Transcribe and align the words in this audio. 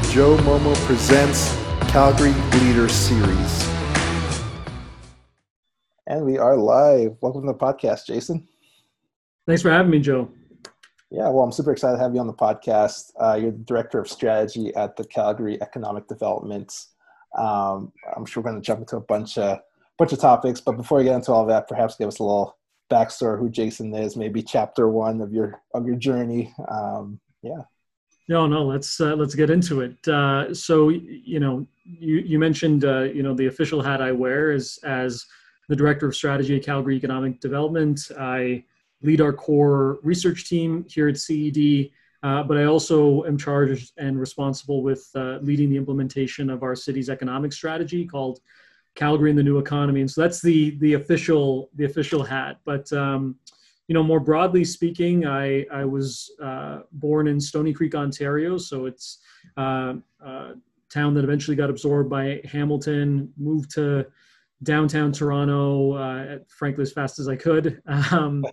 the 0.00 0.12
Joe 0.12 0.36
Momo 0.38 0.74
Presents 0.86 1.54
Calgary 1.90 2.32
Leader 2.60 2.88
Series. 2.88 3.68
And 6.06 6.24
we 6.24 6.38
are 6.38 6.56
live. 6.56 7.16
Welcome 7.20 7.42
to 7.42 7.52
the 7.52 7.58
podcast, 7.58 8.06
Jason. 8.06 8.48
Thanks 9.46 9.62
for 9.62 9.70
having 9.70 9.90
me, 9.90 9.98
Joe. 9.98 10.30
Yeah, 11.10 11.28
well, 11.28 11.40
I'm 11.40 11.52
super 11.52 11.72
excited 11.72 11.96
to 11.96 12.02
have 12.02 12.14
you 12.14 12.20
on 12.20 12.28
the 12.28 12.32
podcast. 12.32 13.10
Uh, 13.20 13.34
you're 13.34 13.50
the 13.50 13.58
director 13.58 14.00
of 14.00 14.08
strategy 14.08 14.74
at 14.74 14.96
the 14.96 15.04
Calgary 15.04 15.60
Economic 15.60 16.06
Development. 16.06 16.72
Um, 17.36 17.92
I'm 18.16 18.24
sure 18.24 18.42
we're 18.42 18.50
going 18.50 18.62
to 18.62 18.66
jump 18.66 18.80
into 18.80 18.96
a 18.96 19.00
bunch 19.00 19.36
of 19.38 19.58
bunch 19.98 20.12
of 20.12 20.18
topics, 20.18 20.62
but 20.62 20.78
before 20.78 20.98
we 20.98 21.04
get 21.04 21.16
into 21.16 21.32
all 21.32 21.44
that, 21.46 21.68
perhaps 21.68 21.96
give 21.96 22.08
us 22.08 22.20
a 22.20 22.24
little 22.24 22.56
backstory 22.90 23.38
who 23.38 23.50
Jason 23.50 23.94
is, 23.94 24.16
maybe 24.16 24.42
chapter 24.42 24.88
one 24.88 25.20
of 25.20 25.32
your 25.32 25.60
of 25.74 25.86
your 25.86 25.96
journey. 25.96 26.54
Um, 26.68 27.20
yeah. 27.42 27.62
No, 28.30 28.46
no. 28.46 28.64
Let's 28.64 29.00
uh, 29.00 29.16
let's 29.16 29.34
get 29.34 29.50
into 29.50 29.80
it. 29.80 30.06
Uh, 30.06 30.54
so 30.54 30.90
you 30.90 31.40
know, 31.40 31.66
you 31.82 32.18
you 32.18 32.38
mentioned 32.38 32.84
uh, 32.84 33.02
you 33.02 33.24
know 33.24 33.34
the 33.34 33.48
official 33.48 33.82
hat 33.82 34.00
I 34.00 34.12
wear 34.12 34.52
is 34.52 34.78
as 34.84 35.26
the 35.68 35.74
director 35.74 36.06
of 36.06 36.14
strategy 36.14 36.56
at 36.56 36.62
Calgary 36.62 36.94
Economic 36.94 37.40
Development. 37.40 38.00
I 38.16 38.62
lead 39.02 39.20
our 39.20 39.32
core 39.32 39.98
research 40.04 40.48
team 40.48 40.86
here 40.88 41.08
at 41.08 41.18
CED, 41.18 41.90
uh, 42.22 42.44
but 42.44 42.56
I 42.56 42.66
also 42.66 43.24
am 43.24 43.36
charged 43.36 43.90
and 43.96 44.20
responsible 44.20 44.84
with 44.84 45.10
uh, 45.16 45.38
leading 45.42 45.68
the 45.68 45.76
implementation 45.76 46.50
of 46.50 46.62
our 46.62 46.76
city's 46.76 47.10
economic 47.10 47.52
strategy 47.52 48.06
called 48.06 48.38
Calgary 48.94 49.30
and 49.30 49.38
the 49.40 49.42
New 49.42 49.58
Economy. 49.58 50.02
And 50.02 50.10
so 50.10 50.20
that's 50.20 50.40
the 50.40 50.78
the 50.78 50.92
official 50.92 51.68
the 51.74 51.84
official 51.84 52.22
hat. 52.22 52.60
But 52.64 52.92
um, 52.92 53.40
you 53.90 53.94
know, 53.94 54.04
more 54.04 54.20
broadly 54.20 54.64
speaking, 54.64 55.26
I 55.26 55.66
I 55.72 55.84
was 55.84 56.30
uh, 56.40 56.82
born 56.92 57.26
in 57.26 57.40
Stoney 57.40 57.72
Creek, 57.72 57.96
Ontario, 57.96 58.56
so 58.56 58.86
it's 58.86 59.18
uh, 59.56 59.94
a 60.20 60.52
town 60.88 61.12
that 61.14 61.24
eventually 61.24 61.56
got 61.56 61.70
absorbed 61.70 62.08
by 62.08 62.40
Hamilton. 62.44 63.32
Moved 63.36 63.72
to 63.72 64.06
downtown 64.62 65.10
Toronto, 65.10 65.94
uh, 65.94 66.38
frankly, 66.46 66.82
as 66.82 66.92
fast 66.92 67.18
as 67.18 67.26
I 67.26 67.34
could. 67.34 67.82
Um, 68.12 68.44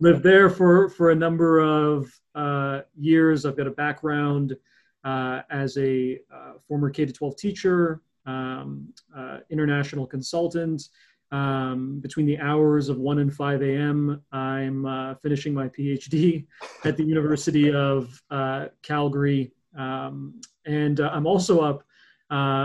lived 0.00 0.22
there 0.22 0.48
for, 0.48 0.88
for 0.88 1.10
a 1.10 1.14
number 1.14 1.60
of 1.60 2.10
uh, 2.34 2.80
years. 2.98 3.44
I've 3.44 3.56
got 3.56 3.66
a 3.66 3.72
background 3.72 4.56
uh, 5.04 5.42
as 5.50 5.76
a 5.76 6.20
uh, 6.32 6.52
former 6.66 6.88
K 6.88 7.04
12 7.04 7.36
teacher, 7.36 8.00
um, 8.24 8.88
uh, 9.14 9.38
international 9.50 10.06
consultant. 10.06 10.88
Um, 11.32 11.98
between 12.00 12.26
the 12.26 12.38
hours 12.38 12.88
of 12.88 12.98
1 12.98 13.18
and 13.18 13.34
5 13.34 13.62
a.m., 13.62 14.22
I'm 14.32 14.86
uh, 14.86 15.14
finishing 15.16 15.52
my 15.52 15.68
PhD 15.68 16.46
at 16.84 16.96
the 16.96 17.04
University 17.04 17.72
of 17.72 18.22
uh, 18.30 18.66
Calgary. 18.82 19.52
Um, 19.76 20.40
and 20.66 21.00
I'm 21.00 21.26
also 21.26 21.60
up 21.60 21.82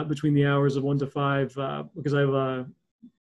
between 0.08 0.34
the 0.34 0.46
hours 0.46 0.76
of 0.76 0.84
1 0.84 1.00
to 1.00 1.08
5 1.08 1.48
because 1.96 2.14
I 2.14 2.20
have 2.20 2.34
a 2.34 2.68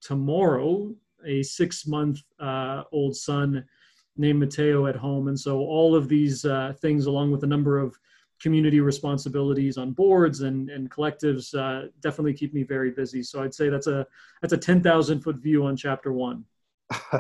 tomorrow 0.02 0.94
a 1.26 1.44
six 1.44 1.88
month 1.88 2.22
uh, 2.40 2.84
old 2.92 3.16
son 3.16 3.66
named 4.18 4.40
Mateo 4.40 4.88
at 4.88 4.96
home. 4.96 5.28
And 5.28 5.40
so 5.40 5.60
all 5.60 5.96
of 5.96 6.08
these 6.08 6.46
uh, 6.46 6.74
things, 6.82 7.06
along 7.06 7.32
with 7.32 7.44
a 7.44 7.48
number 7.48 7.78
of 7.78 7.98
community 8.42 8.80
responsibilities 8.80 9.78
on 9.78 9.92
boards 9.92 10.42
and, 10.42 10.70
and 10.70 10.90
collectives, 10.90 11.56
uh, 11.56 11.88
definitely 12.02 12.34
keep 12.34 12.54
me 12.54 12.64
very 12.64 12.92
busy. 12.92 13.24
So 13.24 13.44
I'd 13.44 13.54
say 13.54 13.70
that's 13.70 13.88
a 13.88 14.06
that's 14.42 14.54
a 14.54 14.58
ten 14.58 14.82
thousand 14.82 15.22
foot 15.22 15.38
view 15.38 15.66
on 15.66 15.78
chapter 15.78 16.12
one. 16.12 16.46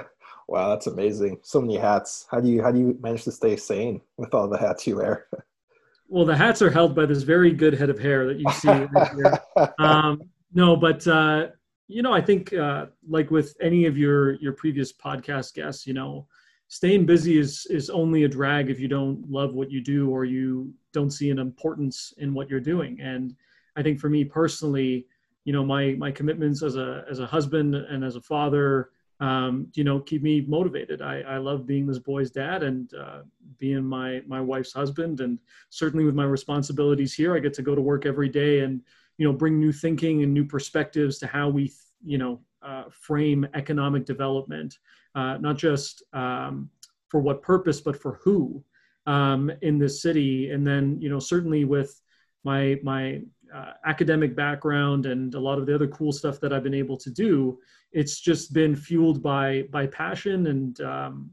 wow, 0.47 0.69
that's 0.69 0.88
amazing! 0.88 1.39
So 1.44 1.61
many 1.61 1.78
hats. 1.78 2.25
How 2.29 2.40
do 2.40 2.50
you 2.50 2.62
how 2.62 2.72
do 2.72 2.79
you 2.79 2.97
manage 3.01 3.23
to 3.25 3.31
stay 3.31 3.56
sane 3.56 4.01
with 4.18 4.34
all 4.34 4.47
the 4.47 4.57
hats 4.57 4.88
you 4.88 4.97
wear? 4.97 5.28
well, 6.07 6.25
the 6.25 6.35
hats 6.35 6.62
are 6.62 6.72
held 6.72 6.96
by 6.96 7.06
this 7.06 7.23
very 7.23 7.51
good 7.51 7.73
head 7.73 7.90
of 7.90 8.00
hair 8.00 8.28
that 8.28 8.40
you 8.40 8.51
see 8.51 8.67
right 8.67 9.12
here. 9.16 9.40
Um, 9.79 10.22
no, 10.53 10.75
but 10.75 11.07
uh, 11.07 11.47
you 11.88 12.01
know, 12.01 12.13
I 12.13 12.22
think 12.22 12.53
uh, 12.53 12.88
like 13.07 13.31
with 13.31 13.56
any 13.62 13.85
of 13.85 13.97
your 13.97 14.34
your 14.35 14.53
previous 14.53 14.91
podcast 14.91 15.53
guests, 15.53 15.85
you 15.85 15.94
know, 15.94 16.28
staying 16.72 17.06
busy 17.06 17.38
is 17.38 17.68
is 17.70 17.90
only 17.90 18.24
a 18.24 18.30
drag 18.30 18.70
if 18.70 18.80
you 18.80 18.88
don't 18.88 19.30
love 19.30 19.54
what 19.54 19.70
you 19.70 19.82
do 19.82 20.09
or 20.09 20.24
you 20.24 20.74
don't 20.94 21.12
see 21.12 21.30
an 21.30 21.38
importance 21.38 22.14
in 22.18 22.34
what 22.34 22.50
you're 22.50 22.62
doing. 22.62 22.98
And 23.02 23.36
I 23.76 23.84
think 23.84 24.00
for 24.00 24.08
me 24.08 24.24
personally, 24.24 25.06
you 25.44 25.52
know, 25.52 25.66
my 25.66 25.96
my 26.00 26.12
commitments 26.12 26.64
as 26.64 26.78
a 26.78 27.04
as 27.12 27.20
a 27.20 27.28
husband 27.28 27.76
and 27.76 28.06
as 28.06 28.16
a 28.16 28.22
father, 28.22 28.92
um, 29.20 29.68
you 29.74 29.84
know, 29.84 30.00
keep 30.00 30.24
me 30.24 30.46
motivated. 30.48 31.02
I, 31.02 31.20
I 31.22 31.38
love 31.40 31.68
being 31.68 31.86
this 31.86 32.00
boy's 32.00 32.32
dad 32.32 32.64
and 32.64 32.90
uh, 32.94 33.24
being 33.58 33.84
my 33.84 34.22
my 34.26 34.40
wife's 34.40 34.72
husband, 34.72 35.20
and 35.20 35.40
certainly 35.70 36.06
with 36.06 36.16
my 36.16 36.26
responsibilities 36.26 37.14
here, 37.14 37.36
I 37.36 37.40
get 37.40 37.53
to 37.56 37.62
go 37.62 37.76
to 37.76 37.82
work 37.82 38.06
every 38.06 38.30
day 38.30 38.62
and 38.62 38.82
you 39.18 39.28
know 39.28 39.34
bring 39.34 39.59
new 39.59 39.74
thinking 39.74 40.24
and 40.24 40.34
new 40.34 40.46
perspectives 40.46 41.18
to 41.18 41.28
how 41.28 41.50
we 41.50 41.74
you 42.02 42.18
know 42.18 42.40
uh, 42.62 42.86
frame 42.92 43.46
economic 43.56 44.06
development 44.06 44.78
uh, 45.16 45.38
not 45.38 45.57
just 45.57 46.03
um, 46.13 46.69
for 47.09 47.19
what 47.19 47.41
purpose 47.41 47.81
but 47.81 47.99
for 47.99 48.19
who 48.23 48.63
um, 49.05 49.51
in 49.61 49.77
this 49.77 50.01
city. 50.01 50.51
And 50.51 50.66
then 50.66 50.99
you 51.01 51.09
know 51.09 51.19
certainly 51.19 51.66
with 51.66 52.01
my 52.44 52.79
my 52.83 53.22
uh, 53.53 53.73
academic 53.85 54.35
background 54.35 55.05
and 55.05 55.35
a 55.35 55.39
lot 55.39 55.59
of 55.59 55.66
the 55.66 55.75
other 55.75 55.88
cool 55.88 56.11
stuff 56.11 56.39
that 56.39 56.53
I've 56.53 56.63
been 56.63 56.73
able 56.73 56.97
to 56.97 57.09
do 57.09 57.59
it's 57.91 58.19
just 58.19 58.53
been 58.53 58.75
fueled 58.75 59.22
by 59.22 59.63
by 59.72 59.88
passion 59.88 60.47
and 60.47 60.79
um, 60.81 61.31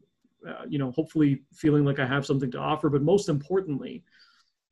uh, 0.49 0.65
you 0.69 0.79
know 0.79 0.91
hopefully 0.93 1.43
feeling 1.53 1.85
like 1.85 1.99
I 1.99 2.07
have 2.07 2.27
something 2.27 2.51
to 2.53 2.59
offer. 2.59 2.89
But 2.91 3.03
most 3.03 3.29
importantly 3.29 4.03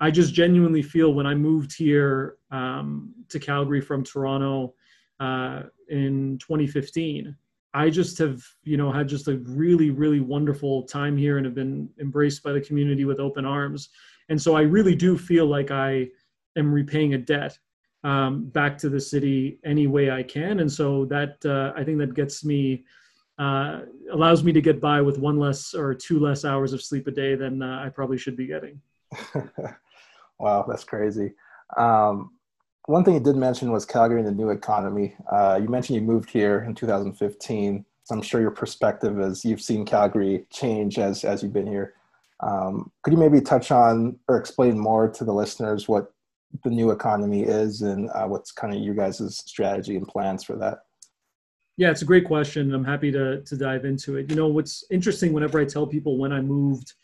I 0.00 0.10
just 0.10 0.34
genuinely 0.34 0.82
feel 0.82 1.14
when 1.14 1.26
I 1.26 1.34
moved 1.34 1.76
here 1.76 2.36
um, 2.50 3.14
to 3.30 3.38
Calgary 3.38 3.80
from 3.80 4.04
Toronto 4.04 4.74
uh, 5.20 5.62
in 5.88 6.38
2015, 6.38 7.34
I 7.76 7.90
just 7.90 8.16
have, 8.18 8.42
you 8.64 8.78
know, 8.78 8.90
had 8.90 9.06
just 9.06 9.28
a 9.28 9.36
really, 9.44 9.90
really 9.90 10.20
wonderful 10.20 10.84
time 10.84 11.14
here 11.14 11.36
and 11.36 11.44
have 11.44 11.54
been 11.54 11.90
embraced 12.00 12.42
by 12.42 12.52
the 12.52 12.60
community 12.60 13.04
with 13.04 13.20
open 13.20 13.44
arms. 13.44 13.90
And 14.30 14.40
so 14.40 14.56
I 14.56 14.62
really 14.62 14.94
do 14.94 15.18
feel 15.18 15.44
like 15.44 15.70
I 15.70 16.08
am 16.56 16.72
repaying 16.72 17.12
a 17.12 17.18
debt 17.18 17.58
um, 18.02 18.46
back 18.46 18.78
to 18.78 18.88
the 18.88 18.98
city 18.98 19.58
any 19.62 19.88
way 19.88 20.10
I 20.10 20.22
can. 20.22 20.60
And 20.60 20.72
so 20.72 21.04
that, 21.06 21.36
uh, 21.44 21.78
I 21.78 21.84
think 21.84 21.98
that 21.98 22.14
gets 22.14 22.46
me, 22.46 22.86
uh, 23.38 23.80
allows 24.10 24.42
me 24.42 24.52
to 24.52 24.62
get 24.62 24.80
by 24.80 25.02
with 25.02 25.18
one 25.18 25.38
less 25.38 25.74
or 25.74 25.92
two 25.92 26.18
less 26.18 26.46
hours 26.46 26.72
of 26.72 26.82
sleep 26.82 27.06
a 27.08 27.10
day 27.10 27.34
than 27.34 27.60
uh, 27.60 27.82
I 27.84 27.90
probably 27.90 28.16
should 28.16 28.38
be 28.38 28.46
getting. 28.46 28.80
wow, 30.38 30.64
that's 30.66 30.84
crazy. 30.84 31.34
Um, 31.76 32.30
one 32.86 33.04
thing 33.04 33.14
you 33.14 33.20
did 33.20 33.36
mention 33.36 33.72
was 33.72 33.84
Calgary 33.84 34.20
and 34.20 34.28
the 34.28 34.32
new 34.32 34.50
economy. 34.50 35.14
Uh, 35.30 35.58
you 35.60 35.68
mentioned 35.68 35.96
you 35.96 36.02
moved 36.02 36.30
here 36.30 36.64
in 36.66 36.74
2015. 36.74 37.84
So 38.04 38.14
I'm 38.14 38.22
sure 38.22 38.40
your 38.40 38.52
perspective 38.52 39.20
is 39.20 39.44
you've 39.44 39.60
seen 39.60 39.84
Calgary 39.84 40.46
change 40.50 40.98
as 40.98 41.24
as 41.24 41.42
you've 41.42 41.52
been 41.52 41.66
here. 41.66 41.94
Um, 42.40 42.92
could 43.02 43.12
you 43.12 43.18
maybe 43.18 43.40
touch 43.40 43.70
on 43.70 44.18
or 44.28 44.36
explain 44.36 44.78
more 44.78 45.08
to 45.08 45.24
the 45.24 45.32
listeners 45.32 45.88
what 45.88 46.12
the 46.62 46.70
new 46.70 46.90
economy 46.92 47.42
is 47.42 47.82
and 47.82 48.08
uh, 48.10 48.26
what's 48.26 48.52
kind 48.52 48.74
of 48.74 48.80
your 48.80 48.94
guys' 48.94 49.36
strategy 49.36 49.96
and 49.96 50.06
plans 50.06 50.44
for 50.44 50.54
that? 50.56 50.80
Yeah, 51.76 51.90
it's 51.90 52.02
a 52.02 52.06
great 52.06 52.24
question. 52.24 52.72
I'm 52.72 52.84
happy 52.84 53.10
to 53.10 53.42
to 53.42 53.56
dive 53.56 53.84
into 53.84 54.16
it. 54.16 54.30
You 54.30 54.36
know, 54.36 54.46
what's 54.46 54.84
interesting 54.90 55.32
whenever 55.32 55.58
I 55.58 55.64
tell 55.64 55.86
people 55.86 56.18
when 56.18 56.32
I 56.32 56.40
moved 56.40 56.94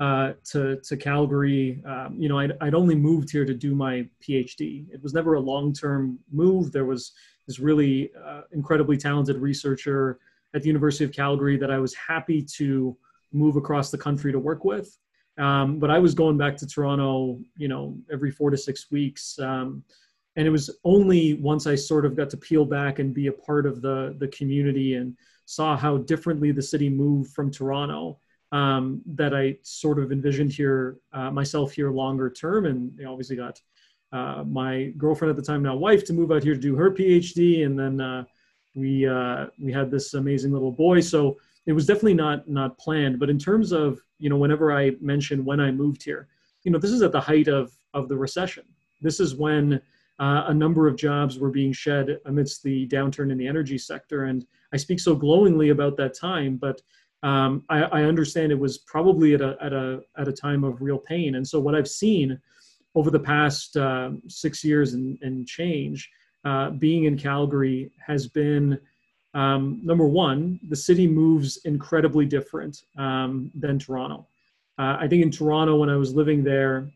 uh, 0.00 0.32
to 0.44 0.76
to 0.80 0.96
Calgary. 0.96 1.82
Um, 1.84 2.16
you 2.18 2.28
know, 2.28 2.38
I'd, 2.38 2.52
I'd 2.60 2.74
only 2.74 2.94
moved 2.94 3.30
here 3.30 3.44
to 3.44 3.54
do 3.54 3.74
my 3.74 4.08
PhD. 4.22 4.86
It 4.92 5.02
was 5.02 5.14
never 5.14 5.34
a 5.34 5.40
long 5.40 5.72
term 5.72 6.18
move. 6.30 6.72
There 6.72 6.84
was 6.84 7.12
this 7.46 7.58
really 7.58 8.10
uh, 8.24 8.42
incredibly 8.52 8.96
talented 8.96 9.36
researcher 9.38 10.18
at 10.54 10.62
the 10.62 10.68
University 10.68 11.04
of 11.04 11.12
Calgary 11.12 11.56
that 11.56 11.70
I 11.70 11.78
was 11.78 11.94
happy 11.94 12.42
to 12.56 12.96
move 13.32 13.56
across 13.56 13.90
the 13.90 13.98
country 13.98 14.32
to 14.32 14.38
work 14.38 14.64
with. 14.64 14.96
Um, 15.36 15.78
but 15.78 15.90
I 15.90 15.98
was 15.98 16.14
going 16.14 16.36
back 16.36 16.56
to 16.58 16.66
Toronto, 16.66 17.38
you 17.56 17.68
know, 17.68 17.96
every 18.10 18.30
four 18.30 18.50
to 18.50 18.56
six 18.56 18.90
weeks. 18.90 19.38
Um, 19.38 19.84
and 20.36 20.46
it 20.46 20.50
was 20.50 20.70
only 20.84 21.34
once 21.34 21.66
I 21.66 21.74
sort 21.74 22.06
of 22.06 22.16
got 22.16 22.30
to 22.30 22.36
peel 22.36 22.64
back 22.64 22.98
and 22.98 23.12
be 23.12 23.26
a 23.26 23.32
part 23.32 23.66
of 23.66 23.82
the 23.82 24.14
the 24.18 24.28
community 24.28 24.94
and 24.94 25.16
saw 25.44 25.76
how 25.76 25.98
differently 25.98 26.52
the 26.52 26.62
city 26.62 26.88
moved 26.88 27.32
from 27.32 27.50
Toronto 27.50 28.20
um, 28.52 29.02
that 29.06 29.34
I 29.34 29.56
sort 29.62 29.98
of 29.98 30.12
envisioned 30.12 30.52
here 30.52 30.98
uh, 31.12 31.30
myself 31.30 31.72
here 31.72 31.90
longer 31.90 32.30
term, 32.30 32.66
and 32.66 32.96
know, 33.04 33.12
obviously 33.12 33.36
got 33.36 33.60
uh, 34.12 34.42
my 34.46 34.92
girlfriend 34.96 35.30
at 35.30 35.36
the 35.36 35.42
time, 35.42 35.62
now 35.62 35.76
wife, 35.76 36.04
to 36.06 36.12
move 36.12 36.32
out 36.32 36.42
here 36.42 36.54
to 36.54 36.60
do 36.60 36.74
her 36.76 36.90
PhD, 36.90 37.66
and 37.66 37.78
then 37.78 38.00
uh, 38.00 38.24
we 38.74 39.06
uh, 39.06 39.46
we 39.62 39.72
had 39.72 39.90
this 39.90 40.14
amazing 40.14 40.52
little 40.52 40.72
boy. 40.72 41.00
So 41.00 41.36
it 41.66 41.72
was 41.72 41.86
definitely 41.86 42.14
not 42.14 42.48
not 42.48 42.78
planned. 42.78 43.18
But 43.18 43.30
in 43.30 43.38
terms 43.38 43.72
of 43.72 44.00
you 44.18 44.30
know, 44.30 44.36
whenever 44.36 44.72
I 44.72 44.92
mention 45.00 45.44
when 45.44 45.60
I 45.60 45.70
moved 45.70 46.02
here, 46.02 46.28
you 46.64 46.70
know, 46.70 46.78
this 46.78 46.90
is 46.90 47.02
at 47.02 47.12
the 47.12 47.20
height 47.20 47.48
of 47.48 47.72
of 47.92 48.08
the 48.08 48.16
recession. 48.16 48.64
This 49.02 49.20
is 49.20 49.34
when 49.34 49.80
uh, 50.18 50.44
a 50.48 50.54
number 50.54 50.88
of 50.88 50.96
jobs 50.96 51.38
were 51.38 51.50
being 51.50 51.72
shed 51.72 52.18
amidst 52.24 52.62
the 52.62 52.88
downturn 52.88 53.30
in 53.30 53.38
the 53.38 53.46
energy 53.46 53.78
sector, 53.78 54.24
and 54.24 54.46
I 54.72 54.76
speak 54.76 55.00
so 55.00 55.14
glowingly 55.14 55.68
about 55.68 55.96
that 55.98 56.14
time, 56.14 56.56
but 56.56 56.80
um, 57.22 57.64
I, 57.68 57.82
I, 57.82 58.02
understand 58.04 58.52
it 58.52 58.58
was 58.58 58.78
probably 58.78 59.34
at 59.34 59.40
a, 59.40 59.56
at, 59.60 59.72
a, 59.72 60.00
at 60.16 60.28
a 60.28 60.32
time 60.32 60.62
of 60.62 60.80
real 60.80 60.98
pain. 60.98 61.34
And 61.34 61.46
so 61.46 61.58
what 61.58 61.74
I've 61.74 61.88
seen 61.88 62.38
over 62.94 63.10
the 63.10 63.18
past 63.18 63.76
uh, 63.76 64.10
six 64.28 64.62
years 64.62 64.94
and, 64.94 65.18
and 65.20 65.46
change, 65.46 66.08
uh, 66.44 66.70
being 66.70 67.04
in 67.04 67.18
Calgary 67.18 67.90
has 68.06 68.28
been 68.28 68.78
um, 69.34 69.80
number 69.82 70.06
one, 70.06 70.60
the 70.68 70.76
city 70.76 71.06
moves 71.06 71.58
incredibly 71.64 72.24
different 72.24 72.82
um, 72.96 73.50
than 73.54 73.78
Toronto. 73.78 74.26
Uh, 74.78 74.96
I 75.00 75.08
think 75.08 75.22
in 75.22 75.30
Toronto, 75.30 75.76
when 75.76 75.90
I 75.90 75.96
was 75.96 76.14
living 76.14 76.44
there, 76.44 76.88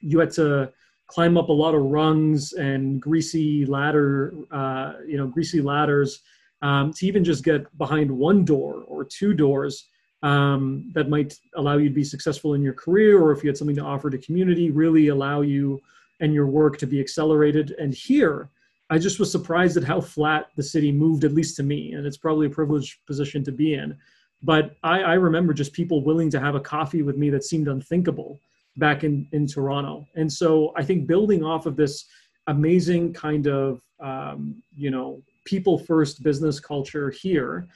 you 0.00 0.18
had 0.18 0.30
to 0.32 0.70
climb 1.06 1.36
up 1.36 1.48
a 1.48 1.52
lot 1.52 1.74
of 1.74 1.82
rungs 1.82 2.52
and 2.52 3.00
greasy 3.00 3.64
ladder, 3.64 4.34
uh, 4.50 4.94
you 5.06 5.16
know, 5.16 5.26
greasy 5.26 5.60
ladders 5.60 6.20
um, 6.64 6.92
to 6.94 7.06
even 7.06 7.22
just 7.22 7.44
get 7.44 7.62
behind 7.76 8.10
one 8.10 8.44
door 8.44 8.84
or 8.88 9.04
two 9.04 9.34
doors 9.34 9.74
um, 10.22 10.90
that 10.94 11.10
might 11.10 11.34
allow 11.56 11.76
you 11.76 11.88
to 11.90 11.94
be 11.94 12.02
successful 12.14 12.54
in 12.54 12.62
your 12.62 12.72
career, 12.72 13.20
or 13.22 13.32
if 13.32 13.42
you 13.42 13.50
had 13.50 13.58
something 13.58 13.76
to 13.76 13.82
offer 13.92 14.08
to 14.08 14.26
community, 14.26 14.70
really 14.70 15.08
allow 15.08 15.42
you 15.42 15.78
and 16.20 16.32
your 16.32 16.46
work 16.46 16.78
to 16.78 16.86
be 16.86 17.00
accelerated. 17.04 17.74
And 17.78 17.92
here, 17.92 18.48
I 18.88 18.96
just 18.98 19.18
was 19.20 19.30
surprised 19.30 19.76
at 19.76 19.84
how 19.84 20.00
flat 20.00 20.42
the 20.56 20.62
city 20.62 20.90
moved, 20.90 21.24
at 21.24 21.34
least 21.34 21.56
to 21.56 21.62
me, 21.62 21.92
and 21.92 22.06
it's 22.06 22.16
probably 22.16 22.46
a 22.46 22.50
privileged 22.58 23.04
position 23.06 23.44
to 23.44 23.52
be 23.52 23.74
in. 23.74 23.96
But 24.42 24.76
I, 24.82 24.96
I 25.02 25.14
remember 25.14 25.52
just 25.52 25.72
people 25.74 26.02
willing 26.02 26.30
to 26.30 26.40
have 26.40 26.54
a 26.54 26.60
coffee 26.60 27.02
with 27.02 27.16
me 27.18 27.28
that 27.30 27.44
seemed 27.44 27.68
unthinkable 27.68 28.40
back 28.78 29.04
in, 29.04 29.28
in 29.32 29.46
Toronto. 29.46 30.06
And 30.14 30.32
so 30.32 30.72
I 30.76 30.82
think 30.82 31.06
building 31.06 31.44
off 31.44 31.66
of 31.66 31.76
this 31.76 32.06
amazing 32.46 33.12
kind 33.12 33.46
of, 33.46 33.82
um, 34.00 34.62
you 34.74 34.90
know, 34.90 35.22
people 35.44 35.78
first 35.78 36.22
business 36.22 36.60
culture 36.60 37.10
here, 37.10 37.68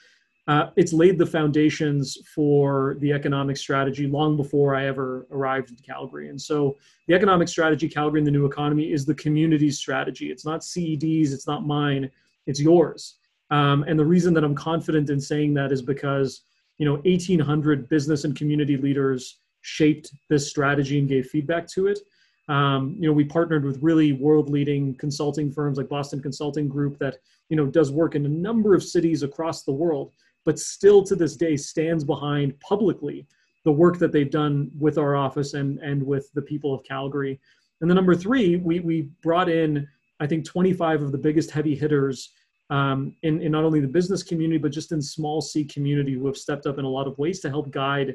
uh, 0.49 0.71
it's 0.77 0.95
laid 0.95 1.19
the 1.19 1.27
foundations 1.27 2.17
for 2.35 2.97
the 3.01 3.13
economic 3.13 3.57
strategy 3.57 4.07
long 4.07 4.35
before 4.35 4.75
I 4.75 4.87
ever 4.87 5.27
arrived 5.31 5.71
in 5.71 5.77
Calgary. 5.77 6.31
And 6.31 6.41
so 6.41 6.79
the 7.07 7.15
economic 7.15 7.49
strategy, 7.49 7.87
Calgary 7.87 8.21
and 8.21 8.27
the 8.27 8.31
new 8.31 8.47
economy, 8.47 8.91
is 8.91 9.05
the 9.05 9.15
community's 9.15 9.77
strategy. 9.77 10.31
It's 10.31 10.47
not 10.47 10.65
CED's, 10.65 11.35
it's 11.35 11.47
not 11.47 11.67
mine, 11.67 12.11
it's 12.47 12.61
yours. 12.61 13.17
Um, 13.51 13.85
and 13.87 13.99
the 13.99 14.05
reason 14.05 14.33
that 14.35 14.45
I'm 14.45 14.55
confident 14.55 15.11
in 15.11 15.21
saying 15.21 15.53
that 15.55 15.71
is 15.71 15.83
because, 15.83 16.41
you 16.79 16.87
know, 16.87 16.95
1,800 17.05 17.87
business 17.91 18.25
and 18.25 18.35
community 18.35 18.79
leaders 18.79 19.41
shaped 19.61 20.13
this 20.31 20.49
strategy 20.49 20.99
and 20.99 21.09
gave 21.09 21.27
feedback 21.27 21.67
to 21.69 21.89
it. 21.89 21.99
Um, 22.49 22.97
you 22.99 23.07
know, 23.07 23.13
we 23.13 23.25
partnered 23.25 23.65
with 23.65 23.83
really 23.83 24.13
world-leading 24.13 24.95
consulting 24.95 25.53
firms 25.53 25.77
like 25.77 25.89
Boston 25.89 26.23
Consulting 26.23 26.69
Group 26.69 26.99
that 26.99 27.19
you 27.49 27.57
know 27.57 27.67
does 27.67 27.93
work 27.93 28.15
in 28.15 28.25
a 28.25 28.29
number 28.29 28.75
of 28.75 28.83
cities 28.83 29.23
across 29.23 29.65
the 29.65 29.73
world, 29.73 30.13
but 30.45 30.59
still 30.59 31.03
to 31.05 31.15
this 31.15 31.37
day 31.37 31.57
stands 31.57 32.05
behind 32.05 32.59
publicly 32.61 33.27
the 33.65 33.73
work 33.73 33.99
that 33.99 34.13
they've 34.13 34.31
done 34.31 34.71
with 34.79 34.97
our 34.97 35.15
office 35.15 35.55
and 35.55 35.79
and 35.81 36.03
with 36.03 36.33
the 36.33 36.43
people 36.43 36.73
of 36.73 36.85
Calgary. 36.85 37.39
And 37.81 37.91
the 37.91 37.95
number 37.95 38.15
three, 38.15 38.57
we 38.57 38.81
we 38.81 39.11
brought 39.23 39.49
in 39.49 39.87
I 40.21 40.27
think 40.27 40.45
25 40.45 41.03
of 41.03 41.13
the 41.13 41.19
biggest 41.19 41.51
heavy 41.51 41.77
hitters 41.77 42.33
um, 42.71 43.15
in, 43.23 43.41
in 43.41 43.53
not 43.53 43.65
only 43.65 43.81
the 43.81 43.89
business 43.89 44.23
community 44.23 44.59
but 44.59 44.73
just 44.73 44.93
in 44.93 45.01
small 45.01 45.41
C 45.41 45.65
community 45.65 46.15
who 46.15 46.27
have 46.27 46.37
stepped 46.37 46.67
up 46.67 46.79
in 46.79 46.85
a 46.85 46.89
lot 46.89 47.07
of 47.07 47.17
ways 47.19 47.41
to 47.41 47.49
help 47.49 47.71
guide 47.71 48.15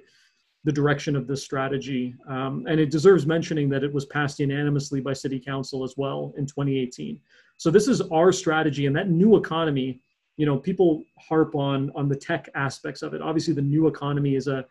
the 0.64 0.72
direction 0.72 1.16
of 1.16 1.28
this 1.28 1.44
strategy. 1.44 2.16
Um, 2.28 2.66
and 2.70 2.80
it 2.80 2.90
deserves 2.90 3.26
mentioning 3.26 3.70
that 3.70 3.84
it 3.84 3.94
was 3.94 4.06
passed 4.06 4.40
unanimously 4.40 5.02
by 5.02 5.14
City 5.14 5.40
Council 5.40 5.84
as 5.84 5.96
well 5.98 6.34
in 6.38 6.46
2018. 6.46 7.20
So 7.58 7.70
this 7.70 7.88
is 7.88 8.02
our 8.12 8.32
strategy, 8.32 8.86
and 8.86 8.96
that 8.96 9.10
new 9.10 9.38
economy. 9.38 10.02
You 10.38 10.48
know, 10.48 10.58
people 10.58 11.04
harp 11.20 11.54
on 11.54 11.92
on 11.96 12.10
the 12.10 12.16
tech 12.16 12.50
aspects 12.56 13.04
of 13.04 13.14
it. 13.14 13.22
Obviously, 13.22 13.54
the 13.54 13.62
new 13.62 13.88
economy 13.88 14.36
is 14.36 14.48
a 14.48 14.66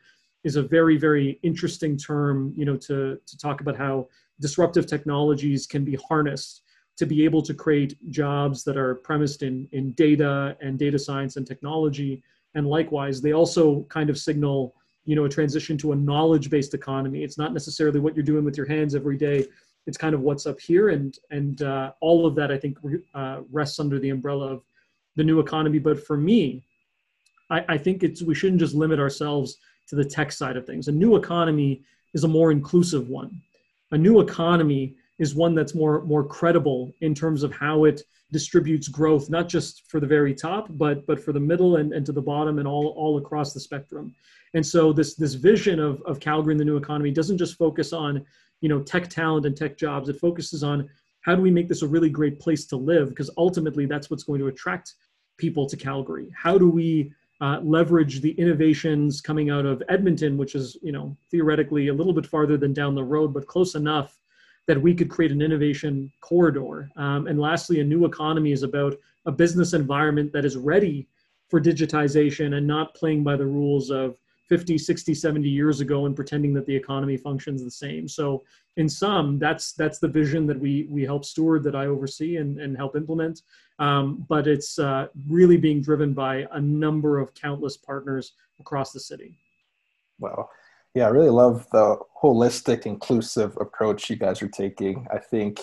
is 0.45 0.57
a 0.57 0.63
very 0.63 0.97
very 0.97 1.39
interesting 1.43 1.97
term. 1.97 2.53
You 2.57 2.65
know, 2.65 2.77
to 2.79 3.19
to 3.25 3.39
talk 3.39 3.61
about 3.61 3.77
how 3.77 4.09
disruptive 4.41 4.87
technologies 4.87 5.67
can 5.67 5.85
be 5.85 5.97
harnessed 6.09 6.63
to 6.97 7.07
be 7.07 7.25
able 7.25 7.43
to 7.43 7.55
create 7.55 7.97
jobs 8.11 8.65
that 8.65 8.77
are 8.77 8.97
premised 8.97 9.43
in 9.43 9.69
in 9.73 9.93
data 9.93 10.57
and 10.61 10.79
data 10.79 10.99
science 10.99 11.37
and 11.37 11.47
technology. 11.47 12.23
And 12.55 12.67
likewise, 12.67 13.23
they 13.23 13.33
also 13.33 13.85
kind 13.85 14.11
of 14.11 14.19
signal 14.19 14.75
you 15.05 15.17
know 15.17 15.25
a 15.25 15.29
transition 15.29 15.77
to 15.79 15.93
a 15.93 15.97
knowledge 15.97 16.51
based 16.51 16.75
economy. 16.75 17.23
It's 17.25 17.39
not 17.39 17.53
necessarily 17.53 18.01
what 18.01 18.15
you're 18.15 18.25
doing 18.25 18.45
with 18.45 18.57
your 18.57 18.67
hands 18.67 18.95
every 18.95 19.17
day. 19.17 19.47
It's 19.87 19.99
kind 19.99 20.15
of 20.15 20.21
what's 20.21 20.47
up 20.47 20.61
here. 20.61 20.91
And 20.91 21.19
and 21.31 21.63
uh, 21.63 21.93
all 22.01 22.27
of 22.27 22.35
that 22.37 22.51
i 22.53 22.59
think 22.59 22.79
uh, 23.15 23.41
rests 23.51 23.81
under 23.81 23.99
the 23.99 24.11
umbrella 24.11 24.53
of 24.53 24.65
the 25.17 25.25
new 25.25 25.41
economy. 25.41 25.79
But 25.79 26.05
for 26.07 26.17
me 26.17 26.65
I, 27.51 27.65
I 27.69 27.79
think 27.79 28.03
it's 28.03 28.23
we 28.23 28.35
shouldn't 28.35 28.61
just 28.61 28.75
limit 28.75 28.99
ourselves 28.99 29.59
to 29.89 29.97
the 29.97 30.05
tech 30.05 30.33
side 30.33 30.57
of 30.57 30.67
things. 30.67 30.89
A 30.89 30.93
new 30.93 31.17
economy 31.17 31.83
is 32.15 32.25
a 32.25 32.29
more 32.29 32.51
inclusive 32.51 33.09
one. 33.09 33.41
A 33.91 33.99
new 33.99 34.21
economy 34.21 34.97
is 35.19 35.35
one 35.35 35.55
that's 35.55 35.75
more 35.75 36.03
more 36.05 36.25
credible 36.25 36.95
in 37.01 37.15
terms 37.15 37.43
of 37.43 37.53
how 37.53 37.85
it 37.85 38.03
distributes 38.33 38.89
growth 38.89 39.29
not 39.29 39.49
just 39.49 39.83
for 39.91 40.01
the 40.01 40.07
very 40.07 40.35
top 40.35 40.67
but 40.71 41.07
but 41.07 41.23
for 41.23 41.33
the 41.33 41.41
middle 41.41 41.77
and, 41.77 41.93
and 41.93 42.07
to 42.07 42.13
the 42.13 42.23
bottom 42.23 42.59
and 42.59 42.67
all 42.67 42.95
all 42.97 43.19
across 43.19 43.53
the 43.53 43.61
spectrum 43.61 44.15
and 44.55 44.67
so 44.67 44.93
this 44.93 45.15
this 45.15 45.35
vision 45.35 45.81
of, 45.81 46.03
of 46.03 46.21
Calgary 46.21 46.53
and 46.53 46.61
the 46.61 46.65
new 46.65 46.77
economy 46.77 47.11
doesn't 47.11 47.39
just 47.39 47.57
focus 47.57 47.93
on 47.93 48.25
you 48.61 48.69
know 48.69 48.83
tech 48.83 49.09
talent 49.09 49.47
and 49.47 49.57
tech 49.57 49.77
jobs. 49.77 50.09
It 50.09 50.21
focuses 50.21 50.63
on 50.63 50.89
how 51.23 51.35
do 51.35 51.43
we 51.43 51.51
make 51.51 51.69
this 51.69 51.83
a 51.83 51.87
really 51.87 52.11
great 52.11 52.39
place 52.39 52.67
to 52.67 52.77
live 52.77 53.09
because 53.09 53.31
ultimately 53.37 53.87
that's 53.87 54.11
what's 54.11 54.25
going 54.25 54.41
to 54.41 54.49
attract 54.49 54.95
people 55.39 55.67
to 55.67 55.77
Calgary. 55.77 56.31
How 56.37 56.59
do 56.59 56.69
we 56.69 57.13
uh, 57.41 57.61
leverage 57.63 58.21
the 58.21 58.33
innovations 58.33 59.21
coming 59.21 59.51
out 59.51 59.67
of 59.67 59.83
Edmonton, 59.89 60.37
which 60.37 60.55
is 60.55 60.77
you 60.83 60.93
know 60.93 61.17
theoretically 61.31 61.89
a 61.89 61.95
little 61.95 62.13
bit 62.13 62.27
farther 62.27 62.57
than 62.57 62.73
down 62.73 62.95
the 62.95 63.05
road, 63.05 63.33
but 63.33 63.47
close 63.47 63.75
enough 63.75 64.19
that 64.67 64.81
we 64.81 64.95
could 64.95 65.11
create 65.11 65.33
an 65.33 65.43
innovation 65.43 66.13
corridor. 66.21 66.91
Um, 66.97 67.27
and 67.27 67.41
lastly, 67.41 67.81
a 67.81 67.85
new 67.85 68.05
economy 68.05 68.53
is 68.53 68.63
about 68.63 68.97
a 69.27 69.33
business 69.33 69.73
environment 69.73 70.33
that 70.33 70.45
is 70.45 70.57
ready 70.57 71.09
for 71.49 71.61
digitization 71.61 72.57
and 72.57 72.67
not 72.67 72.95
playing 72.95 73.23
by 73.23 73.37
the 73.37 73.47
rules 73.47 73.91
of 73.91 74.17
50 74.49 74.77
60 74.77 75.15
70 75.15 75.49
years 75.49 75.81
ago 75.81 76.07
and 76.07 76.15
pretending 76.15 76.53
that 76.55 76.67
the 76.67 76.75
economy 76.77 77.17
functions 77.17 77.65
the 77.65 77.71
same. 77.71 78.07
So 78.07 78.43
in 78.77 78.89
sum 78.89 79.39
that's 79.39 79.73
that's 79.73 79.99
the 79.99 80.09
vision 80.09 80.47
that 80.47 80.59
we 80.59 80.87
we 80.91 81.03
help 81.05 81.27
steward 81.27 81.63
that 81.63 81.77
i 81.77 81.87
oversee 81.87 82.37
and, 82.37 82.59
and 82.61 82.77
help 82.77 82.97
implement. 82.97 83.43
Um, 83.79 84.27
but 84.29 84.47
it's 84.47 84.79
uh, 84.79 85.07
really 85.29 85.57
being 85.57 85.81
driven 85.81 86.13
by 86.13 86.47
a 86.53 86.61
number 86.61 87.19
of 87.19 87.35
countless 87.35 87.77
partners 87.77 88.33
across 88.61 88.93
the 88.93 89.01
city. 89.01 89.39
Wow 90.19 90.49
yeah 90.95 91.07
i 91.07 91.09
really 91.09 91.31
love 91.31 91.67
the 91.73 91.97
holistic 92.23 92.87
inclusive 92.87 93.57
approach 93.61 94.11
you 94.11 94.17
guys 94.17 94.43
are 94.43 94.49
taking 94.49 95.07
i 95.13 95.19
think 95.19 95.61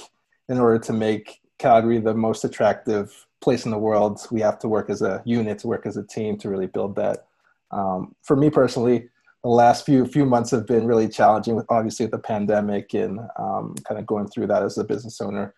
in 0.49 0.59
order 0.59 0.79
to 0.79 0.93
make 0.93 1.39
calgary 1.57 1.99
the 1.99 2.13
most 2.13 2.43
attractive 2.43 3.25
place 3.41 3.65
in 3.65 3.71
the 3.71 3.77
world 3.77 4.19
we 4.31 4.41
have 4.41 4.59
to 4.59 4.67
work 4.67 4.89
as 4.89 5.01
a 5.01 5.21
unit 5.25 5.59
to 5.59 5.67
work 5.67 5.85
as 5.85 5.97
a 5.97 6.03
team 6.03 6.37
to 6.37 6.49
really 6.49 6.67
build 6.67 6.95
that 6.95 7.25
um, 7.71 8.15
for 8.23 8.35
me 8.35 8.49
personally, 8.49 9.09
the 9.43 9.49
last 9.49 9.85
few 9.85 10.05
few 10.05 10.25
months 10.25 10.51
have 10.51 10.67
been 10.67 10.85
really 10.85 11.07
challenging 11.07 11.55
with 11.55 11.65
obviously 11.69 12.05
with 12.05 12.11
the 12.11 12.19
pandemic 12.19 12.93
and 12.93 13.19
um, 13.37 13.75
kind 13.87 13.99
of 13.99 14.05
going 14.05 14.27
through 14.27 14.47
that 14.47 14.63
as 14.63 14.77
a 14.77 14.83
business 14.83 15.21
owner. 15.21 15.53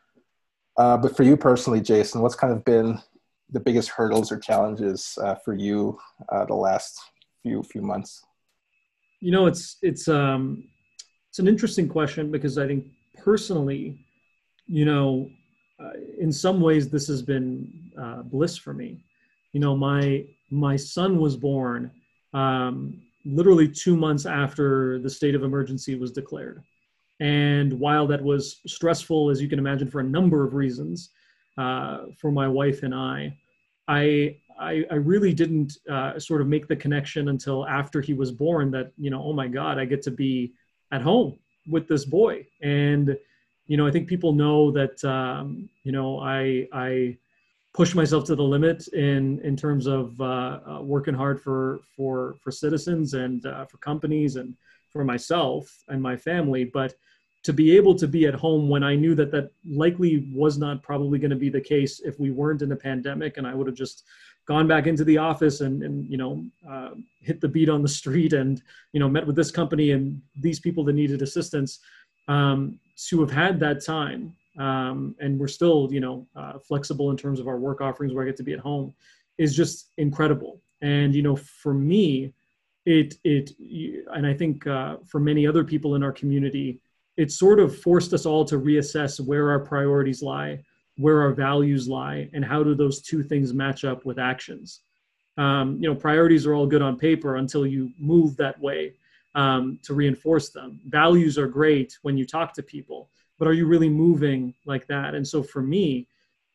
Uh, 0.78 0.98
but 0.98 1.16
for 1.16 1.24
you 1.24 1.36
personally, 1.36 1.82
Jason, 1.82 2.22
what's 2.22 2.36
kind 2.36 2.54
of 2.54 2.64
been 2.64 3.00
the 3.50 3.60
biggest 3.60 3.90
hurdles 3.90 4.32
or 4.32 4.40
challenges 4.40 5.18
uh, 5.22 5.36
for 5.36 5.54
you 5.54 5.98
uh, 6.30 6.46
the 6.46 6.54
last 6.54 7.00
few 7.42 7.64
few 7.64 7.82
months? 7.82 8.24
You 9.22 9.32
know, 9.32 9.46
it's 9.46 9.78
it's 9.82 10.08
um, 10.08 10.66
it's 11.30 11.40
an 11.40 11.48
interesting 11.48 11.88
question 11.88 12.32
because 12.32 12.58
I 12.58 12.68
think 12.68 12.86
personally, 13.18 14.06
you 14.68 14.86
know, 14.86 15.30
uh, 15.80 15.92
in 16.20 16.32
some 16.32 16.60
ways 16.60 16.90
this 16.90 17.08
has 17.08 17.22
been 17.22 17.92
uh, 18.00 18.24
bliss 18.24 18.58
for 18.58 18.74
me. 18.74 19.04
You 19.54 19.60
know, 19.60 19.76
my 19.78 20.26
my 20.50 20.76
son 20.76 21.20
was 21.20 21.38
born 21.38 21.92
um, 22.34 23.02
literally 23.26 23.68
two 23.68 23.96
months 23.96 24.26
after 24.26 25.00
the 25.00 25.10
state 25.10 25.36
of 25.36 25.44
emergency 25.44 25.96
was 25.96 26.12
declared. 26.12 26.62
And 27.20 27.74
while 27.74 28.08
that 28.08 28.22
was 28.22 28.62
stressful, 28.66 29.30
as 29.30 29.42
you 29.42 29.48
can 29.48 29.60
imagine, 29.60 29.90
for 29.90 30.00
a 30.00 30.04
number 30.04 30.44
of 30.44 30.56
reasons 30.56 31.12
uh, 31.58 32.06
for 32.18 32.32
my 32.32 32.48
wife 32.48 32.82
and 32.84 32.96
I, 32.96 33.38
I, 33.88 34.38
I, 34.62 34.86
I 34.92 34.96
really 34.96 35.34
didn't 35.34 35.78
uh, 35.90 36.20
sort 36.20 36.42
of 36.42 36.48
make 36.48 36.68
the 36.68 36.76
connection 36.76 37.30
until 37.30 37.68
after 37.68 38.00
he 38.00 38.14
was 38.14 38.32
born 38.32 38.72
that, 38.72 38.92
you 38.98 39.10
know, 39.10 39.24
oh 39.24 39.34
my 39.34 39.48
God, 39.48 39.80
I 39.80 39.86
get 39.86 40.02
to 40.04 40.12
be 40.12 40.54
at 40.92 41.02
home 41.02 41.40
with 41.68 41.88
this 41.88 42.06
boy. 42.06 42.46
And, 42.62 43.18
you 43.68 43.78
know, 43.78 43.88
I 43.88 43.92
think 43.92 44.08
people 44.08 44.34
know 44.34 44.72
that, 44.72 45.04
um, 45.04 45.70
you 45.84 45.92
know, 45.92 46.20
I, 46.20 46.68
I, 46.72 47.18
push 47.74 47.96
myself 47.96 48.26
to 48.26 48.36
the 48.36 48.44
limit 48.44 48.88
in 48.90 49.40
in 49.42 49.56
terms 49.56 49.88
of 49.88 50.20
uh, 50.20 50.60
uh, 50.68 50.82
working 50.82 51.14
hard 51.14 51.42
for 51.42 51.80
for 51.96 52.36
for 52.44 52.52
citizens 52.52 53.14
and 53.14 53.46
uh, 53.46 53.66
for 53.66 53.78
companies 53.78 54.36
and 54.36 54.56
for 54.90 55.06
myself 55.06 55.84
and 55.88 56.02
my 56.02 56.18
family 56.18 56.66
but 56.66 56.94
to 57.44 57.54
be 57.54 57.76
able 57.76 57.96
to 57.96 58.08
be 58.08 58.26
at 58.26 58.34
home 58.34 58.68
when 58.68 58.84
i 58.84 58.94
knew 58.94 59.16
that 59.16 59.32
that 59.32 59.52
likely 59.66 60.28
was 60.34 60.58
not 60.58 60.84
probably 60.84 61.18
going 61.18 61.32
to 61.32 61.38
be 61.38 61.50
the 61.50 61.62
case 61.62 62.02
if 62.02 62.20
we 62.20 62.30
weren't 62.30 62.62
in 62.62 62.74
a 62.74 62.76
pandemic 62.76 63.38
and 63.38 63.48
i 63.48 63.56
would 63.56 63.68
have 63.68 63.76
just 63.76 64.04
gone 64.52 64.68
back 64.68 64.86
into 64.86 65.06
the 65.06 65.18
office 65.18 65.62
and, 65.62 65.82
and 65.82 66.10
you 66.12 66.18
know 66.18 66.44
uh, 66.70 66.90
hit 67.22 67.40
the 67.40 67.48
beat 67.48 67.70
on 67.70 67.82
the 67.82 67.94
street 68.02 68.34
and 68.34 68.62
you 68.92 69.00
know 69.00 69.08
met 69.08 69.26
with 69.26 69.38
this 69.38 69.50
company 69.50 69.92
and 69.92 70.22
these 70.46 70.60
people 70.60 70.84
that 70.84 70.92
needed 71.02 71.22
assistance 71.22 71.80
um, 72.28 72.78
to 73.08 73.22
have 73.22 73.32
had 73.32 73.60
that 73.62 73.84
time. 73.86 74.36
Um, 74.60 75.16
and 75.22 75.40
we're 75.40 75.56
still 75.60 75.88
you 75.90 76.02
know 76.02 76.28
uh, 76.36 76.60
flexible 76.60 77.12
in 77.12 77.18
terms 77.24 77.40
of 77.40 77.48
our 77.48 77.60
work 77.68 77.80
offerings 77.80 78.14
where 78.14 78.24
i 78.26 78.28
get 78.28 78.36
to 78.36 78.44
be 78.44 78.52
at 78.52 78.60
home 78.60 78.94
is 79.38 79.56
just 79.56 79.78
incredible. 79.98 80.60
And 80.82 81.16
you 81.16 81.24
know 81.28 81.38
for 81.64 81.74
me 81.74 82.34
it 82.98 83.14
it 83.24 83.52
and 84.16 84.26
i 84.32 84.34
think 84.42 84.68
uh, 84.68 84.98
for 85.12 85.20
many 85.32 85.44
other 85.48 85.64
people 85.64 85.96
in 85.96 86.04
our 86.04 86.16
community 86.22 86.82
it 87.16 87.32
sort 87.32 87.60
of 87.60 87.70
forced 87.88 88.12
us 88.18 88.26
all 88.26 88.44
to 88.52 88.58
reassess 88.70 89.14
where 89.30 89.46
our 89.54 89.60
priorities 89.60 90.22
lie 90.22 90.54
where 91.02 91.22
our 91.22 91.34
values 91.34 91.88
lie 91.88 92.30
and 92.34 92.46
how 92.46 92.64
do 92.64 92.76
those 92.76 93.02
two 93.02 93.24
things 93.24 93.54
match 93.54 93.84
up 93.84 94.06
with 94.06 94.20
actions. 94.20 94.82
Um, 95.38 95.78
you 95.82 95.90
know 95.90 95.96
priorities 95.96 96.46
are 96.46 96.54
all 96.54 96.68
good 96.68 96.82
on 96.82 96.98
paper 96.98 97.38
until 97.38 97.66
you 97.66 97.92
move 97.98 98.38
that 98.38 98.60
way 98.60 98.94
um, 99.34 99.80
to 99.84 99.94
reinforce 99.94 100.50
them. 100.50 100.80
Values 100.88 101.38
are 101.38 101.48
great 101.48 101.98
when 102.02 102.18
you 102.18 102.26
talk 102.26 102.54
to 102.54 102.64
people 102.64 103.10
but 103.40 103.48
are 103.48 103.54
you 103.54 103.66
really 103.66 103.90
moving 103.90 104.54
like 104.68 104.86
that? 104.86 105.16
And 105.16 105.28
so 105.28 105.42
for 105.42 105.64
me 105.64 106.08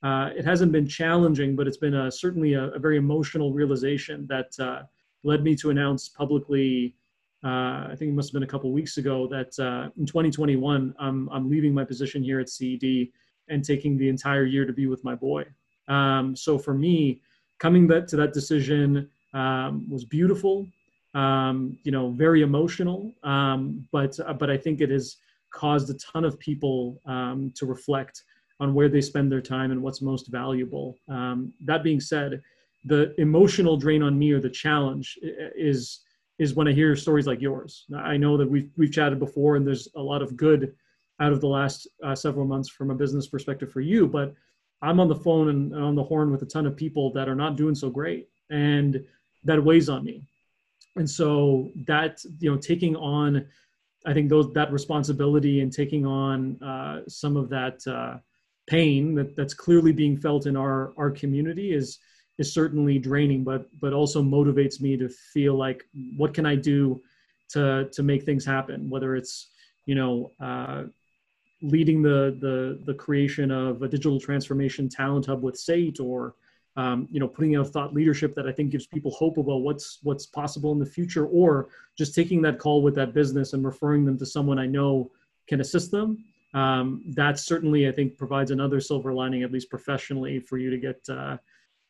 uh, 0.05 0.31
it 0.37 0.45
hasn't 0.45 0.73
been 0.73 0.87
challenging 0.87 1.57
but 1.57 1.67
it's 1.67 1.79
been 1.79 1.95
a, 1.95 2.13
certainly 2.13 2.53
a, 2.53 2.67
a 2.69 2.79
very 2.79 2.97
emotional 2.97 3.53
realization 3.53 4.27
that 4.29 4.51
uh, 4.61 4.83
led 5.25 5.43
me 5.43 5.57
to 5.57 5.71
announce 5.71 6.09
publicly 6.09 6.95
uh, 7.45 7.89
I 7.91 7.95
think 7.97 8.11
it 8.11 8.15
must 8.15 8.29
have 8.29 8.35
been 8.35 8.43
a 8.43 8.53
couple 8.55 8.73
weeks 8.73 8.97
ago 8.99 9.27
that 9.29 9.59
uh, 9.59 9.91
in 9.99 10.07
2021 10.07 10.95
I'm, 10.99 11.29
I'm 11.31 11.51
leaving 11.51 11.75
my 11.75 11.85
position 11.85 12.23
here 12.23 12.41
at 12.41 12.49
CED 12.49 13.09
and 13.49 13.65
taking 13.65 13.97
the 13.97 14.09
entire 14.09 14.45
year 14.45 14.65
to 14.65 14.73
be 14.73 14.87
with 14.87 15.03
my 15.05 15.15
boy. 15.15 15.45
Um, 15.89 16.35
so 16.35 16.59
for 16.59 16.75
me, 16.75 17.21
coming 17.59 17.87
back 17.87 18.07
to 18.09 18.17
that 18.17 18.33
decision 18.33 19.09
um, 19.35 19.89
was 19.89 20.05
beautiful, 20.05 20.67
um, 21.15 21.79
you 21.85 21.93
know, 21.93 22.11
very 22.11 22.43
emotional. 22.43 23.13
Um, 23.23 23.87
but 23.93 24.19
but 24.39 24.51
I 24.51 24.57
think 24.57 24.81
it 24.81 24.91
has 24.91 25.17
caused 25.51 25.89
a 25.91 25.95
ton 25.95 26.25
of 26.25 26.39
people 26.39 27.01
um, 27.07 27.53
to 27.57 27.67
reflect 27.67 28.25
on 28.61 28.75
where 28.75 28.89
they 28.89 29.01
spend 29.01 29.31
their 29.31 29.41
time 29.41 29.71
and 29.71 29.83
what's 29.83 30.01
most 30.01 30.29
valuable. 30.29 30.97
Um, 31.09 31.53
that 31.65 31.83
being 31.83 32.01
said, 32.01 32.43
the 32.85 33.19
emotional 33.21 33.77
drain 33.77 34.03
on 34.03 34.19
me 34.19 34.33
or 34.33 34.41
the 34.41 34.51
challenge 34.51 35.19
is 35.23 36.01
is 36.39 36.55
when 36.55 36.69
I 36.69 36.73
hear 36.73 36.95
stories 36.95 37.27
like 37.27 37.41
yours. 37.41 37.87
I 37.97 38.17
know 38.17 38.37
that 38.37 38.49
we've 38.49 38.71
we've 38.77 38.93
chatted 38.93 39.19
before, 39.19 39.57
and 39.57 39.67
there's 39.67 39.89
a 39.97 40.03
lot 40.03 40.23
of 40.23 40.37
good 40.37 40.75
out 41.21 41.33
of 41.33 41.41
the 41.41 41.49
last 41.49 41.89
uh, 42.05 42.15
several 42.15 42.47
months 42.47 42.69
from 42.69 42.91
a 42.91 42.95
business 42.95 43.27
perspective 43.27 43.73
for 43.73 43.81
you, 43.81 44.07
but 44.07 44.35
I'm 44.83 45.01
on 45.01 45.09
the 45.09 45.15
phone 45.15 45.49
and, 45.49 45.75
on 45.75 45.95
the 45.95 46.03
horn 46.03 46.31
with 46.31 46.43
a 46.43 46.47
ton 46.47 46.67
of 46.67 46.77
people 46.77 47.13
that 47.13 47.29
are 47.29 47.35
not 47.35 47.57
doing 47.57 47.75
so 47.75 47.89
great, 47.89 48.29
and 48.51 49.03
that 49.45 49.63
weighs 49.63 49.89
on 49.89 50.05
me. 50.05 50.23
And 50.97 51.09
so 51.09 51.71
that 51.87 52.23
you 52.41 52.51
know, 52.51 52.59
taking 52.59 52.97
on, 52.97 53.47
I 54.07 54.13
think 54.13 54.29
those 54.29 54.53
that 54.53 54.73
responsibility 54.73 55.61
and 55.61 55.73
taking 55.73 56.07
on 56.07 56.63
uh, 56.63 57.01
some 57.09 57.37
of 57.37 57.49
that 57.51 57.87
uh, 57.87 58.19
pain 58.67 59.15
that, 59.15 59.37
that's 59.37 59.55
clearly 59.55 59.93
being 59.93 60.17
felt 60.17 60.47
in 60.47 60.57
our 60.57 60.93
our 60.97 61.11
community 61.11 61.73
is 61.73 61.99
is 62.39 62.53
certainly 62.53 62.99
draining, 62.99 63.45
but 63.45 63.69
but 63.81 63.93
also 63.93 64.23
motivates 64.23 64.81
me 64.81 64.97
to 64.97 65.09
feel 65.09 65.55
like 65.55 65.85
what 66.17 66.35
can 66.35 66.45
I 66.45 66.55
do 66.55 67.03
to 67.51 67.89
to 67.93 68.03
make 68.03 68.25
things 68.25 68.45
happen, 68.45 68.91
whether 68.91 69.17
it's 69.17 69.49
you 69.87 69.95
know 69.95 70.33
uh, 70.41 70.85
leading 71.67 72.03
the 72.03 72.37
the 72.41 72.81
the 72.85 72.95
creation 72.95 73.51
of 73.51 73.83
a 73.83 73.89
digital 73.89 74.21
transformation 74.21 74.89
talent 74.89 75.27
hub 75.27 75.43
with 75.43 75.59
SAIT 75.59 76.01
or 76.01 76.35
um, 76.77 77.09
you 77.11 77.21
know 77.21 77.29
putting 77.29 77.57
out 77.57 77.69
thought 77.69 77.95
leadership 77.95 78.35
that 78.35 78.47
I 78.47 78.53
think 78.53 78.71
gives 78.71 78.87
people 78.87 79.11
hope 79.11 79.39
about 79.39 79.63
what's 79.63 79.99
what's 80.03 80.27
possible 80.27 80.73
in 80.73 80.79
the 80.79 80.87
future 80.87 81.27
or 81.27 81.69
just 81.97 82.15
taking 82.15 82.43
that 82.43 82.59
call 82.59 82.83
with 82.83 82.95
that 82.97 83.15
business 83.15 83.53
and 83.53 83.65
referring 83.65 84.05
them 84.05 84.19
to 84.19 84.27
someone 84.27 84.59
I 84.59 84.67
know 84.67 85.11
can 85.47 85.61
assist 85.61 85.91
them. 85.91 86.25
Um, 86.55 87.03
that 87.09 87.39
certainly 87.39 87.89
I 87.89 87.93
think 87.93 88.17
provides 88.17 88.51
another 88.51 88.81
silver 88.81 89.13
lining 89.13 89.43
at 89.43 89.53
least 89.53 89.69
professionally 89.69 90.41
for 90.41 90.59
you 90.59 90.71
to 90.71 90.79
get 90.79 91.01
uh, 91.09 91.37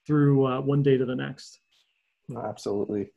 through 0.07 0.47
uh, 0.47 0.61
one 0.61 0.83
day 0.83 0.97
to 0.97 1.05
the 1.05 1.15
next. 1.15 1.61
Absolutely. 2.45 3.11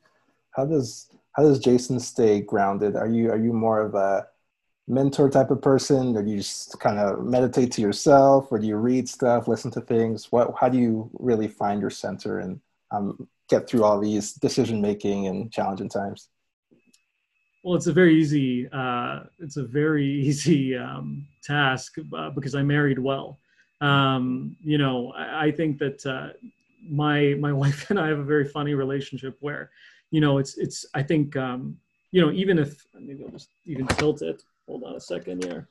How 0.51 0.65
does 0.65 1.09
how 1.33 1.43
does 1.43 1.59
Jason 1.59 1.99
stay 1.99 2.41
grounded? 2.41 2.95
Are 2.95 3.07
you 3.07 3.31
are 3.31 3.37
you 3.37 3.53
more 3.53 3.81
of 3.81 3.95
a 3.95 4.27
mentor 4.89 5.29
type 5.29 5.51
of 5.51 5.61
person? 5.61 6.17
Or 6.17 6.23
do 6.23 6.31
you 6.31 6.37
just 6.37 6.79
kind 6.79 6.99
of 6.99 7.23
meditate 7.23 7.71
to 7.73 7.81
yourself? 7.81 8.47
Or 8.51 8.59
do 8.59 8.67
you 8.67 8.75
read 8.75 9.07
stuff 9.07 9.47
listen 9.47 9.71
to 9.71 9.81
things? 9.81 10.31
What 10.31 10.53
how 10.59 10.67
do 10.67 10.77
you 10.77 11.09
really 11.19 11.47
find 11.47 11.79
your 11.79 11.91
center 11.91 12.39
and 12.39 12.59
um, 12.91 13.27
get 13.49 13.69
through 13.69 13.83
all 13.83 13.99
these 13.99 14.33
decision 14.33 14.81
making 14.81 15.27
and 15.27 15.51
challenging 15.51 15.89
times? 15.89 16.29
Well 17.63 17.75
it's 17.75 17.87
a 17.87 17.93
very 17.93 18.15
easy 18.19 18.67
uh, 18.71 19.21
it's 19.39 19.57
a 19.57 19.63
very 19.63 20.05
easy 20.27 20.75
um, 20.75 21.27
task 21.43 21.95
uh, 22.17 22.31
because 22.31 22.55
i 22.55 22.63
married 22.63 22.99
well. 22.99 23.37
Um, 23.81 24.57
you 24.61 24.77
know 24.77 25.13
I, 25.15 25.45
I 25.45 25.51
think 25.51 25.77
that 25.79 26.05
uh, 26.05 26.29
my 26.89 27.35
my 27.39 27.53
wife 27.63 27.89
and 27.89 27.99
i 27.99 28.07
have 28.07 28.19
a 28.19 28.23
very 28.23 28.45
funny 28.45 28.73
relationship 28.73 29.37
where 29.39 29.69
you 30.11 30.19
know 30.19 30.37
it's 30.37 30.57
it's 30.57 30.85
i 30.93 31.03
think 31.03 31.35
um, 31.37 31.77
you 32.11 32.21
know 32.21 32.31
even 32.31 32.57
if 32.57 32.85
maybe 32.99 33.23
i'll 33.23 33.31
just 33.31 33.49
even 33.65 33.87
tilt 33.87 34.21
it 34.21 34.43
hold 34.69 34.83
on 34.83 34.95
a 34.95 34.99
second 34.99 35.43
here. 35.43 35.67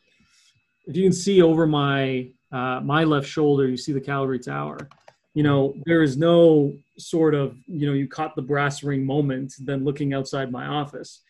If 0.87 0.97
you 0.97 1.05
can 1.05 1.13
see 1.13 1.41
over 1.41 1.67
my 1.67 2.31
uh, 2.51 2.81
my 2.81 3.05
left 3.05 3.29
shoulder, 3.29 3.69
you 3.69 3.77
see 3.77 3.93
the 3.93 4.01
Calgary 4.01 4.41
Tower. 4.41 4.89
You 5.35 5.45
know, 5.45 5.75
there 5.85 6.03
is 6.03 6.17
no 6.17 6.73
sort 6.99 7.35
of, 7.35 7.57
you 7.67 7.87
know, 7.87 7.93
you 7.93 8.09
caught 8.09 8.35
the 8.35 8.43
brass 8.43 8.83
ring 8.83 9.05
moment 9.05 9.55
than 9.65 9.85
looking 9.85 10.15
outside 10.15 10.51
my 10.51 10.67
office. 10.67 11.21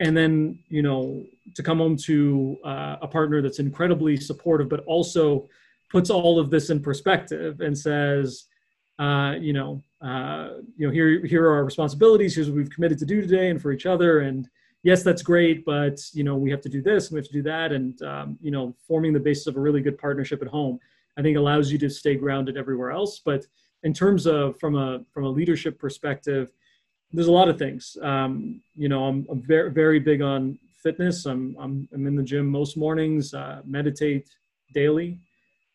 And 0.00 0.14
then, 0.16 0.58
you 0.68 0.82
know, 0.82 1.24
to 1.54 1.62
come 1.62 1.78
home 1.78 1.96
to 1.98 2.58
uh, 2.64 2.96
a 3.00 3.06
partner 3.06 3.40
that's 3.40 3.60
incredibly 3.60 4.16
supportive, 4.16 4.68
but 4.68 4.84
also 4.84 5.48
puts 5.90 6.10
all 6.10 6.38
of 6.38 6.50
this 6.50 6.68
in 6.70 6.82
perspective 6.82 7.60
and 7.60 7.78
says, 7.78 8.46
uh, 8.98 9.34
you 9.40 9.52
know, 9.52 9.80
uh, 10.02 10.48
you 10.76 10.86
know, 10.86 10.92
here, 10.92 11.24
here 11.24 11.44
are 11.46 11.54
our 11.54 11.64
responsibilities. 11.64 12.34
Here's 12.34 12.48
what 12.50 12.56
we've 12.56 12.76
committed 12.76 12.98
to 12.98 13.06
do 13.06 13.22
today 13.22 13.48
and 13.50 13.62
for 13.62 13.72
each 13.72 13.86
other. 13.86 14.20
And, 14.20 14.48
yes, 14.84 15.02
that's 15.02 15.22
great, 15.22 15.64
but 15.64 15.98
you 16.12 16.22
know 16.22 16.36
we 16.36 16.50
have 16.50 16.60
to 16.60 16.68
do 16.68 16.80
this 16.80 17.08
and 17.08 17.14
we 17.14 17.18
have 17.18 17.26
to 17.26 17.32
do 17.32 17.42
that, 17.42 17.72
and 17.72 18.00
um, 18.02 18.38
you 18.40 18.52
know 18.52 18.76
forming 18.86 19.12
the 19.12 19.18
basis 19.18 19.48
of 19.48 19.56
a 19.56 19.60
really 19.60 19.80
good 19.80 19.98
partnership 19.98 20.40
at 20.42 20.48
home, 20.48 20.78
I 21.18 21.22
think 21.22 21.36
allows 21.36 21.72
you 21.72 21.78
to 21.78 21.90
stay 21.90 22.14
grounded 22.14 22.56
everywhere 22.56 22.92
else. 22.92 23.20
But 23.24 23.44
in 23.82 23.92
terms 23.92 24.26
of 24.26 24.56
from 24.60 24.76
a 24.76 25.00
from 25.12 25.24
a 25.24 25.28
leadership 25.28 25.80
perspective, 25.80 26.52
there's 27.12 27.26
a 27.26 27.32
lot 27.32 27.48
of 27.48 27.58
things. 27.58 27.96
Um, 28.02 28.60
you 28.74 28.88
know, 28.88 29.06
I'm, 29.06 29.26
I'm, 29.28 29.42
very 29.42 29.72
very 29.72 29.98
big 29.98 30.22
on 30.22 30.58
fitness. 30.82 31.26
I'm 31.26 31.56
I'm, 31.58 31.88
I'm 31.92 32.06
in 32.06 32.14
the 32.14 32.22
gym 32.22 32.46
most 32.46 32.76
mornings. 32.76 33.34
Uh, 33.34 33.62
meditate 33.64 34.28
daily. 34.72 35.18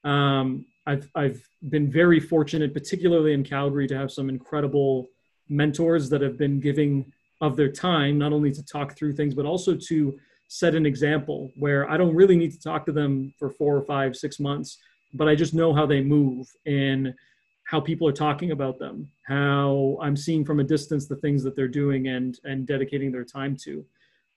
Um, 0.05 0.65
I've 0.85 1.09
I've 1.15 1.43
been 1.69 1.91
very 1.91 2.19
fortunate, 2.19 2.73
particularly 2.73 3.33
in 3.33 3.43
Calgary, 3.43 3.87
to 3.87 3.97
have 3.97 4.11
some 4.11 4.29
incredible 4.29 5.07
mentors 5.49 6.09
that 6.11 6.21
have 6.21 6.37
been 6.37 6.59
giving 6.59 7.11
of 7.41 7.55
their 7.55 7.71
time, 7.71 8.17
not 8.17 8.33
only 8.33 8.51
to 8.51 8.63
talk 8.65 8.95
through 8.95 9.13
things, 9.13 9.33
but 9.33 9.45
also 9.45 9.75
to 9.75 10.17
set 10.47 10.75
an 10.75 10.85
example 10.85 11.51
where 11.55 11.89
I 11.89 11.95
don't 11.97 12.15
really 12.15 12.35
need 12.35 12.51
to 12.51 12.59
talk 12.59 12.85
to 12.87 12.91
them 12.91 13.33
for 13.37 13.49
four 13.49 13.77
or 13.77 13.83
five, 13.83 14.15
six 14.15 14.39
months, 14.39 14.77
but 15.13 15.27
I 15.27 15.35
just 15.35 15.53
know 15.53 15.73
how 15.73 15.85
they 15.85 16.01
move 16.01 16.47
and 16.65 17.13
how 17.65 17.79
people 17.79 18.07
are 18.07 18.13
talking 18.13 18.51
about 18.51 18.79
them, 18.79 19.07
how 19.27 19.97
I'm 20.01 20.17
seeing 20.17 20.43
from 20.43 20.59
a 20.59 20.63
distance 20.63 21.07
the 21.07 21.17
things 21.17 21.43
that 21.43 21.55
they're 21.55 21.67
doing 21.67 22.07
and 22.07 22.37
and 22.43 22.65
dedicating 22.65 23.11
their 23.11 23.23
time 23.23 23.55
to. 23.65 23.85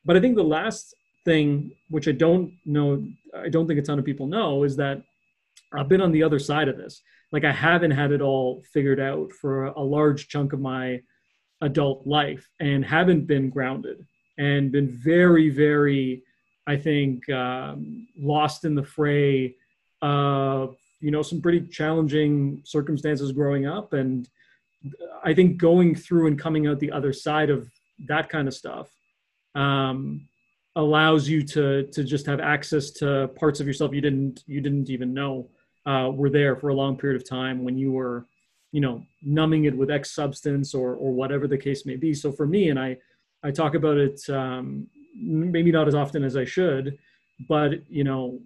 But 0.05 0.17
I 0.17 0.21
think 0.21 0.37
the 0.37 0.45
last 0.45 0.95
thing, 1.25 1.73
which 1.89 2.09
I 2.09 2.13
don't 2.13 2.53
know, 2.67 3.03
I 3.35 3.49
don't 3.49 3.67
think 3.67 3.79
a 3.79 3.83
ton 3.83 3.99
of 3.99 4.05
people 4.05 4.27
know, 4.27 4.65
is 4.65 4.77
that 4.77 5.03
I've 5.73 5.89
been 5.89 6.03
on 6.03 6.13
the 6.13 6.23
other 6.23 6.39
side 6.39 6.69
of 6.69 6.77
this. 6.77 7.01
Like 7.31 7.45
I 7.45 7.53
haven't 7.53 7.93
had 7.93 8.13
it 8.13 8.21
all 8.21 8.63
figured 8.71 9.01
out 9.01 9.33
for 9.33 9.67
a 9.67 9.81
large 9.81 10.29
chunk 10.29 10.53
of 10.53 10.61
my 10.61 11.01
adult 11.63 12.07
life 12.07 12.49
and 12.61 12.85
haven't 12.85 13.27
been 13.27 13.49
grounded 13.49 14.05
and 14.39 14.71
been 14.73 14.89
very, 14.89 15.49
very, 15.49 16.23
I 16.67 16.77
think, 16.77 17.29
um, 17.31 18.07
lost 18.19 18.65
in 18.65 18.75
the 18.75 18.83
fray 18.83 19.55
of, 20.03 20.77
you 21.01 21.11
know, 21.11 21.23
some 21.23 21.41
pretty 21.41 21.67
challenging 21.69 22.61
circumstances 22.65 23.33
growing 23.33 23.67
up. 23.67 23.93
And 23.93 24.29
I 25.25 25.33
think 25.33 25.57
going 25.57 25.95
through 25.95 26.27
and 26.27 26.39
coming 26.39 26.67
out 26.67 26.81
the 26.81 26.93
other 26.93 27.13
side 27.13 27.51
of 27.51 27.71
that 28.07 28.29
kind 28.29 28.49
of 28.49 28.55
stuff 28.55 28.91
um, 29.55 30.29
allows 30.75 31.29
you 31.29 31.45
to, 31.45 31.85
to 31.93 32.03
just 32.03 32.27
have 32.27 32.41
access 32.41 32.91
to 32.91 33.29
parts 33.37 33.61
of 33.61 33.67
yourself 33.67 33.95
you 33.95 34.01
didn't, 34.01 34.43
you 34.47 34.61
didn't 34.61 34.91
even 34.91 35.15
know 35.15 35.49
uh, 35.87 36.11
were 36.13 36.31
there 36.31 36.57
for 36.57 36.71
a 36.71 36.75
long 36.75 36.97
period 36.97 37.21
of 37.21 37.29
time 37.29 37.65
when 37.65 37.77
you 37.79 37.93
were 37.93 38.27
you 38.73 38.81
know 38.81 39.05
numbing 39.23 39.65
it 39.65 39.77
with 39.77 39.91
x 39.91 40.11
substance 40.11 40.75
or 40.75 40.95
or 40.95 41.13
whatever 41.13 41.47
the 41.47 41.57
case 41.59 41.87
may 41.87 41.97
be 41.97 42.13
so 42.13 42.33
for 42.33 42.47
me 42.47 42.71
and 42.71 42.79
i 42.79 42.97
i 43.43 43.51
talk 43.51 43.75
about 43.75 43.97
it 43.97 44.21
um, 44.31 44.87
maybe 45.15 45.71
not 45.71 45.89
as 45.89 45.95
often 45.95 46.25
as 46.25 46.37
i 46.37 46.45
should 46.45 46.99
but 47.49 47.73
you 47.89 48.05
know 48.05 48.41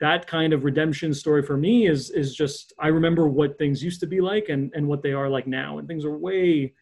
that 0.00 0.26
kind 0.26 0.52
of 0.52 0.64
redemption 0.64 1.14
story 1.14 1.42
for 1.42 1.56
me 1.56 1.86
is 1.86 2.10
is 2.10 2.34
just 2.34 2.72
i 2.78 2.88
remember 2.88 3.26
what 3.26 3.56
things 3.58 3.82
used 3.82 4.00
to 4.00 4.06
be 4.06 4.20
like 4.20 4.48
and 4.48 4.72
and 4.74 4.86
what 4.86 5.02
they 5.02 5.12
are 5.12 5.28
like 5.28 5.46
now 5.46 5.78
and 5.78 5.88
things 5.88 6.04
are 6.04 6.18
way 6.18 6.72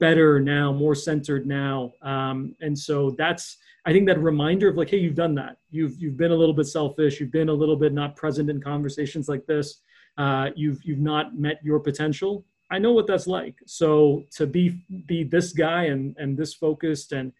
better 0.00 0.40
now, 0.40 0.72
more 0.72 0.96
centered 0.96 1.46
now. 1.46 1.92
Um, 2.02 2.56
and 2.60 2.76
so 2.76 3.14
that's, 3.16 3.58
I 3.86 3.92
think 3.92 4.06
that 4.08 4.20
reminder 4.20 4.68
of 4.68 4.76
like, 4.76 4.90
hey, 4.90 4.96
you've 4.96 5.14
done 5.14 5.34
that. 5.36 5.58
You've 5.70 6.00
you've 6.00 6.16
been 6.16 6.32
a 6.32 6.36
little 6.36 6.54
bit 6.54 6.66
selfish. 6.66 7.20
You've 7.20 7.30
been 7.30 7.48
a 7.48 7.54
little 7.54 7.76
bit 7.76 7.92
not 7.92 8.16
present 8.16 8.50
in 8.50 8.60
conversations 8.60 9.28
like 9.28 9.46
this. 9.46 9.80
Uh, 10.18 10.50
you've 10.54 10.82
you've 10.84 10.98
not 10.98 11.38
met 11.38 11.58
your 11.62 11.80
potential. 11.80 12.44
I 12.70 12.78
know 12.78 12.92
what 12.92 13.06
that's 13.06 13.26
like. 13.26 13.56
So 13.66 14.24
to 14.36 14.46
be 14.46 14.82
be 15.06 15.24
this 15.24 15.52
guy 15.52 15.84
and 15.84 16.14
and 16.18 16.36
this 16.36 16.54
focused 16.54 17.12
and 17.12 17.32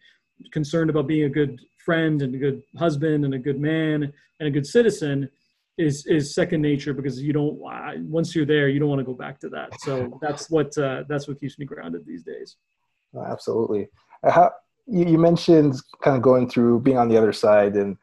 concerned 0.51 0.89
about 0.89 1.07
being 1.07 1.25
a 1.25 1.29
good 1.29 1.61
friend 1.77 2.21
and 2.21 2.33
a 2.35 2.37
good 2.37 2.63
husband 2.77 3.25
and 3.25 3.33
a 3.33 3.39
good 3.39 3.59
man 3.59 4.11
and 4.39 4.47
a 4.47 4.51
good 4.51 4.65
citizen 4.65 5.29
is 5.77 6.05
is 6.05 6.35
second 6.35 6.61
nature 6.61 6.93
because 6.93 7.21
you 7.21 7.33
don't 7.33 7.57
once 8.09 8.35
you're 8.35 8.45
there 8.45 8.67
you 8.67 8.79
don't 8.79 8.89
want 8.89 8.99
to 8.99 9.05
go 9.05 9.13
back 9.13 9.39
to 9.39 9.49
that 9.49 9.69
so 9.81 10.19
that's 10.21 10.49
what 10.49 10.75
uh, 10.77 11.03
that's 11.07 11.27
what 11.27 11.39
keeps 11.39 11.57
me 11.57 11.65
grounded 11.65 12.05
these 12.05 12.23
days 12.23 12.57
absolutely 13.25 13.87
How, 14.23 14.51
you, 14.85 15.05
you 15.05 15.17
mentioned 15.17 15.75
kind 16.03 16.15
of 16.15 16.21
going 16.21 16.49
through 16.49 16.81
being 16.81 16.97
on 16.97 17.07
the 17.07 17.17
other 17.17 17.33
side 17.33 17.75
and 17.75 17.97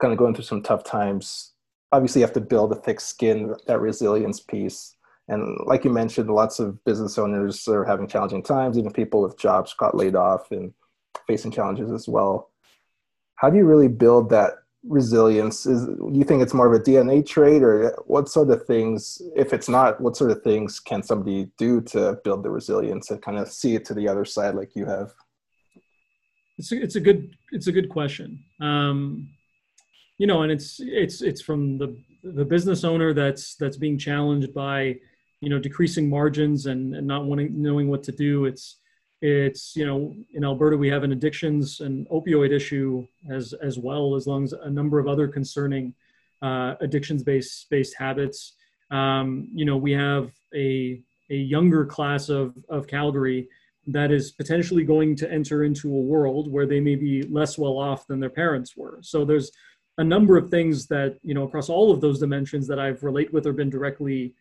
kind 0.00 0.12
of 0.12 0.18
going 0.18 0.34
through 0.34 0.44
some 0.44 0.62
tough 0.62 0.84
times 0.84 1.53
obviously 1.94 2.20
you 2.20 2.26
have 2.26 2.34
to 2.34 2.40
build 2.40 2.72
a 2.72 2.76
thick 2.76 3.00
skin 3.00 3.54
that 3.66 3.80
resilience 3.80 4.40
piece. 4.40 4.96
And 5.28 5.56
like 5.64 5.84
you 5.84 5.90
mentioned 5.90 6.28
lots 6.28 6.58
of 6.58 6.84
business 6.84 7.16
owners 7.18 7.66
are 7.68 7.84
having 7.84 8.08
challenging 8.08 8.42
times 8.42 8.76
even 8.76 8.92
people 8.92 9.22
with 9.22 9.38
jobs 9.38 9.72
got 9.74 9.96
laid 9.96 10.16
off 10.16 10.50
and 10.50 10.74
facing 11.26 11.52
challenges 11.52 11.92
as 11.92 12.08
well. 12.08 12.50
How 13.36 13.48
do 13.48 13.56
you 13.56 13.64
really 13.64 13.88
build 13.88 14.28
that 14.30 14.54
resilience? 14.86 15.66
Is 15.66 15.86
do 15.86 16.10
you 16.12 16.24
think 16.24 16.42
it's 16.42 16.52
more 16.52 16.66
of 16.66 16.78
a 16.78 16.84
dna 16.84 17.24
trait 17.24 17.62
or 17.62 17.96
what 18.06 18.28
sort 18.28 18.50
of 18.50 18.66
things 18.66 19.22
if 19.34 19.52
it's 19.52 19.68
not 19.68 20.00
what 20.00 20.16
sort 20.16 20.32
of 20.32 20.42
things 20.42 20.80
can 20.80 21.02
somebody 21.02 21.48
do 21.56 21.80
to 21.82 22.18
build 22.24 22.42
the 22.42 22.50
resilience 22.50 23.10
and 23.10 23.22
kind 23.22 23.38
of 23.38 23.48
see 23.48 23.76
it 23.76 23.84
to 23.86 23.94
the 23.94 24.08
other 24.08 24.24
side 24.24 24.56
like 24.56 24.74
you 24.74 24.84
have? 24.84 25.14
It's 26.58 26.70
a, 26.72 26.82
it's 26.82 26.96
a 26.96 27.00
good 27.00 27.34
it's 27.52 27.68
a 27.68 27.72
good 27.72 27.88
question. 27.88 28.44
Um, 28.60 29.30
you 30.24 30.28
know 30.28 30.40
and 30.40 30.50
it's 30.50 30.80
it's 30.80 31.20
it's 31.20 31.42
from 31.42 31.76
the 31.76 31.94
the 32.22 32.46
business 32.46 32.82
owner 32.82 33.12
that's 33.12 33.56
that's 33.56 33.76
being 33.76 33.98
challenged 33.98 34.54
by 34.54 34.96
you 35.42 35.50
know 35.50 35.58
decreasing 35.58 36.08
margins 36.08 36.64
and, 36.64 36.94
and 36.96 37.06
not 37.06 37.26
wanting 37.26 37.50
knowing 37.60 37.88
what 37.90 38.02
to 38.04 38.12
do. 38.12 38.46
It's 38.46 38.78
it's 39.20 39.76
you 39.76 39.84
know 39.84 40.16
in 40.32 40.42
alberta 40.42 40.78
we 40.78 40.88
have 40.88 41.02
an 41.02 41.12
addictions 41.12 41.80
and 41.80 42.08
opioid 42.08 42.52
issue 42.52 43.06
as 43.30 43.52
as 43.62 43.78
well 43.78 44.14
as 44.16 44.26
long 44.26 44.44
as 44.44 44.54
a 44.54 44.70
number 44.70 44.98
of 44.98 45.08
other 45.08 45.28
concerning 45.28 45.92
uh, 46.40 46.76
addictions 46.80 47.22
based 47.22 47.68
based 47.68 47.94
habits. 47.94 48.54
Um, 48.90 49.48
you 49.54 49.66
know 49.66 49.76
we 49.76 49.92
have 49.92 50.32
a 50.54 51.02
a 51.28 51.36
younger 51.36 51.84
class 51.84 52.30
of 52.30 52.54
of 52.70 52.86
calgary 52.86 53.46
that 53.88 54.10
is 54.10 54.30
potentially 54.30 54.84
going 54.84 55.14
to 55.16 55.30
enter 55.30 55.64
into 55.64 55.94
a 55.94 56.00
world 56.00 56.50
where 56.50 56.64
they 56.64 56.80
may 56.80 56.96
be 56.96 57.24
less 57.24 57.58
well 57.58 57.76
off 57.76 58.06
than 58.06 58.18
their 58.18 58.30
parents 58.30 58.74
were. 58.74 58.96
So 59.02 59.26
there's 59.26 59.50
a 59.98 60.04
number 60.04 60.36
of 60.36 60.50
things 60.50 60.86
that 60.86 61.18
you 61.22 61.34
know 61.34 61.44
across 61.44 61.68
all 61.68 61.90
of 61.92 62.00
those 62.00 62.18
dimensions 62.18 62.66
that 62.66 62.78
i've 62.78 63.02
relate 63.02 63.32
with 63.32 63.46
or 63.46 63.52
been 63.52 63.70
directly 63.70 64.34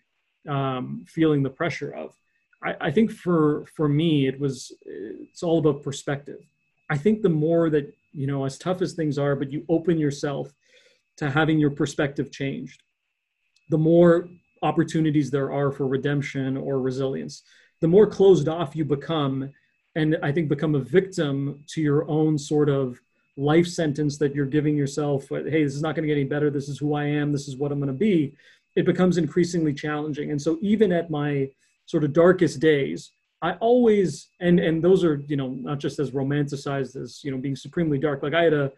um, 0.48 1.05
feeling 1.07 1.41
the 1.41 1.50
pressure 1.50 1.91
of 1.91 2.13
I, 2.63 2.75
I 2.81 2.91
think 2.91 3.12
for 3.12 3.65
for 3.75 3.88
me 3.88 4.27
it 4.27 4.39
was 4.39 4.72
it's 4.86 5.43
all 5.43 5.60
about 5.60 5.83
perspective. 5.83 6.39
I 6.89 6.98
think 6.98 7.22
the 7.22 7.29
more 7.29 7.69
that 7.69 7.93
you 8.13 8.27
know, 8.27 8.45
as 8.45 8.57
tough 8.57 8.81
as 8.81 8.93
things 8.93 9.17
are, 9.17 9.36
but 9.36 9.51
you 9.51 9.65
open 9.69 9.98
yourself 9.98 10.53
to 11.17 11.29
having 11.29 11.60
your 11.60 11.72
perspective 11.72 12.31
changed, 12.31 12.83
the 13.69 13.77
more 13.77 14.29
opportunities 14.62 15.29
there 15.29 15.51
are 15.51 15.72
for 15.72 15.88
redemption 15.88 16.55
or 16.55 16.79
resilience. 16.79 17.43
The 17.81 17.88
more 17.88 18.07
closed 18.07 18.48
off 18.48 18.75
you 18.75 18.86
become, 18.86 19.49
and 19.95 20.17
I 20.23 20.32
think 20.32 20.47
become 20.47 20.75
a 20.75 20.80
victim 20.80 21.63
to 21.69 21.82
your 21.82 22.10
own 22.10 22.38
sort 22.38 22.69
of 22.69 23.01
life 23.36 23.67
sentence 23.67 24.17
that 24.17 24.36
you're 24.36 24.46
giving 24.46 24.78
yourself 24.78 25.28
hey 25.30 25.63
this 25.63 25.76
is 25.76 25.82
not 25.82 25.96
going 25.96 26.04
to 26.04 26.08
get 26.08 26.19
any 26.19 26.28
better. 26.28 26.50
This 26.50 26.69
is 26.69 26.78
who 26.78 26.93
i 26.93 27.04
am. 27.04 27.32
This 27.32 27.48
is 27.48 27.58
what 27.58 27.72
i'm 27.72 27.80
going 27.80 27.88
to 27.88 27.93
be. 27.93 28.34
It 28.76 28.86
becomes 28.86 29.17
increasingly 29.17 29.74
challenging. 29.74 30.32
And 30.32 30.41
so 30.41 30.58
even 30.62 30.91
at 30.91 31.10
my 31.10 31.50
sort 31.86 32.04
of 32.04 32.13
darkest 32.13 32.60
days, 32.60 33.12
I 33.41 33.54
always 33.54 34.30
and 34.39 34.60
and 34.60 34.84
those 34.84 35.04
are 35.04 35.22
you 35.28 35.36
know 35.36 35.50
not 35.50 35.80
just 35.80 36.00
as 36.00 36.12
romanticized 36.12 36.96
as 36.96 37.24
you 37.24 37.32
know 37.32 37.38
being 37.38 37.56
supremely 37.56 37.98
dark. 37.98 38.24
Like 38.24 38.34
I 38.34 38.43
had 38.43 38.54
a 38.54 38.72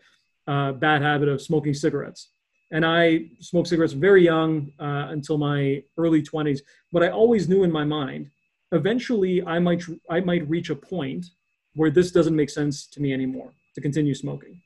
uh, 0.48 0.72
bad 0.74 1.02
habit 1.02 1.30
of 1.30 1.41
smoking 1.41 1.74
cigarettes, 1.74 2.30
and 2.72 2.84
I 2.86 3.28
smoked 3.39 3.70
cigarettes 3.70 3.94
very 3.94 4.24
young 4.24 4.72
uh, 4.80 5.08
until 5.10 5.38
my 5.38 5.84
early 5.98 6.24
twenties. 6.24 6.63
But 6.91 7.04
I 7.04 7.10
always 7.10 7.48
knew 7.48 7.63
in 7.63 7.72
my 7.72 7.84
mind, 7.84 8.32
eventually 8.72 9.46
I 9.46 9.60
might 9.60 9.84
I 10.10 10.20
might 10.22 10.50
reach 10.50 10.72
a 10.72 10.76
point 10.76 11.28
where 11.76 11.91
this 11.91 12.12
doesn't 12.12 12.36
make 12.36 12.50
sense 12.50 12.88
to 12.88 13.02
me 13.02 13.13
anymore 13.13 13.54
to 13.75 13.81
continue 13.81 14.15
smoking, 14.15 14.61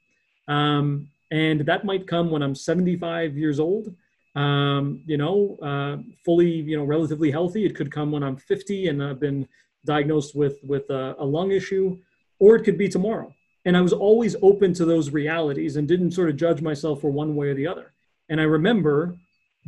um, 0.47 1.09
and 1.31 1.61
that 1.61 1.85
might 1.85 2.07
come 2.07 2.31
when 2.31 2.41
I'm 2.41 2.55
75 2.55 3.37
years 3.37 3.59
old 3.59 3.93
um, 4.35 5.01
you 5.05 5.17
know, 5.17 5.57
uh, 5.61 5.97
fully, 6.23 6.49
you 6.49 6.77
know, 6.77 6.83
relatively 6.83 7.31
healthy. 7.31 7.65
It 7.65 7.75
could 7.75 7.91
come 7.91 8.11
when 8.11 8.23
I'm 8.23 8.37
50 8.37 8.87
and 8.87 9.03
I've 9.03 9.19
been 9.19 9.47
diagnosed 9.85 10.35
with 10.35 10.59
with 10.63 10.89
a, 10.89 11.15
a, 11.19 11.25
lung 11.25 11.51
issue, 11.51 11.97
or 12.39 12.55
it 12.55 12.63
could 12.63 12.77
be 12.77 12.89
tomorrow. 12.89 13.33
And 13.65 13.75
I 13.75 13.81
was 13.81 13.93
always 13.93 14.35
open 14.41 14.73
to 14.75 14.85
those 14.85 15.11
realities 15.11 15.75
and 15.75 15.87
didn't 15.87 16.11
sort 16.11 16.29
of 16.29 16.37
judge 16.37 16.61
myself 16.61 17.01
for 17.01 17.09
one 17.09 17.35
way 17.35 17.47
or 17.47 17.53
the 17.53 17.67
other. 17.67 17.93
And 18.29 18.39
I 18.39 18.43
remember 18.43 19.17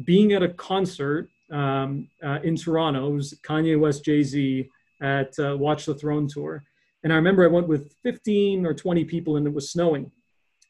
being 0.03 0.33
at 0.33 0.43
a 0.43 0.49
concert 0.49 1.29
um, 1.51 2.07
uh, 2.23 2.39
in 2.43 2.55
Toronto. 2.55 3.07
It 3.07 3.15
was 3.15 3.33
Kanye 3.43 3.77
West, 3.79 4.05
Jay 4.05 4.23
Z 4.23 4.69
at 5.01 5.37
uh, 5.39 5.57
Watch 5.57 5.85
the 5.85 5.95
Throne 5.95 6.27
tour. 6.27 6.63
And 7.03 7.11
I 7.11 7.15
remember 7.15 7.43
I 7.43 7.47
went 7.47 7.67
with 7.67 7.93
15 8.03 8.65
or 8.65 8.73
20 8.73 9.05
people 9.05 9.37
and 9.37 9.47
it 9.47 9.53
was 9.53 9.71
snowing. 9.71 10.11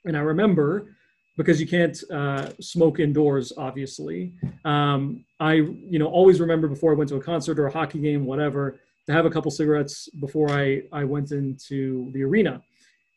And 0.06 0.15
I 0.15 0.22
remember 0.22 0.96
because 1.38 1.60
you 1.60 1.67
can't 1.67 1.98
uh, 2.12 2.50
smoke 2.60 3.00
indoors, 3.00 3.54
obviously. 3.58 4.34
Um, 4.65 5.26
I, 5.39 5.54
you 5.54 5.98
know, 6.00 6.08
always 6.08 6.39
remember 6.39 6.67
before 6.67 6.91
I 6.91 6.96
went 6.96 7.10
to 7.10 7.15
a 7.15 7.22
concert 7.22 7.58
or 7.58 7.67
a 7.67 7.72
hockey 7.72 8.00
game, 8.00 8.26
whatever, 8.26 8.80
to 9.08 9.13
have 9.13 9.26
a 9.26 9.30
couple 9.30 9.50
cigarettes 9.50 10.10
before 10.20 10.52
I, 10.52 10.84
I 10.91 11.04
went 11.04 11.32
into 11.32 12.12
the 12.12 12.24
arena. 12.24 12.62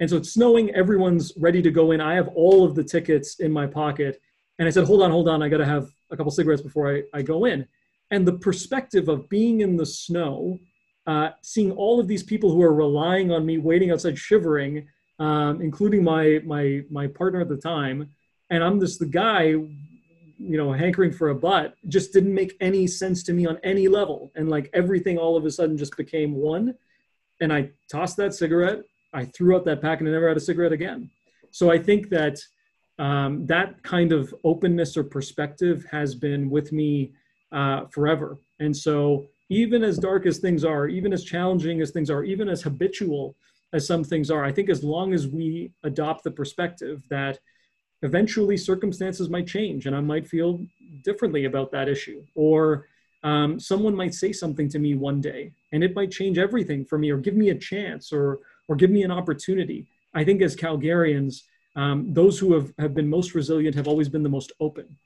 And 0.01 0.09
so 0.09 0.17
it's 0.17 0.33
snowing, 0.33 0.71
everyone's 0.71 1.33
ready 1.37 1.63
to 1.63 1.71
go 1.71 1.93
in. 1.93 2.01
I 2.01 2.15
have 2.15 2.29
all 2.29 2.65
of 2.65 2.75
the 2.75 2.85
tickets 2.85 3.41
in 3.41 3.53
my 3.53 3.67
pocket. 3.67 4.21
And 4.59 4.67
I 4.67 4.71
said, 4.71 4.87
hold 4.87 5.03
on, 5.03 5.11
hold 5.11 5.29
on, 5.29 5.43
I 5.43 5.49
got 5.49 5.59
to 5.59 5.67
have 5.67 5.89
a 6.11 6.17
couple 6.17 6.33
cigarettes 6.33 6.63
before 6.63 6.95
I, 6.95 7.03
I 7.13 7.23
go 7.23 7.45
in. 7.45 7.67
And 8.11 8.27
the 8.27 8.39
perspective 8.39 9.09
of 9.09 9.29
being 9.29 9.61
in 9.61 9.77
the 9.77 9.87
snow, 9.87 10.61
uh, 11.07 11.31
seeing 11.43 11.73
all 11.73 12.01
of 12.01 12.09
these 12.09 12.23
people 12.23 12.51
who 12.51 12.63
are 12.63 12.73
relying 12.73 13.31
on 13.31 13.45
me, 13.45 13.59
waiting 13.59 13.91
outside, 13.91 14.19
shivering, 14.19 14.89
um, 15.19 15.61
including 15.61 16.03
my 16.03 16.41
my 16.45 16.83
my 16.91 17.07
partner 17.07 17.41
at 17.41 17.49
the 17.49 17.57
time, 17.57 18.11
and 18.51 18.65
I'm 18.65 18.81
just 18.81 18.99
the 18.99 19.07
guy, 19.07 19.43
you 19.45 19.77
know, 20.39 20.73
hankering 20.73 21.13
for 21.13 21.29
a 21.29 21.35
butt. 21.35 21.75
Just 21.89 22.13
didn't 22.13 22.35
make 22.35 22.57
any 22.61 22.87
sense 22.87 23.23
to 23.25 23.33
me 23.33 23.47
on 23.47 23.59
any 23.63 23.87
level, 23.89 24.33
and 24.35 24.49
like 24.49 24.71
everything 24.73 25.19
all 25.19 25.37
of 25.37 25.45
a 25.45 25.51
sudden 25.51 25.77
just 25.77 25.97
became 25.97 26.35
one. 26.35 26.75
And 27.41 27.53
I 27.53 27.71
tossed 27.91 28.17
that 28.17 28.35
cigarette. 28.35 28.83
I 29.13 29.27
threw 29.27 29.55
out 29.57 29.65
that 29.67 29.83
pack, 29.83 30.01
and 30.01 30.09
I 30.09 30.13
never 30.13 30.29
had 30.29 30.37
a 30.37 30.41
cigarette 30.41 30.73
again. 30.73 31.11
So 31.51 31.71
I 31.71 31.79
think 31.79 32.09
that 32.11 32.41
um, 32.99 33.47
that 33.47 33.83
kind 33.83 34.13
of 34.13 34.35
openness 34.43 34.97
or 34.97 35.05
perspective 35.05 35.87
has 35.91 36.15
been 36.15 36.51
with 36.51 36.73
me 36.73 37.13
uh, 37.53 37.87
forever. 37.87 38.39
And 38.61 38.77
so 38.77 39.27
even 39.49 39.83
as 39.83 39.99
dark 39.99 40.27
as 40.27 40.39
things 40.39 40.65
are, 40.65 40.89
even 40.89 41.13
as 41.13 41.25
challenging 41.25 41.81
as 41.81 41.91
things 41.91 42.11
are, 42.11 42.25
even 42.25 42.49
as 42.49 42.63
habitual 42.63 43.37
as 43.73 43.87
some 43.87 44.05
things 44.05 44.31
are. 44.31 44.45
I 44.45 44.53
think 44.53 44.71
as 44.71 44.83
long 44.83 45.13
as 45.13 45.27
we 45.27 45.73
adopt 45.83 46.25
the 46.25 46.31
perspective 46.31 47.03
that 47.11 47.39
eventually 48.03 48.57
circumstances 48.57 49.29
might 49.29 49.47
change 49.47 49.87
and 49.87 49.97
I 49.97 50.01
might 50.01 50.27
feel 50.27 50.65
differently 51.03 51.45
about 51.45 51.73
that 51.73 51.89
issue, 51.89 52.25
or 52.35 52.87
um, 53.23 53.59
someone 53.59 53.97
might 53.97 54.15
say 54.15 54.33
something 54.33 54.69
to 54.69 54.79
me 54.79 54.95
one 54.95 55.21
day 55.21 55.51
and 55.73 55.83
it 55.83 55.95
might 55.95 56.11
change 56.11 56.39
everything 56.39 56.85
for 56.85 56.99
me 56.99 57.11
or 57.11 57.17
give 57.17 57.35
me 57.35 57.51
a 57.51 57.55
chance 57.55 58.13
or, 58.13 58.41
or 58.69 58.77
give 58.77 58.91
me 58.91 59.03
an 59.03 59.11
opportunity. 59.11 59.87
I 60.15 60.25
think 60.25 60.43
as 60.43 60.55
Calgarians, 60.55 61.43
um, 61.75 62.13
those 62.13 62.39
who 62.39 62.53
have, 62.53 62.73
have 62.79 62.95
been 62.95 63.09
most 63.09 63.35
resilient 63.35 63.75
have 63.77 63.89
always 63.89 64.09
been 64.09 64.23
the 64.23 64.29
most 64.29 64.53
open. 64.61 64.97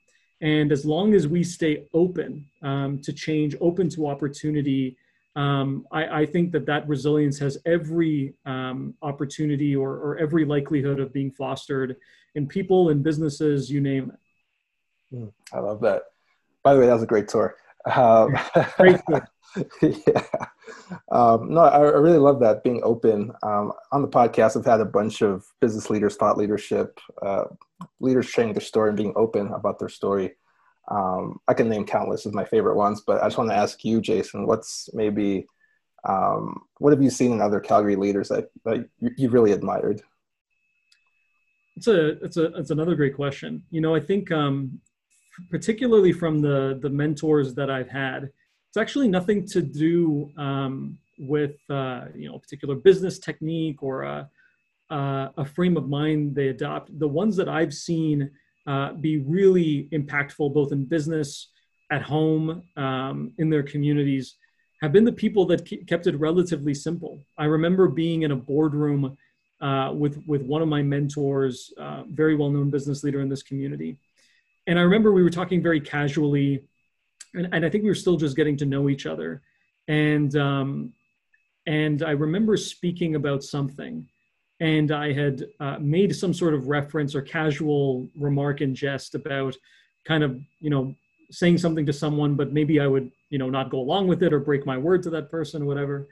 And 0.40 0.70
as 0.70 0.84
long 0.84 1.14
as 1.14 1.26
we 1.26 1.42
stay 1.42 1.86
open 1.92 2.46
um, 2.62 3.00
to 3.02 3.12
change, 3.12 3.56
open 3.60 3.88
to 3.90 4.06
opportunity, 4.06 4.96
um, 5.34 5.86
I, 5.92 6.20
I, 6.20 6.26
think 6.26 6.52
that 6.52 6.66
that 6.66 6.88
resilience 6.88 7.38
has 7.38 7.58
every 7.64 8.34
um, 8.44 8.94
opportunity 9.02 9.76
or, 9.76 9.92
or, 9.92 10.18
every 10.18 10.44
likelihood 10.44 10.98
of 10.98 11.12
being 11.12 11.30
fostered 11.30 11.96
in 12.34 12.48
people 12.48 12.88
and 12.88 13.04
businesses, 13.04 13.70
you 13.70 13.80
name 13.80 14.10
it. 15.12 15.16
Mm, 15.16 15.32
I 15.52 15.60
love 15.60 15.80
that. 15.82 16.02
By 16.64 16.74
the 16.74 16.80
way, 16.80 16.86
that 16.86 16.94
was 16.94 17.04
a 17.04 17.06
great 17.06 17.28
tour. 17.28 17.56
Um, 17.94 18.36
yeah. 19.82 20.24
Um, 21.10 21.54
no, 21.54 21.60
I, 21.60 21.78
I, 21.78 21.98
really 21.98 22.18
love 22.18 22.40
that 22.40 22.62
being 22.62 22.80
open. 22.84 23.32
Um, 23.42 23.72
on 23.92 24.02
the 24.02 24.08
podcast, 24.08 24.56
I've 24.56 24.66
had 24.66 24.80
a 24.80 24.84
bunch 24.84 25.22
of 25.22 25.46
business 25.60 25.90
leaders, 25.90 26.16
thought 26.16 26.36
leadership, 26.36 27.00
uh, 27.22 27.44
leaders 28.00 28.26
sharing 28.26 28.52
their 28.52 28.60
story 28.60 28.90
and 28.90 28.96
being 28.96 29.14
open 29.16 29.48
about 29.48 29.78
their 29.78 29.88
story. 29.88 30.36
Um, 30.90 31.40
I 31.48 31.54
can 31.54 31.68
name 31.68 31.84
countless 31.86 32.26
of 32.26 32.34
my 32.34 32.44
favorite 32.44 32.76
ones, 32.76 33.02
but 33.06 33.22
I 33.22 33.26
just 33.26 33.38
want 33.38 33.50
to 33.50 33.56
ask 33.56 33.84
you, 33.84 34.00
Jason, 34.00 34.46
what's 34.46 34.88
maybe 34.92 35.46
Um, 36.04 36.62
what 36.78 36.92
have 36.92 37.02
you 37.02 37.10
seen 37.10 37.32
in 37.32 37.40
other 37.40 37.60
Calgary 37.60 37.96
leaders 37.96 38.28
that, 38.28 38.50
that 38.64 38.88
you 38.98 39.28
really 39.30 39.52
admired? 39.52 40.00
It's 41.76 41.86
a 41.86 42.24
it's 42.24 42.36
a 42.36 42.46
it's 42.56 42.70
another 42.70 42.96
great 42.96 43.14
question. 43.14 43.62
You 43.70 43.80
know, 43.80 43.94
I 43.94 44.00
think 44.00 44.32
um, 44.32 44.80
particularly 45.50 46.12
from 46.12 46.40
the 46.40 46.78
the 46.82 46.90
mentors 46.90 47.54
that 47.54 47.70
I've 47.70 47.88
had, 47.88 48.30
it's 48.68 48.76
actually 48.76 49.08
nothing 49.08 49.46
to 49.46 49.62
do 49.62 50.30
um, 50.36 50.98
with 51.18 51.56
uh, 51.70 52.06
you 52.14 52.28
know 52.28 52.36
a 52.36 52.38
particular 52.38 52.74
business 52.74 53.18
technique 53.18 53.82
or 53.82 54.02
a, 54.02 54.30
uh, 54.90 55.28
a 55.36 55.44
frame 55.44 55.76
of 55.76 55.88
mind 55.88 56.34
they 56.34 56.48
adopt. 56.48 56.96
The 56.98 57.08
ones 57.08 57.36
that 57.36 57.48
I've 57.48 57.74
seen 57.74 58.30
uh, 58.66 58.92
be 58.92 59.18
really 59.18 59.88
impactful, 59.92 60.52
both 60.52 60.72
in 60.72 60.84
business, 60.84 61.48
at 61.90 62.02
home, 62.02 62.62
um, 62.76 63.32
in 63.38 63.48
their 63.48 63.62
communities, 63.62 64.36
have 64.82 64.92
been 64.92 65.04
the 65.04 65.12
people 65.12 65.46
that 65.46 65.66
kept 65.86 66.06
it 66.06 66.18
relatively 66.18 66.74
simple. 66.74 67.18
I 67.36 67.46
remember 67.46 67.88
being 67.88 68.22
in 68.22 68.30
a 68.30 68.36
boardroom 68.36 69.16
uh, 69.60 69.92
with 69.92 70.22
with 70.26 70.42
one 70.42 70.62
of 70.62 70.68
my 70.68 70.82
mentors, 70.82 71.72
uh, 71.78 72.02
very 72.10 72.36
well 72.36 72.50
known 72.50 72.70
business 72.70 73.02
leader 73.02 73.20
in 73.20 73.28
this 73.28 73.42
community, 73.42 73.98
and 74.68 74.78
I 74.78 74.82
remember 74.82 75.12
we 75.12 75.22
were 75.22 75.30
talking 75.30 75.62
very 75.62 75.80
casually, 75.80 76.62
and, 77.34 77.48
and 77.52 77.64
I 77.64 77.70
think 77.70 77.82
we 77.82 77.90
were 77.90 77.94
still 77.94 78.18
just 78.18 78.36
getting 78.36 78.56
to 78.58 78.66
know 78.66 78.90
each 78.90 79.06
other, 79.06 79.42
and 79.88 80.36
um, 80.36 80.92
and 81.66 82.02
I 82.02 82.10
remember 82.10 82.56
speaking 82.58 83.14
about 83.14 83.42
something, 83.42 84.06
and 84.60 84.92
I 84.92 85.12
had 85.14 85.46
uh, 85.58 85.78
made 85.80 86.14
some 86.14 86.34
sort 86.34 86.52
of 86.52 86.68
reference 86.68 87.14
or 87.14 87.22
casual 87.22 88.08
remark 88.14 88.60
in 88.60 88.74
jest 88.74 89.14
about 89.14 89.56
kind 90.04 90.22
of 90.22 90.38
you 90.60 90.68
know 90.68 90.94
saying 91.30 91.56
something 91.56 91.86
to 91.86 91.92
someone, 91.92 92.34
but 92.34 92.52
maybe 92.52 92.78
I 92.78 92.86
would 92.86 93.10
you 93.30 93.38
know 93.38 93.48
not 93.48 93.70
go 93.70 93.78
along 93.78 94.06
with 94.06 94.22
it 94.22 94.34
or 94.34 94.38
break 94.38 94.66
my 94.66 94.76
word 94.76 95.02
to 95.04 95.10
that 95.10 95.30
person 95.30 95.62
or 95.62 95.66
whatever. 95.66 96.08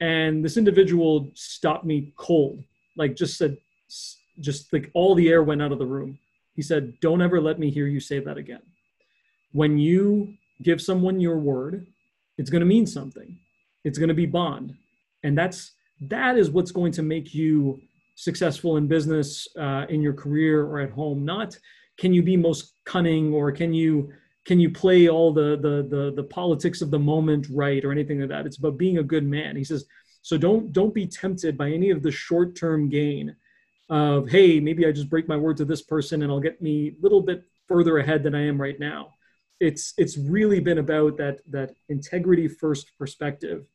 And 0.00 0.42
this 0.42 0.56
individual 0.56 1.30
stopped 1.34 1.84
me 1.84 2.14
cold 2.16 2.64
like 2.96 3.14
just 3.14 3.36
said 3.36 3.58
just 4.40 4.72
like 4.72 4.90
all 4.94 5.14
the 5.14 5.28
air 5.28 5.42
went 5.42 5.62
out 5.62 5.72
of 5.72 5.78
the 5.78 5.86
room 5.86 6.18
he 6.54 6.62
said 6.62 6.98
don't 7.00 7.22
ever 7.22 7.40
let 7.40 7.58
me 7.58 7.70
hear 7.70 7.86
you 7.86 8.00
say 8.00 8.18
that 8.20 8.36
again. 8.36 8.62
When 9.52 9.78
you 9.78 10.34
give 10.62 10.80
someone 10.80 11.20
your 11.20 11.38
word 11.38 11.86
it's 12.38 12.50
going 12.50 12.60
to 12.60 12.66
mean 12.66 12.86
something. 12.86 13.38
It's 13.84 13.98
going 13.98 14.08
to 14.08 14.14
be 14.14 14.26
bond. 14.26 14.74
And 15.22 15.36
that's 15.36 15.72
that 16.00 16.36
is 16.36 16.50
what's 16.50 16.72
going 16.72 16.92
to 16.92 17.02
make 17.02 17.34
you 17.34 17.80
successful 18.16 18.76
in 18.76 18.86
business 18.86 19.46
uh, 19.58 19.86
in 19.88 20.02
your 20.02 20.12
career 20.12 20.64
or 20.64 20.80
at 20.80 20.90
home 20.90 21.24
not 21.24 21.58
can 21.98 22.12
you 22.12 22.22
be 22.22 22.36
most 22.36 22.74
cunning 22.84 23.32
or 23.32 23.50
can 23.50 23.74
you 23.74 24.12
can 24.44 24.60
you 24.60 24.70
play 24.70 25.08
all 25.08 25.32
the, 25.32 25.56
the 25.56 25.86
the 25.88 26.12
the 26.14 26.22
politics 26.22 26.80
of 26.80 26.90
the 26.90 26.98
moment 26.98 27.46
right 27.50 27.84
or 27.84 27.90
anything 27.92 28.20
like 28.20 28.28
that. 28.28 28.46
It's 28.46 28.58
about 28.58 28.78
being 28.78 28.98
a 28.98 29.02
good 29.02 29.24
man. 29.24 29.56
He 29.56 29.64
says 29.64 29.84
so 30.22 30.36
don't 30.36 30.72
don't 30.72 30.94
be 30.94 31.06
tempted 31.06 31.56
by 31.56 31.70
any 31.70 31.90
of 31.90 32.02
the 32.02 32.10
short 32.10 32.56
term 32.56 32.88
gain 32.88 33.34
of 33.88 34.28
hey 34.28 34.60
maybe 34.60 34.86
i 34.86 34.92
just 34.92 35.10
break 35.10 35.28
my 35.28 35.36
word 35.36 35.56
to 35.56 35.64
this 35.64 35.82
person 35.82 36.22
and 36.22 36.30
i'll 36.30 36.40
get 36.40 36.60
me 36.62 36.88
a 36.88 37.02
little 37.02 37.20
bit 37.20 37.44
further 37.68 37.98
ahead 37.98 38.22
than 38.22 38.34
i 38.34 38.40
am 38.40 38.60
right 38.60 38.80
now 38.80 39.08
it's 39.60 39.94
it's 39.98 40.16
really 40.18 40.60
been 40.60 40.78
about 40.78 41.16
that 41.16 41.40
that 41.48 41.74
integrity 41.88 42.48
first 42.48 42.90
perspective 42.98 43.66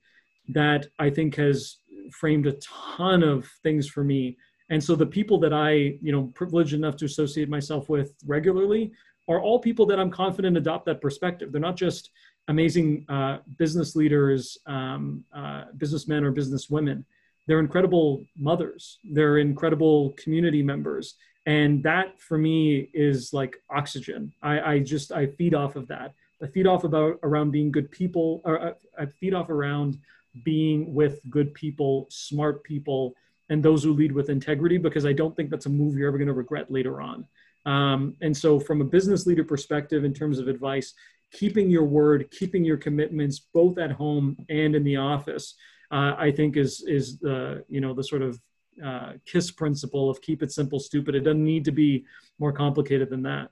that 0.47 0.87
i 0.97 1.09
think 1.09 1.35
has 1.35 1.77
framed 2.11 2.47
a 2.47 2.53
ton 2.53 3.21
of 3.21 3.47
things 3.61 3.87
for 3.87 4.03
me 4.03 4.35
and 4.69 4.83
so 4.83 4.95
the 4.95 5.05
people 5.05 5.39
that 5.39 5.53
i 5.53 5.71
you 5.71 6.11
know 6.11 6.31
privileged 6.33 6.73
enough 6.73 6.95
to 6.95 7.05
associate 7.05 7.49
myself 7.49 7.87
with 7.87 8.13
regularly 8.25 8.91
are 9.29 9.39
all 9.39 9.59
people 9.59 9.85
that 9.85 9.99
I'm 9.99 10.09
confident 10.09 10.57
adopt 10.57 10.85
that 10.87 11.01
perspective. 11.01 11.51
They're 11.51 11.61
not 11.61 11.77
just 11.77 12.09
amazing 12.47 13.05
uh, 13.07 13.37
business 13.57 13.95
leaders, 13.95 14.57
um, 14.65 15.23
uh, 15.33 15.65
businessmen 15.77 16.23
or 16.23 16.33
businesswomen. 16.33 17.05
They're 17.49 17.59
incredible 17.59 18.27
mothers. 18.37 18.99
They're 19.03 19.39
incredible 19.39 20.11
community 20.23 20.61
members, 20.61 21.15
and 21.47 21.81
that 21.81 22.21
for 22.21 22.37
me 22.37 22.91
is 22.93 23.33
like 23.33 23.55
oxygen. 23.71 24.31
I, 24.43 24.73
I 24.73 24.79
just 24.81 25.11
I 25.11 25.25
feed 25.25 25.55
off 25.55 25.75
of 25.75 25.87
that. 25.87 26.13
I 26.43 26.45
feed 26.45 26.67
off 26.67 26.83
about 26.83 27.17
around 27.23 27.49
being 27.49 27.71
good 27.71 27.89
people. 27.89 28.43
Or 28.45 28.61
uh, 28.61 28.73
I 28.99 29.07
feed 29.19 29.33
off 29.33 29.49
around 29.49 29.97
being 30.43 30.93
with 30.93 31.21
good 31.31 31.51
people, 31.55 32.05
smart 32.11 32.63
people, 32.63 33.15
and 33.49 33.63
those 33.63 33.83
who 33.83 33.93
lead 33.93 34.11
with 34.11 34.29
integrity 34.29 34.77
because 34.77 35.07
I 35.07 35.13
don't 35.13 35.35
think 35.35 35.49
that's 35.49 35.65
a 35.65 35.69
move 35.69 35.95
you're 35.95 36.07
ever 36.07 36.19
going 36.19 36.27
to 36.27 36.35
regret 36.35 36.69
later 36.69 37.01
on. 37.01 37.25
Um, 37.65 38.15
and 38.21 38.37
so, 38.37 38.59
from 38.59 38.81
a 38.81 38.85
business 38.85 39.25
leader 39.25 39.43
perspective, 39.43 40.03
in 40.03 40.13
terms 40.13 40.37
of 40.37 40.47
advice, 40.47 40.93
keeping 41.31 41.71
your 41.71 41.85
word, 41.85 42.29
keeping 42.29 42.63
your 42.63 42.77
commitments, 42.77 43.39
both 43.39 43.79
at 43.79 43.91
home 43.91 44.37
and 44.49 44.75
in 44.75 44.83
the 44.83 44.97
office, 44.97 45.55
uh, 45.91 46.15
I 46.17 46.31
think 46.31 46.57
is 46.57 46.83
is 46.87 47.17
the 47.17 47.63
you 47.67 47.81
know 47.81 47.93
the 47.93 48.03
sort 48.03 48.21
of 48.21 48.39
uh, 48.83 49.13
kiss 49.25 49.51
principle 49.51 50.09
of 50.09 50.21
keep 50.21 50.43
it 50.43 50.51
simple, 50.51 50.79
stupid. 50.79 51.15
It 51.15 51.21
doesn't 51.21 51.43
need 51.43 51.65
to 51.65 51.71
be 51.71 52.05
more 52.39 52.53
complicated 52.53 53.09
than 53.09 53.23
that. 53.23 53.49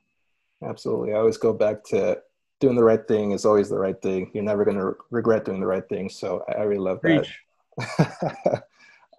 Absolutely, 0.63 1.13
I 1.13 1.17
always 1.17 1.37
go 1.37 1.53
back 1.53 1.83
to 1.85 2.19
doing 2.59 2.75
the 2.75 2.83
right 2.83 3.07
thing 3.07 3.31
is 3.31 3.45
always 3.45 3.69
the 3.69 3.77
right 3.77 4.01
thing. 4.01 4.31
You're 4.33 4.43
never 4.43 4.65
going 4.65 4.77
to 4.77 4.85
re- 4.87 4.93
regret 5.11 5.45
doing 5.45 5.59
the 5.59 5.67
right 5.67 5.87
thing. 5.87 6.09
So 6.09 6.43
I, 6.49 6.63
really 6.63 6.79
love 6.79 6.99
that. 7.03 7.27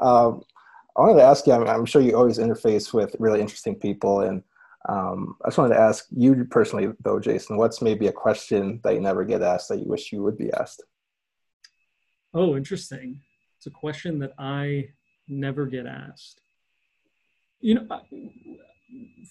um, 0.00 0.42
I 0.96 1.00
wanted 1.00 1.20
to 1.20 1.22
ask 1.22 1.46
you. 1.46 1.52
I'm, 1.52 1.68
I'm 1.68 1.86
sure 1.86 2.02
you 2.02 2.16
always 2.16 2.38
interface 2.38 2.92
with 2.92 3.14
really 3.20 3.40
interesting 3.40 3.76
people 3.76 4.22
and 4.22 4.42
um, 4.88 5.36
I 5.44 5.48
just 5.48 5.58
wanted 5.58 5.74
to 5.74 5.80
ask 5.80 6.06
you 6.10 6.46
personally, 6.50 6.92
though, 7.02 7.20
Jason, 7.20 7.56
what's 7.56 7.82
maybe 7.82 8.06
a 8.06 8.12
question 8.12 8.80
that 8.84 8.94
you 8.94 9.00
never 9.00 9.24
get 9.24 9.42
asked 9.42 9.68
that 9.68 9.80
you 9.80 9.86
wish 9.86 10.12
you 10.12 10.22
would 10.22 10.38
be 10.38 10.52
asked? 10.52 10.82
Oh, 12.38 12.56
interesting. 12.56 13.20
It's 13.56 13.66
a 13.66 13.70
question 13.70 14.20
that 14.20 14.32
I 14.38 14.90
never 15.26 15.66
get 15.66 15.86
asked. 15.86 16.40
You 17.60 17.74
know, 17.74 18.00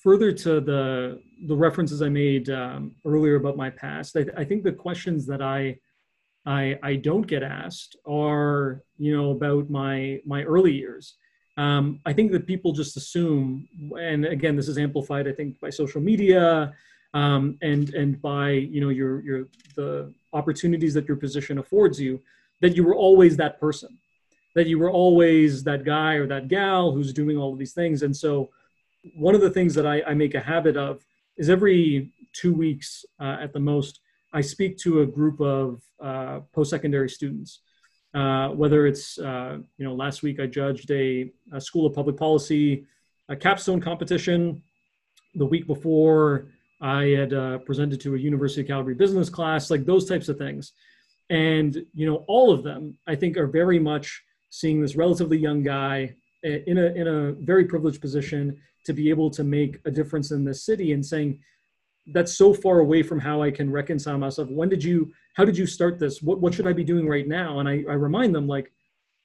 further 0.04 0.34
to 0.34 0.60
the 0.60 1.22
the 1.48 1.56
references 1.56 2.02
I 2.02 2.10
made 2.10 2.50
um, 2.50 2.96
earlier 3.06 3.36
about 3.36 3.56
my 3.56 3.70
past, 3.70 4.18
I, 4.18 4.26
I 4.36 4.44
think 4.44 4.64
the 4.64 4.74
questions 4.74 5.26
that 5.28 5.42
I 5.42 5.80
I, 6.46 6.78
I 6.84 6.96
don't 6.96 7.26
get 7.26 7.44
asked 7.44 7.96
are 8.06 8.84
you 8.98 9.16
know 9.16 9.32
about 9.32 9.70
my 9.70 10.20
my 10.26 10.44
early 10.44 10.74
years 10.74 11.16
um, 11.58 12.00
I 12.06 12.14
think 12.14 12.32
that 12.34 12.46
people 12.46 12.72
just 12.72 12.98
assume, 12.98 13.68
and 14.00 14.26
again, 14.26 14.56
this 14.56 14.68
is 14.68 14.78
amplified, 14.78 15.28
I 15.28 15.32
think, 15.32 15.60
by 15.60 15.72
social 15.72 16.00
media 16.00 16.74
um, 17.16 17.58
and 17.62 17.94
and 17.96 18.22
by 18.22 18.52
you 18.52 18.80
know 18.82 18.90
your 18.90 19.22
your 19.22 19.46
the 19.76 20.14
opportunities 20.34 20.94
that 20.94 21.08
your 21.08 21.18
position 21.18 21.58
affords 21.58 22.00
you, 22.00 22.22
that 22.62 22.76
you 22.76 22.84
were 22.84 22.96
always 22.96 23.38
that 23.38 23.60
person, 23.60 23.98
that 24.56 24.68
you 24.68 24.80
were 24.80 24.92
always 24.92 25.64
that 25.64 25.84
guy 25.84 26.16
or 26.16 26.28
that 26.28 26.48
gal 26.48 26.92
who's 26.92 27.14
doing 27.14 27.38
all 27.38 27.54
of 27.54 27.60
these 27.60 27.74
things. 27.74 28.04
And 28.04 28.16
so, 28.16 28.50
one 29.16 29.36
of 29.36 29.42
the 29.42 29.50
things 29.50 29.74
that 29.76 29.88
I, 29.88 30.02
I 30.08 30.14
make 30.14 30.36
a 30.36 30.40
habit 30.40 30.76
of 30.76 31.06
is 31.38 31.50
every 31.50 32.12
two 32.34 32.54
weeks 32.54 33.06
uh, 33.20 33.38
at 33.40 33.54
the 33.54 33.60
most, 33.60 34.02
I 34.34 34.42
speak 34.42 34.78
to 34.80 35.02
a 35.02 35.06
group 35.06 35.40
of 35.40 35.82
uh, 36.02 36.42
post-secondary 36.54 37.10
students 37.10 37.62
uh, 38.14 38.50
whether 38.50 38.88
it's, 38.88 39.20
uh, 39.20 39.58
you 39.78 39.86
know, 39.86 39.94
last 39.94 40.24
week 40.24 40.40
I 40.40 40.48
judged 40.48 40.90
a, 40.92 41.32
a, 41.54 41.62
School 41.62 41.86
of 41.86 41.94
Public 41.94 42.18
Policy 42.18 42.86
a 43.30 43.36
capstone 43.36 43.82
competition. 43.82 44.64
The 45.36 45.46
week 45.46 45.68
before, 45.68 46.48
I 46.82 47.04
had 47.06 47.34
uh, 47.34 47.58
presented 47.60 48.00
to 48.02 48.16
a 48.16 48.18
University 48.18 48.62
of 48.62 48.68
Calgary 48.68 48.96
business 48.96 49.30
class, 49.30 49.70
like 49.70 49.86
those 49.86 50.08
types 50.08 50.30
of 50.30 50.38
things. 50.38 50.72
And, 51.30 51.86
you 51.94 52.10
know, 52.10 52.24
all 52.28 52.52
of 52.52 52.64
them, 52.64 52.98
I 53.08 53.16
think, 53.16 53.38
are 53.38 53.48
very 53.48 53.80
much 53.80 54.24
seeing 54.50 54.82
this 54.82 54.96
relatively 54.96 55.38
young 55.38 55.62
guy 55.64 56.16
in 56.44 56.78
a, 56.78 56.86
in 56.86 57.08
a 57.08 57.34
very 57.34 57.66
privileged 57.66 58.02
position 58.02 58.60
to 58.86 58.94
be 58.94 59.10
able 59.10 59.30
to 59.32 59.44
make 59.44 59.80
a 59.86 59.92
difference 59.92 60.32
in 60.32 60.46
this 60.46 60.66
city 60.66 60.94
and 60.94 61.06
saying, 61.06 61.40
that's 62.14 62.38
so 62.38 62.54
far 62.54 62.80
away 62.80 63.04
from 63.04 63.20
how 63.20 63.42
I 63.42 63.52
can 63.52 63.70
reconcile 63.70 64.18
myself. 64.18 64.50
When 64.50 64.70
did 64.70 64.84
you, 64.84 65.12
how 65.36 65.44
did 65.44 65.58
you 65.58 65.66
start 65.66 66.00
this? 66.00 66.22
What, 66.22 66.40
what 66.40 66.54
should 66.54 66.68
I 66.68 66.74
be 66.74 66.86
doing 66.86 67.08
right 67.08 67.28
now? 67.28 67.60
And 67.60 67.68
I, 67.68 67.84
I 67.90 67.94
remind 67.94 68.34
them 68.34 68.48
like, 68.48 68.72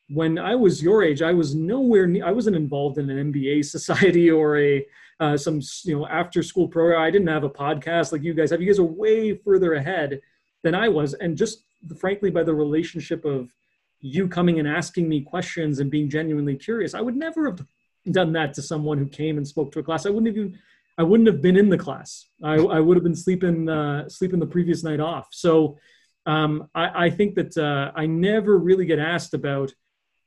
when 0.09 0.37
I 0.39 0.57
was 0.57 0.83
your 0.83 1.03
age, 1.05 1.23
I 1.23 1.33
was 1.33 1.55
nowhere 1.55 2.07
near, 2.07 2.27
I 2.27 2.33
wasn't 2.33 2.57
involved 2.57 2.99
in 2.99 3.09
an 3.09 3.33
MBA 3.33 3.65
society 3.77 4.31
or 4.31 4.59
a, 4.59 4.85
uh, 5.21 5.37
some, 5.37 5.61
you 5.85 5.97
know, 5.97 6.07
after 6.09 6.43
school 6.43 6.67
program. 6.67 7.01
I 7.01 7.11
didn't 7.11 7.29
have 7.29 7.45
a 7.45 7.51
podcast 7.51 8.11
like 8.11 8.25
you 8.25 8.35
guys 8.35 8.51
have. 8.51 8.61
You 8.61 8.67
guys 8.67 8.81
are 8.81 8.85
way 8.85 9.37
further 9.37 9.75
ahead 9.75 10.21
than 10.65 10.75
I 10.75 10.89
was. 10.89 11.15
And 11.15 11.37
just 11.37 11.65
frankly, 11.99 12.31
by 12.31 12.43
the 12.43 12.55
relationship 12.55 13.25
of 13.25 13.53
you 14.01 14.29
coming 14.29 14.59
and 14.59 14.69
asking 14.69 15.09
me 15.09 15.21
questions 15.21 15.79
and 15.79 15.91
being 15.91 16.11
genuinely 16.11 16.57
curious, 16.57 16.95
I 16.95 17.01
would 17.01 17.17
never 17.17 17.47
have 17.47 17.65
done 18.11 18.33
that 18.33 18.55
to 18.55 18.63
someone 18.63 18.99
who 18.99 19.07
came 19.07 19.37
and 19.37 19.47
spoke 19.47 19.73
to 19.73 19.79
a 19.79 19.83
class. 19.83 20.07
I 20.07 20.11
wouldn't 20.11 20.37
even 20.37 20.59
I 20.99 21.03
wouldn't 21.03 21.27
have 21.27 21.41
been 21.41 21.57
in 21.57 21.69
the 21.69 21.79
class. 21.79 22.27
I, 22.43 22.57
I 22.57 22.81
would 22.81 22.97
have 22.97 23.05
been 23.05 23.17
sleeping 23.17 23.69
uh, 23.69 24.09
sleeping 24.09 24.41
the 24.41 24.47
previous 24.47 24.83
night 24.83 25.01
off. 25.01 25.29
So 25.31 25.79
um, 26.27 26.69
I, 26.75 27.07
I, 27.07 27.11
think 27.11 27.35
that 27.35 27.57
uh, 27.57 27.91
I 27.97 28.07
never 28.07 28.59
really 28.59 28.87
get 28.87 28.99
asked 28.99 29.35
about 29.35 29.73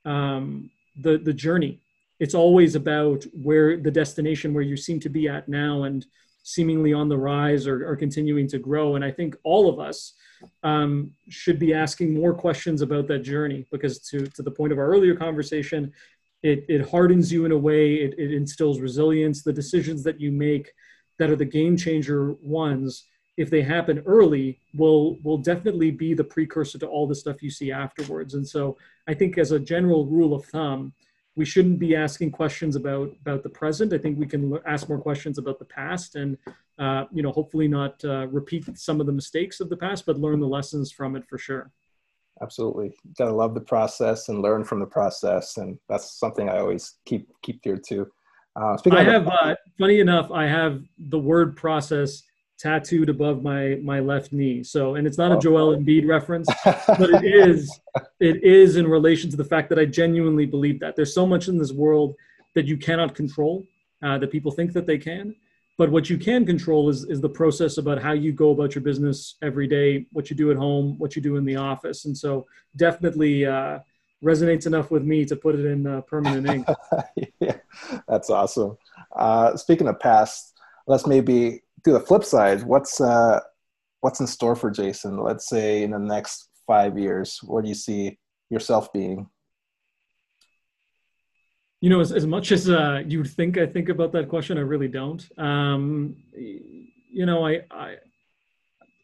um, 0.04 0.70
the 1.00 1.18
the 1.18 1.34
journey. 1.34 1.82
It's 2.20 2.34
always 2.34 2.76
about 2.76 3.26
where 3.34 3.78
the 3.78 3.92
destination 3.92 4.54
where 4.54 4.64
you 4.64 4.78
seem 4.78 5.00
to 5.02 5.10
be 5.10 5.28
at 5.28 5.48
now. 5.48 5.84
And 5.84 6.06
seemingly 6.48 6.94
on 6.94 7.10
the 7.10 7.18
rise 7.18 7.66
or, 7.66 7.90
or 7.90 7.96
continuing 7.96 8.48
to 8.48 8.60
grow. 8.60 8.96
And 8.96 9.04
I 9.04 9.10
think 9.10 9.36
all 9.44 9.68
of 9.68 9.80
us 9.80 10.14
um, 10.62 11.12
should 11.28 11.58
be 11.58 11.74
asking 11.74 12.14
more 12.14 12.36
questions 12.36 12.84
about 12.84 13.08
that 13.08 13.24
journey 13.24 13.66
because, 13.72 13.98
to, 14.10 14.28
to 14.28 14.44
the 14.44 14.52
point 14.52 14.72
of 14.72 14.78
our 14.78 14.86
earlier 14.86 15.16
conversation, 15.16 15.92
it, 16.44 16.64
it 16.70 16.88
hardens 16.88 17.32
you 17.34 17.46
in 17.46 17.52
a 17.52 17.58
way, 17.58 17.96
it, 17.96 18.14
it 18.20 18.32
instills 18.32 18.80
resilience. 18.80 19.42
The 19.42 19.52
decisions 19.52 20.04
that 20.04 20.22
you 20.22 20.32
make 20.32 20.72
that 21.18 21.32
are 21.32 21.36
the 21.36 21.46
game 21.46 21.76
changer 21.76 22.34
ones, 22.34 23.06
if 23.38 23.50
they 23.50 23.64
happen 23.64 24.04
early, 24.06 24.60
will 24.76 25.18
will 25.24 25.40
definitely 25.40 25.90
be 25.90 26.14
the 26.14 26.24
precursor 26.24 26.78
to 26.78 26.88
all 26.88 27.08
the 27.08 27.16
stuff 27.16 27.42
you 27.42 27.50
see 27.50 27.72
afterwards. 27.72 28.36
And 28.36 28.48
so 28.48 28.78
I 29.08 29.16
think 29.16 29.40
as 29.40 29.52
a 29.52 29.60
general 29.60 30.06
rule 30.06 30.36
of 30.36 30.46
thumb, 30.46 30.94
we 31.36 31.46
shouldn't 31.46 31.80
be 31.80 31.96
asking 31.96 32.32
questions 32.32 32.76
about 32.76 33.12
about 33.22 33.44
the 33.44 33.50
present. 33.50 33.94
I 33.94 33.98
think 33.98 34.18
we 34.18 34.26
can 34.26 34.58
ask 34.66 34.88
more 34.88 35.00
questions 35.00 35.38
about 35.38 35.60
the 35.60 35.66
past, 35.66 36.16
and 36.16 36.38
uh, 36.80 37.06
you 37.12 37.22
know, 37.22 37.32
hopefully 37.32 37.68
not 37.68 38.04
uh, 38.06 38.28
repeat 38.28 38.66
some 38.78 39.00
of 39.00 39.06
the 39.06 39.14
mistakes 39.14 39.60
of 39.60 39.70
the 39.70 39.78
past, 39.78 40.06
but 40.06 40.18
learn 40.18 40.40
the 40.40 40.48
lessons 40.48 40.92
from 40.92 41.16
it 41.16 41.24
for 41.28 41.38
sure. 41.38 41.72
Absolutely, 42.42 42.94
gotta 43.18 43.34
love 43.34 43.54
the 43.54 43.62
process 43.62 44.30
and 44.30 44.42
learn 44.42 44.64
from 44.64 44.80
the 44.80 44.86
process, 44.86 45.58
and 45.58 45.78
that's 45.90 46.20
something 46.20 46.50
I 46.50 46.60
always 46.60 46.96
keep 47.06 47.28
keep 47.42 47.62
dear 47.62 47.80
to. 47.88 48.08
Uh, 48.58 48.78
I 48.92 49.04
have, 49.04 49.28
uh, 49.28 49.56
funny 49.78 50.00
enough, 50.00 50.32
I 50.32 50.46
have 50.46 50.82
the 50.98 51.20
word 51.20 51.58
process 51.58 52.24
tattooed 52.58 53.10
above 53.10 53.44
my 53.44 53.80
my 53.84 54.00
left 54.00 54.32
knee. 54.32 54.64
So, 54.64 54.96
and 54.96 55.06
it's 55.06 55.18
not 55.18 55.32
a 55.32 55.36
oh. 55.36 55.40
Joel 55.40 55.76
Embiid 55.76 56.08
reference, 56.08 56.48
but 56.66 57.10
it 57.10 57.26
is 57.26 57.80
it 58.20 58.44
is 58.44 58.76
in 58.76 58.88
relation 58.88 59.30
to 59.32 59.38
the 59.38 59.44
fact 59.44 59.70
that 59.70 59.80
I 59.80 59.86
genuinely 59.86 60.46
believe 60.46 60.80
that 60.80 60.96
there's 60.96 61.14
so 61.14 61.26
much 61.26 61.48
in 61.48 61.58
this 61.58 61.72
world 61.72 62.16
that 62.54 62.66
you 62.66 62.78
cannot 62.78 63.16
control 63.16 63.66
uh, 64.04 64.18
that 64.18 64.32
people 64.32 64.52
think 64.52 64.74
that 64.74 64.86
they 64.86 64.98
can. 64.98 65.36
But 65.78 65.92
what 65.92 66.10
you 66.10 66.18
can 66.18 66.46
control 66.46 66.90
is 66.90 67.04
is 67.06 67.20
the 67.20 67.30
process 67.30 67.78
about 67.78 68.02
how 68.02 68.14
you 68.14 68.32
go 68.32 68.52
about 68.52 68.76
your 68.76 68.84
business 68.84 69.36
every 69.42 69.68
day, 69.68 70.06
what 70.12 70.30
you 70.30 70.36
do 70.36 70.52
at 70.52 70.58
home, 70.58 70.98
what 70.98 71.16
you 71.16 71.22
do 71.22 71.36
in 71.36 71.46
the 71.46 71.58
office, 71.58 72.06
and 72.06 72.18
so 72.18 72.46
definitely. 72.78 73.46
Uh, 73.46 73.80
resonates 74.24 74.66
enough 74.66 74.90
with 74.90 75.04
me 75.04 75.24
to 75.24 75.36
put 75.36 75.54
it 75.54 75.66
in 75.66 75.86
uh, 75.86 76.02
permanent 76.02 76.50
ink. 76.50 76.68
yeah, 77.40 77.58
that's 78.08 78.30
awesome. 78.32 78.76
Uh, 79.16 79.56
speaking 79.56 79.88
of 79.88 80.00
past, 80.00 80.58
let's 80.88 81.06
maybe 81.06 81.62
to 81.86 81.94
the 81.94 82.00
flip 82.00 82.24
side, 82.24 82.64
what's 82.64 83.00
uh, 83.00 83.40
what's 84.02 84.20
in 84.20 84.28
store 84.28 84.56
for 84.56 84.70
Jason? 84.70 85.18
Let's 85.18 85.48
say 85.48 85.84
in 85.84 85.92
the 85.92 86.00
next 86.00 86.50
five 86.68 86.98
years, 86.98 87.40
where 87.44 87.62
do 87.62 87.70
you 87.70 87.76
see 87.76 88.18
yourself 88.50 88.92
being? 88.92 89.30
You 91.82 91.92
know, 91.92 92.00
as, 92.00 92.12
as 92.12 92.26
much 92.26 92.52
as 92.52 92.70
uh, 92.70 93.04
you 93.06 93.20
would 93.20 93.30
think 93.30 93.58
I 93.58 93.68
think 93.68 93.90
about 93.90 94.12
that 94.14 94.30
question, 94.30 94.58
I 94.58 94.62
really 94.62 94.88
don't. 94.88 95.24
Um, 95.38 96.16
you 96.34 97.26
know, 97.26 97.46
I, 97.46 97.62
I 97.70 97.96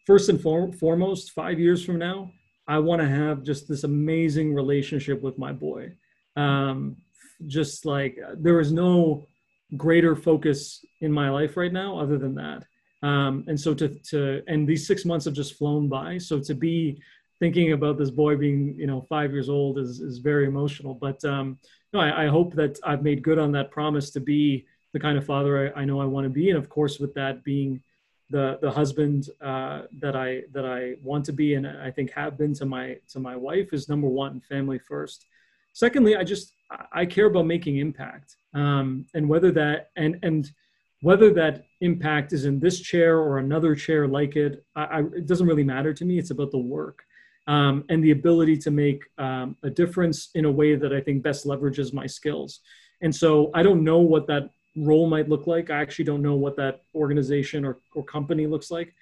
first 0.07 0.29
and 0.29 0.41
for, 0.41 0.71
foremost, 0.73 1.31
five 1.31 1.59
years 1.59 1.85
from 1.85 1.99
now, 1.99 2.31
I 2.67 2.79
want 2.79 3.01
to 3.01 3.07
have 3.07 3.43
just 3.43 3.67
this 3.67 3.83
amazing 3.83 4.55
relationship 4.55 5.21
with 5.21 5.37
my 5.37 5.51
boy. 5.51 5.93
Um, 6.35 6.97
just 7.45 7.85
like 7.85 8.17
there 8.37 8.59
is 8.59 8.71
no 8.71 9.27
greater 9.77 10.15
focus 10.15 10.83
in 11.01 11.11
my 11.11 11.29
life 11.29 11.57
right 11.57 11.71
now 11.71 11.99
other 11.99 12.17
than 12.17 12.35
that. 12.35 12.63
Um, 13.03 13.43
and 13.47 13.59
so 13.59 13.73
to, 13.73 13.89
to, 13.89 14.43
and 14.47 14.67
these 14.67 14.85
six 14.85 15.05
months 15.05 15.25
have 15.25 15.33
just 15.33 15.55
flown 15.55 15.87
by. 15.87 16.17
So 16.17 16.39
to 16.39 16.53
be 16.53 17.01
thinking 17.39 17.71
about 17.71 17.97
this 17.97 18.11
boy 18.11 18.35
being, 18.35 18.75
you 18.77 18.85
know, 18.85 19.01
five 19.01 19.31
years 19.31 19.49
old 19.49 19.79
is, 19.79 19.99
is 19.99 20.19
very 20.19 20.45
emotional. 20.45 20.93
But 20.93 21.23
um, 21.25 21.57
no, 21.93 21.99
I, 21.99 22.25
I 22.25 22.27
hope 22.27 22.53
that 22.53 22.79
I've 22.83 23.01
made 23.01 23.23
good 23.23 23.39
on 23.39 23.51
that 23.53 23.71
promise 23.71 24.11
to 24.11 24.19
be 24.19 24.65
the 24.93 24.99
kind 24.99 25.17
of 25.17 25.25
father 25.25 25.73
I, 25.75 25.81
I 25.81 25.85
know 25.85 25.99
I 25.99 26.05
want 26.05 26.25
to 26.25 26.29
be. 26.29 26.49
And 26.49 26.57
of 26.59 26.69
course, 26.69 26.99
with 26.99 27.13
that 27.15 27.43
being 27.43 27.81
the, 28.29 28.59
the 28.61 28.69
husband 28.69 29.29
uh, 29.41 29.83
that 29.99 30.15
I, 30.15 30.43
that 30.53 30.65
I 30.65 30.95
want 31.01 31.25
to 31.25 31.33
be, 31.33 31.55
and 31.55 31.65
I 31.67 31.89
think 31.89 32.11
have 32.11 32.37
been 32.37 32.53
to 32.55 32.65
my, 32.65 32.97
to 33.09 33.19
my 33.19 33.35
wife 33.35 33.73
is 33.73 33.89
number 33.89 34.07
one, 34.07 34.39
family 34.41 34.77
first. 34.77 35.25
Secondly, 35.73 36.15
I 36.15 36.23
just, 36.23 36.53
I 36.91 37.05
care 37.05 37.25
about 37.25 37.47
making 37.47 37.77
impact. 37.77 38.35
Um, 38.53 39.05
and 39.15 39.27
whether 39.27 39.51
that, 39.53 39.89
and, 39.95 40.19
and, 40.21 40.51
whether 41.01 41.33
that 41.33 41.65
impact 41.81 42.31
is 42.31 42.45
in 42.45 42.59
this 42.59 42.79
chair 42.79 43.17
or 43.17 43.39
another 43.39 43.75
chair 43.75 44.07
like 44.07 44.35
it, 44.35 44.63
I, 44.75 44.83
I, 44.83 44.99
it 44.99 45.25
doesn't 45.25 45.47
really 45.47 45.63
matter 45.63 45.93
to 45.93 46.05
me. 46.05 46.17
It's 46.17 46.29
about 46.29 46.51
the 46.51 46.59
work 46.59 47.03
um, 47.47 47.83
and 47.89 48.03
the 48.03 48.11
ability 48.11 48.57
to 48.57 48.71
make 48.71 49.03
um, 49.17 49.55
a 49.63 49.69
difference 49.69 50.29
in 50.35 50.45
a 50.45 50.51
way 50.51 50.75
that 50.75 50.93
I 50.93 51.01
think 51.01 51.23
best 51.23 51.45
leverages 51.45 51.91
my 51.93 52.05
skills. 52.05 52.59
And 53.01 53.13
so 53.13 53.49
I 53.55 53.63
don't 53.63 53.83
know 53.83 53.97
what 53.97 54.27
that 54.27 54.51
role 54.75 55.09
might 55.09 55.27
look 55.27 55.47
like. 55.47 55.69
I 55.71 55.81
actually 55.81 56.05
don't 56.05 56.21
know 56.21 56.35
what 56.35 56.55
that 56.57 56.83
organization 56.93 57.65
or, 57.65 57.79
or 57.95 58.03
company 58.03 58.45
looks 58.45 58.69
like, 58.69 58.93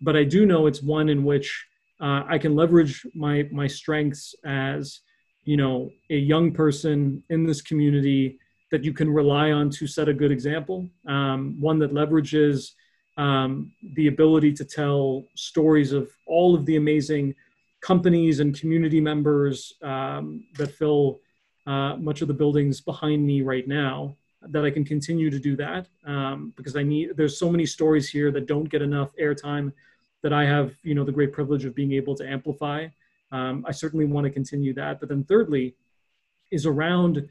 but 0.00 0.16
I 0.16 0.24
do 0.24 0.46
know 0.46 0.68
it's 0.68 0.82
one 0.82 1.08
in 1.08 1.24
which 1.24 1.66
uh, 2.00 2.22
I 2.28 2.38
can 2.38 2.54
leverage 2.54 3.04
my 3.14 3.48
my 3.50 3.66
strengths 3.66 4.34
as 4.44 5.00
you 5.44 5.56
know 5.56 5.90
a 6.10 6.16
young 6.16 6.52
person 6.52 7.24
in 7.28 7.44
this 7.44 7.60
community 7.60 8.38
that 8.70 8.84
you 8.84 8.92
can 8.92 9.10
rely 9.10 9.50
on 9.52 9.70
to 9.70 9.86
set 9.86 10.08
a 10.08 10.14
good 10.14 10.30
example, 10.30 10.88
um, 11.06 11.56
one 11.58 11.78
that 11.78 11.92
leverages 11.92 12.72
um, 13.16 13.72
the 13.94 14.08
ability 14.08 14.52
to 14.52 14.64
tell 14.64 15.24
stories 15.34 15.92
of 15.92 16.10
all 16.26 16.54
of 16.54 16.64
the 16.66 16.76
amazing 16.76 17.34
companies 17.80 18.40
and 18.40 18.58
community 18.58 19.00
members 19.00 19.74
um, 19.82 20.44
that 20.56 20.70
fill 20.70 21.20
uh, 21.66 21.96
much 21.96 22.22
of 22.22 22.28
the 22.28 22.34
buildings 22.34 22.80
behind 22.80 23.24
me 23.26 23.42
right 23.42 23.66
now 23.68 24.16
that 24.42 24.64
I 24.64 24.70
can 24.70 24.84
continue 24.84 25.30
to 25.30 25.38
do 25.38 25.56
that. 25.56 25.88
Um, 26.04 26.52
because 26.56 26.76
I 26.76 26.82
need 26.82 27.16
there's 27.16 27.38
so 27.38 27.50
many 27.50 27.66
stories 27.66 28.08
here 28.08 28.30
that 28.30 28.46
don't 28.46 28.68
get 28.68 28.82
enough 28.82 29.10
airtime 29.20 29.72
that 30.22 30.32
I 30.32 30.44
have 30.44 30.74
you 30.82 30.94
know 30.94 31.04
the 31.04 31.12
great 31.12 31.32
privilege 31.32 31.64
of 31.64 31.74
being 31.74 31.92
able 31.92 32.14
to 32.16 32.28
amplify. 32.28 32.88
Um, 33.30 33.64
I 33.68 33.72
certainly 33.72 34.06
want 34.06 34.24
to 34.24 34.30
continue 34.30 34.72
that, 34.74 35.00
but 35.00 35.08
then 35.08 35.24
thirdly 35.24 35.74
is 36.50 36.66
around 36.66 37.28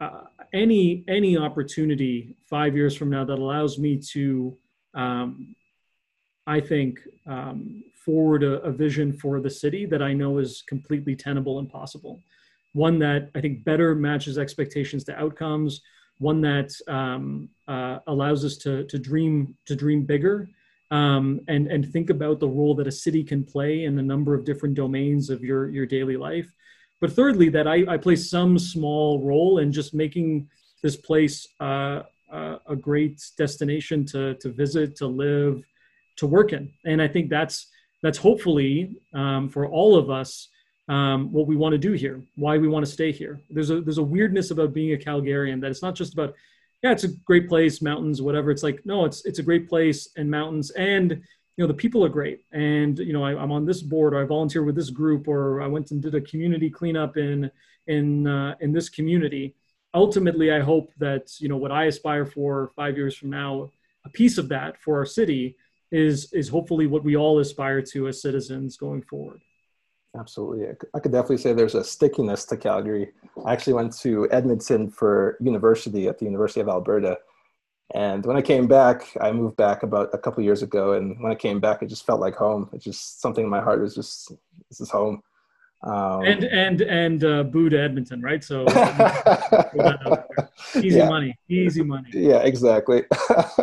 uh, 0.00 0.22
any 0.52 1.04
any 1.08 1.36
opportunity 1.36 2.36
five 2.48 2.76
years 2.76 2.96
from 2.96 3.10
now 3.10 3.24
that 3.24 3.38
allows 3.38 3.78
me 3.78 3.96
to, 3.96 4.56
um, 4.94 5.54
I 6.46 6.60
think, 6.60 7.00
um, 7.26 7.84
forward 8.04 8.42
a, 8.42 8.60
a, 8.62 8.70
vision 8.70 9.12
for 9.12 9.40
the 9.40 9.50
city 9.50 9.86
that 9.86 10.02
I 10.02 10.12
know 10.12 10.38
is 10.38 10.62
completely 10.66 11.16
tenable 11.16 11.58
and 11.58 11.68
possible. 11.68 12.20
One 12.72 12.98
that 12.98 13.30
I 13.34 13.40
think 13.40 13.64
better 13.64 13.94
matches 13.94 14.36
expectations 14.36 15.04
to 15.04 15.18
outcomes. 15.18 15.80
One 16.18 16.40
that 16.42 16.72
um, 16.88 17.48
uh, 17.68 18.00
allows 18.06 18.44
us 18.44 18.56
to 18.58 18.84
to 18.84 18.98
dream 18.98 19.56
to 19.66 19.76
dream 19.76 20.04
bigger. 20.04 20.48
Um, 20.90 21.40
and 21.48 21.66
and 21.68 21.90
think 21.92 22.10
about 22.10 22.40
the 22.40 22.48
role 22.48 22.74
that 22.76 22.86
a 22.86 22.92
city 22.92 23.24
can 23.24 23.44
play 23.44 23.84
in 23.84 23.98
a 23.98 24.02
number 24.02 24.34
of 24.34 24.44
different 24.44 24.74
domains 24.74 25.30
of 25.30 25.42
your 25.42 25.68
your 25.70 25.86
daily 25.86 26.16
life 26.16 26.52
but 27.00 27.12
thirdly, 27.12 27.48
that 27.50 27.66
I, 27.66 27.84
I 27.88 27.96
play 27.96 28.16
some 28.16 28.58
small 28.58 29.20
role 29.20 29.58
in 29.58 29.72
just 29.72 29.94
making 29.94 30.48
this 30.82 30.96
place 30.96 31.48
uh, 31.60 32.02
uh, 32.32 32.58
a 32.66 32.76
great 32.76 33.22
destination 33.38 34.04
to, 34.06 34.34
to 34.34 34.50
visit, 34.50 34.96
to 34.96 35.06
live, 35.06 35.62
to 36.16 36.26
work 36.26 36.52
in. 36.52 36.72
And 36.84 37.00
I 37.00 37.08
think 37.08 37.30
that's, 37.30 37.68
that's 38.02 38.18
hopefully 38.18 38.96
um, 39.12 39.48
for 39.48 39.66
all 39.66 39.96
of 39.96 40.10
us 40.10 40.48
um, 40.88 41.32
what 41.32 41.46
we 41.46 41.56
want 41.56 41.72
to 41.72 41.78
do 41.78 41.92
here, 41.92 42.22
why 42.36 42.58
we 42.58 42.68
want 42.68 42.84
to 42.84 42.92
stay 42.92 43.10
here. 43.10 43.40
There's 43.50 43.70
a, 43.70 43.80
there's 43.80 43.98
a 43.98 44.02
weirdness 44.02 44.50
about 44.50 44.74
being 44.74 44.92
a 44.92 45.02
Calgarian 45.02 45.60
that 45.62 45.70
it's 45.70 45.82
not 45.82 45.94
just 45.94 46.12
about, 46.12 46.34
yeah, 46.82 46.92
it's 46.92 47.04
a 47.04 47.16
great 47.24 47.48
place, 47.48 47.80
mountains, 47.80 48.20
whatever. 48.20 48.50
It's 48.50 48.62
like, 48.62 48.84
no, 48.84 49.06
it's, 49.06 49.24
it's 49.24 49.38
a 49.38 49.42
great 49.42 49.68
place 49.68 50.10
and 50.16 50.30
mountains 50.30 50.70
and 50.72 51.22
you 51.56 51.64
know 51.64 51.68
the 51.68 51.74
people 51.74 52.04
are 52.04 52.08
great. 52.08 52.44
And 52.52 52.98
you 52.98 53.12
know 53.12 53.24
I, 53.24 53.42
am 53.42 53.52
on 53.52 53.64
this 53.64 53.82
board 53.82 54.14
or 54.14 54.22
i 54.22 54.24
volunteer 54.24 54.62
with 54.62 54.74
this 54.74 54.90
group 54.90 55.28
or 55.28 55.62
i 55.62 55.66
went 55.66 55.90
and 55.90 56.02
did 56.02 56.14
a 56.14 56.20
community 56.20 56.70
cleanup 56.70 57.16
in 57.16 57.50
in 57.86 58.26
uh, 58.26 58.54
in 58.60 58.72
this 58.72 58.88
community. 58.88 59.54
Ultimately 59.92 60.50
i 60.52 60.60
hope 60.60 60.90
that 60.98 61.40
you 61.40 61.48
know 61.48 61.56
what 61.56 61.72
i 61.72 61.84
aspire 61.84 62.26
for 62.26 62.72
five 62.74 62.96
years 62.96 63.16
from 63.16 63.30
now 63.30 63.70
a 64.04 64.08
piece 64.10 64.38
of 64.38 64.48
that 64.48 64.80
for 64.80 64.98
our 64.98 65.06
city 65.06 65.56
is 65.90 66.32
is 66.32 66.48
hopefully 66.48 66.86
what 66.86 67.04
we 67.04 67.16
all 67.16 67.38
aspire 67.38 67.80
to 67.80 68.08
as 68.08 68.20
citizens 68.20 68.76
going 68.76 69.02
forward. 69.02 69.40
Absolutely. 70.18 70.66
I 70.94 71.00
could 71.00 71.10
definitely 71.10 71.38
say 71.38 71.52
there's 71.52 71.74
a 71.74 71.82
stickiness 71.82 72.44
to 72.46 72.56
calgary. 72.56 73.10
I 73.44 73.52
actually 73.52 73.72
went 73.72 73.96
to 73.98 74.28
edmonton 74.30 74.90
for 74.90 75.36
university 75.40 76.08
at 76.08 76.18
the 76.18 76.24
university 76.24 76.60
of 76.60 76.68
alberta 76.68 77.18
and 77.92 78.24
when 78.24 78.36
I 78.36 78.42
came 78.42 78.66
back, 78.66 79.14
I 79.20 79.32
moved 79.32 79.56
back 79.56 79.82
about 79.82 80.10
a 80.14 80.18
couple 80.18 80.42
years 80.42 80.62
ago. 80.62 80.92
And 80.92 81.20
when 81.20 81.30
I 81.30 81.34
came 81.34 81.60
back, 81.60 81.82
it 81.82 81.88
just 81.88 82.06
felt 82.06 82.20
like 82.20 82.34
home. 82.34 82.70
It's 82.72 82.84
just 82.84 83.20
something 83.20 83.44
in 83.44 83.50
my 83.50 83.60
heart 83.60 83.80
was 83.80 83.94
just, 83.94 84.32
this 84.70 84.80
is 84.80 84.90
home. 84.90 85.22
Um, 85.82 86.24
and 86.24 86.44
and 86.44 86.80
and 86.80 87.24
uh, 87.24 87.42
boo 87.42 87.68
to 87.68 87.78
Edmonton, 87.78 88.22
right? 88.22 88.42
So 88.42 88.62
easy 90.76 90.96
yeah. 90.96 91.08
money, 91.08 91.36
easy 91.46 91.82
money. 91.82 92.08
Yeah, 92.14 92.38
exactly. 92.38 93.02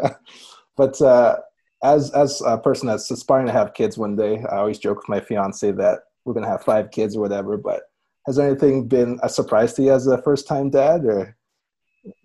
but 0.77 1.01
uh, 1.01 1.37
as 1.83 2.11
as 2.11 2.43
a 2.45 2.59
person 2.59 2.87
that's 2.87 3.09
aspiring 3.09 3.47
to 3.47 3.51
have 3.51 3.73
kids 3.73 3.97
one 3.97 4.15
day, 4.15 4.43
I 4.51 4.57
always 4.57 4.77
joke 4.77 4.97
with 4.97 5.09
my 5.09 5.19
fiance 5.19 5.71
that 5.71 6.01
we're 6.23 6.35
gonna 6.35 6.47
have 6.47 6.63
five 6.63 6.91
kids 6.91 7.15
or 7.15 7.21
whatever. 7.21 7.57
But 7.57 7.81
has 8.27 8.37
anything 8.37 8.87
been 8.87 9.19
a 9.23 9.29
surprise 9.29 9.73
to 9.73 9.81
you 9.81 9.91
as 9.91 10.05
a 10.05 10.21
first 10.21 10.47
time 10.47 10.69
dad, 10.69 11.05
or 11.05 11.35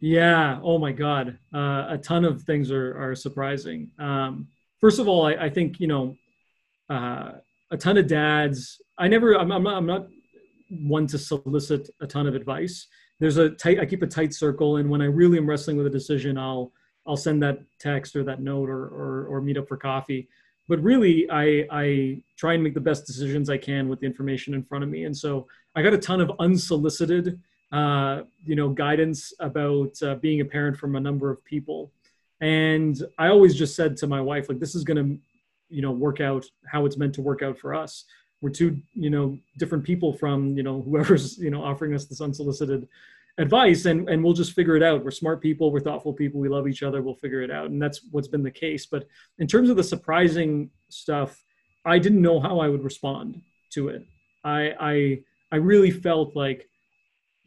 Yeah. 0.00 0.60
Oh 0.62 0.78
my 0.78 0.92
God. 0.92 1.38
Uh, 1.54 1.86
a 1.90 1.98
ton 2.02 2.24
of 2.24 2.42
things 2.42 2.70
are 2.70 2.96
are 2.98 3.14
surprising. 3.14 3.90
Um, 3.98 4.48
first 4.80 4.98
of 4.98 5.08
all, 5.08 5.26
I, 5.26 5.34
I 5.34 5.50
think 5.50 5.80
you 5.80 5.86
know 5.86 6.16
uh, 6.88 7.32
a 7.70 7.76
ton 7.76 7.98
of 7.98 8.06
dads. 8.06 8.80
I 8.98 9.08
never. 9.08 9.34
I'm, 9.34 9.50
I'm 9.52 9.62
not. 9.62 9.76
I'm 9.76 9.86
not 9.86 10.06
one 10.68 11.06
to 11.08 11.18
solicit 11.18 11.90
a 12.00 12.06
ton 12.06 12.26
of 12.26 12.34
advice. 12.34 12.86
There's 13.20 13.36
a 13.36 13.50
tight. 13.50 13.80
I 13.80 13.86
keep 13.86 14.02
a 14.02 14.06
tight 14.06 14.34
circle, 14.34 14.76
and 14.76 14.90
when 14.90 15.02
I 15.02 15.06
really 15.06 15.38
am 15.38 15.48
wrestling 15.48 15.76
with 15.76 15.86
a 15.86 15.90
decision, 15.90 16.38
I'll 16.38 16.72
I'll 17.06 17.16
send 17.16 17.42
that 17.42 17.60
text 17.78 18.16
or 18.16 18.24
that 18.24 18.40
note 18.40 18.68
or 18.68 18.86
or, 18.86 19.26
or 19.26 19.40
meet 19.40 19.58
up 19.58 19.68
for 19.68 19.76
coffee. 19.76 20.28
But 20.68 20.82
really, 20.82 21.28
I 21.30 21.66
I 21.70 22.22
try 22.36 22.54
and 22.54 22.62
make 22.62 22.74
the 22.74 22.80
best 22.80 23.06
decisions 23.06 23.50
I 23.50 23.58
can 23.58 23.88
with 23.88 24.00
the 24.00 24.06
information 24.06 24.54
in 24.54 24.62
front 24.62 24.84
of 24.84 24.90
me, 24.90 25.04
and 25.04 25.16
so 25.16 25.46
I 25.74 25.82
got 25.82 25.94
a 25.94 25.98
ton 25.98 26.20
of 26.20 26.32
unsolicited, 26.38 27.40
uh, 27.72 28.22
you 28.44 28.54
know, 28.54 28.68
guidance 28.68 29.32
about 29.40 30.00
uh, 30.02 30.14
being 30.16 30.40
a 30.40 30.44
parent 30.44 30.76
from 30.76 30.96
a 30.96 31.00
number 31.00 31.30
of 31.30 31.44
people. 31.44 31.92
And 32.40 33.00
I 33.18 33.28
always 33.28 33.54
just 33.54 33.74
said 33.74 33.96
to 33.98 34.06
my 34.06 34.20
wife, 34.20 34.48
like, 34.48 34.60
this 34.60 34.74
is 34.74 34.84
going 34.84 34.96
to, 34.96 35.18
you 35.68 35.82
know, 35.82 35.90
work 35.90 36.20
out 36.20 36.44
how 36.66 36.86
it's 36.86 36.96
meant 36.96 37.14
to 37.14 37.22
work 37.22 37.42
out 37.42 37.58
for 37.58 37.74
us. 37.74 38.04
We're 38.42 38.50
two 38.50 38.78
you 38.94 39.10
know 39.10 39.38
different 39.58 39.84
people 39.84 40.12
from 40.12 40.56
you 40.56 40.62
know 40.62 40.82
whoever's 40.82 41.38
you 41.38 41.50
know 41.50 41.62
offering 41.62 41.94
us 41.94 42.04
this 42.04 42.20
unsolicited 42.20 42.86
advice 43.38 43.86
and 43.86 44.08
and 44.08 44.22
we'll 44.22 44.34
just 44.34 44.52
figure 44.52 44.76
it 44.76 44.82
out. 44.82 45.04
We're 45.04 45.10
smart 45.10 45.40
people 45.40 45.72
we're 45.72 45.80
thoughtful 45.80 46.12
people 46.12 46.40
we 46.40 46.48
love 46.48 46.68
each 46.68 46.82
other 46.82 47.02
we'll 47.02 47.14
figure 47.14 47.42
it 47.42 47.50
out. 47.50 47.70
And 47.70 47.80
that's 47.80 48.02
what's 48.10 48.28
been 48.28 48.42
the 48.42 48.50
case. 48.50 48.86
But 48.86 49.08
in 49.38 49.46
terms 49.46 49.70
of 49.70 49.76
the 49.76 49.84
surprising 49.84 50.70
stuff 50.88 51.42
i 51.84 51.98
didn't 51.98 52.22
know 52.22 52.38
how 52.38 52.60
i 52.60 52.68
would 52.68 52.84
respond 52.84 53.40
to 53.70 53.88
it. 53.88 54.04
I 54.44 54.74
i 54.78 55.22
i 55.50 55.56
really 55.56 55.90
felt 55.90 56.36
like 56.36 56.68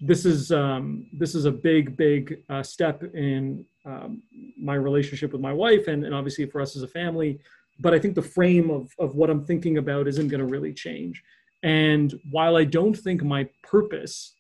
this 0.02 0.26
is 0.26 0.52
um, 0.52 1.08
this 1.14 1.36
is 1.36 1.46
a 1.46 1.52
big 1.52 1.98
big 1.98 2.44
uh, 2.50 2.64
step 2.64 3.04
in 3.14 3.66
um, 3.86 4.22
my 4.58 4.76
relationship 4.76 5.32
with 5.32 5.42
my 5.42 5.54
wife 5.54 5.88
and, 5.88 6.06
and 6.06 6.14
obviously 6.14 6.46
for 6.46 6.62
us 6.62 6.76
as 6.76 6.84
a 6.84 6.88
family 6.88 7.40
but 7.80 7.94
I 7.94 8.00
think 8.00 8.16
the 8.16 8.22
frame 8.22 8.70
of, 8.70 8.92
of 9.00 9.16
what 9.16 9.30
I'm 9.30 9.44
thinking 9.44 9.78
about 9.78 10.08
isn't 10.08 10.28
going 10.28 10.40
to 10.40 10.46
really 10.46 10.74
change. 10.74 11.24
And 11.64 12.14
while 12.30 12.58
I 12.58 12.66
don't 12.66 12.96
think 12.96 13.24
my 13.24 13.48
purpose 13.64 14.36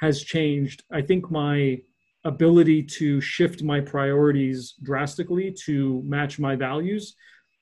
has 0.00 0.22
changed, 0.22 0.82
I 0.92 1.02
think 1.02 1.30
my 1.30 1.80
ability 2.24 2.82
to 2.82 3.20
shift 3.20 3.62
my 3.62 3.80
priorities 3.80 4.74
drastically 4.82 5.54
to 5.64 6.02
match 6.04 6.38
my 6.38 6.56
values 6.56 7.14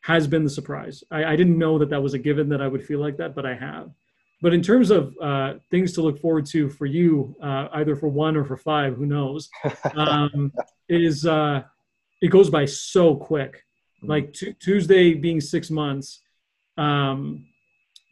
has 0.03 0.27
been 0.27 0.45
the 0.45 0.51
surprise. 0.51 1.05
I, 1.11 1.25
I 1.25 1.37
didn't 1.37 1.59
know 1.59 1.79
that 1.79 1.91
that 1.91 2.03
was 2.03 2.15
a 2.15 2.19
given 2.19 2.49
that 2.49 2.63
I 2.63 2.69
would 2.69 2.85
feel 2.85 3.01
like 3.01 3.17
that, 3.19 3.35
but 3.35 3.45
I 3.45 3.55
have. 3.55 3.91
But 4.41 4.55
in 4.55 4.63
terms 4.63 4.91
of 4.91 5.17
uh, 5.21 5.55
things 5.71 5.93
to 5.95 6.03
look 6.03 6.21
forward 6.21 6.47
to 6.47 6.71
for 6.71 6.87
you, 6.87 7.35
uh, 7.43 7.69
either 7.73 7.97
for 7.97 8.09
one 8.09 8.37
or 8.37 8.45
for 8.45 8.57
five, 8.57 8.95
who 8.95 9.07
knows, 9.07 9.49
um, 9.95 10.53
is 10.89 11.27
uh, 11.27 11.63
it 12.23 12.29
goes 12.29 12.51
by 12.51 12.65
so 12.65 13.17
quick. 13.17 13.65
Mm-hmm. 13.99 14.11
like 14.11 14.33
t- 14.33 14.55
Tuesday 14.61 15.15
being 15.15 15.41
six 15.41 15.71
months, 15.71 16.21
um, 16.77 17.47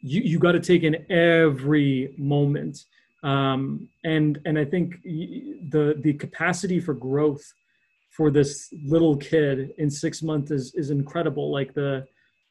you 0.01 0.21
you 0.21 0.37
got 0.37 0.51
to 0.51 0.59
take 0.59 0.83
in 0.83 1.09
every 1.09 2.13
moment, 2.17 2.83
um, 3.23 3.87
and 4.03 4.39
and 4.45 4.59
I 4.59 4.65
think 4.65 5.01
the 5.03 5.97
the 6.01 6.13
capacity 6.13 6.81
for 6.81 6.93
growth 6.93 7.53
for 8.09 8.31
this 8.31 8.73
little 8.83 9.15
kid 9.15 9.71
in 9.77 9.89
six 9.89 10.21
months 10.21 10.51
is 10.51 10.75
is 10.75 10.89
incredible. 10.89 11.51
Like 11.51 11.73
the 11.73 12.05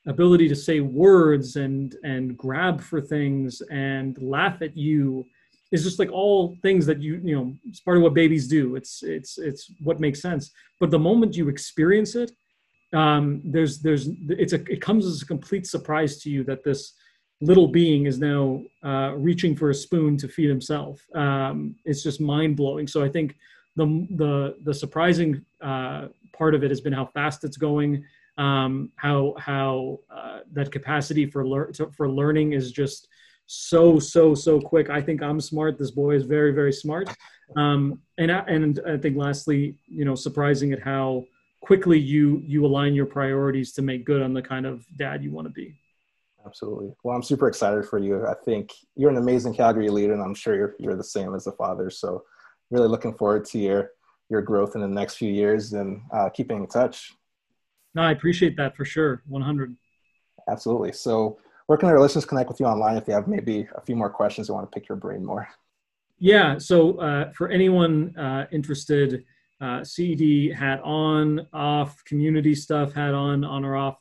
ability 0.06 0.48
to 0.48 0.56
say 0.56 0.80
words 0.80 1.56
and 1.56 1.96
and 2.04 2.36
grab 2.36 2.80
for 2.80 3.00
things 3.00 3.60
and 3.70 4.16
laugh 4.20 4.62
at 4.62 4.76
you 4.76 5.26
is 5.72 5.82
just 5.82 5.98
like 5.98 6.10
all 6.10 6.56
things 6.62 6.86
that 6.86 7.00
you 7.00 7.20
you 7.24 7.34
know 7.34 7.54
it's 7.68 7.80
part 7.80 7.96
of 7.96 8.02
what 8.02 8.14
babies 8.14 8.46
do 8.46 8.76
it's 8.76 9.02
it's 9.02 9.38
it's 9.38 9.72
what 9.82 10.00
makes 10.00 10.22
sense 10.22 10.52
but 10.78 10.90
the 10.90 10.98
moment 10.98 11.36
you 11.36 11.48
experience 11.48 12.14
it 12.14 12.30
um, 12.92 13.40
there's 13.44 13.80
there's 13.80 14.08
it's 14.28 14.52
a 14.52 14.62
it 14.70 14.80
comes 14.80 15.06
as 15.06 15.22
a 15.22 15.26
complete 15.26 15.66
surprise 15.66 16.18
to 16.22 16.30
you 16.30 16.44
that 16.44 16.62
this 16.64 16.92
little 17.40 17.68
being 17.68 18.06
is 18.06 18.18
now 18.18 18.62
uh, 18.82 19.12
reaching 19.16 19.54
for 19.54 19.70
a 19.70 19.74
spoon 19.74 20.16
to 20.16 20.28
feed 20.28 20.48
himself. 20.48 21.04
Um, 21.14 21.74
it's 21.84 22.02
just 22.02 22.20
mind 22.20 22.56
blowing. 22.56 22.86
So 22.86 23.02
I 23.02 23.08
think 23.08 23.36
the 23.74 24.06
the 24.16 24.56
the 24.62 24.72
surprising 24.72 25.44
uh, 25.60 26.08
part 26.32 26.54
of 26.54 26.62
it 26.62 26.70
has 26.70 26.80
been 26.80 26.92
how 26.92 27.06
fast 27.06 27.44
it's 27.44 27.56
going, 27.56 28.04
um, 28.38 28.90
how 28.96 29.34
how 29.38 30.00
uh, 30.10 30.40
that 30.52 30.70
capacity 30.70 31.26
for 31.26 31.46
lear- 31.46 31.72
to, 31.72 31.90
for 31.90 32.08
learning 32.08 32.52
is 32.52 32.72
just 32.72 33.08
so 33.46 33.98
so 33.98 34.34
so 34.34 34.60
quick. 34.60 34.90
I 34.90 35.00
think 35.00 35.22
I'm 35.22 35.40
smart. 35.40 35.78
This 35.78 35.90
boy 35.90 36.16
is 36.16 36.24
very 36.24 36.52
very 36.52 36.72
smart. 36.72 37.08
Um, 37.56 38.00
and 38.18 38.30
and 38.30 38.80
I 38.86 38.96
think 38.96 39.16
lastly, 39.16 39.78
you 39.86 40.04
know, 40.04 40.14
surprising 40.14 40.72
at 40.72 40.82
how 40.82 41.24
quickly 41.60 41.98
you 41.98 42.42
you 42.46 42.64
align 42.64 42.94
your 42.94 43.06
priorities 43.06 43.72
to 43.72 43.82
make 43.82 44.04
good 44.04 44.22
on 44.22 44.32
the 44.32 44.42
kind 44.42 44.66
of 44.66 44.84
dad 44.96 45.24
you 45.24 45.32
want 45.32 45.46
to 45.46 45.52
be 45.52 45.74
absolutely 46.44 46.92
well 47.02 47.16
i'm 47.16 47.22
super 47.22 47.48
excited 47.48 47.84
for 47.84 47.98
you 47.98 48.24
i 48.26 48.34
think 48.44 48.72
you're 48.94 49.10
an 49.10 49.16
amazing 49.16 49.52
calgary 49.52 49.88
leader 49.88 50.12
and 50.12 50.22
i'm 50.22 50.34
sure 50.34 50.54
you're, 50.54 50.76
you're 50.78 50.96
the 50.96 51.02
same 51.02 51.34
as 51.34 51.48
a 51.48 51.52
father 51.52 51.90
so 51.90 52.22
really 52.70 52.86
looking 52.86 53.12
forward 53.14 53.44
to 53.44 53.58
your 53.58 53.90
your 54.28 54.42
growth 54.42 54.76
in 54.76 54.80
the 54.80 54.86
next 54.86 55.16
few 55.16 55.32
years 55.32 55.72
and 55.72 56.00
uh, 56.12 56.28
keeping 56.28 56.58
in 56.58 56.66
touch 56.68 57.12
no 57.96 58.02
i 58.02 58.12
appreciate 58.12 58.56
that 58.56 58.76
for 58.76 58.84
sure 58.84 59.22
100 59.26 59.76
absolutely 60.48 60.92
so 60.92 61.38
where 61.66 61.76
can 61.76 61.88
our 61.88 62.00
listeners 62.00 62.24
connect 62.24 62.48
with 62.48 62.60
you 62.60 62.66
online 62.66 62.96
if 62.96 63.04
they 63.04 63.12
have 63.12 63.26
maybe 63.26 63.66
a 63.74 63.80
few 63.80 63.96
more 63.96 64.10
questions 64.10 64.46
they 64.46 64.54
want 64.54 64.70
to 64.70 64.78
pick 64.78 64.88
your 64.88 64.96
brain 64.96 65.24
more 65.24 65.48
yeah 66.20 66.56
so 66.58 66.98
uh, 66.98 67.32
for 67.32 67.48
anyone 67.48 68.16
uh, 68.16 68.46
interested 68.52 69.24
uh, 69.60 69.82
CED 69.82 70.54
hat 70.54 70.80
on, 70.82 71.46
off, 71.52 72.04
community 72.04 72.54
stuff 72.54 72.92
hat 72.92 73.14
on, 73.14 73.44
on 73.44 73.64
or 73.64 73.76
off. 73.76 73.98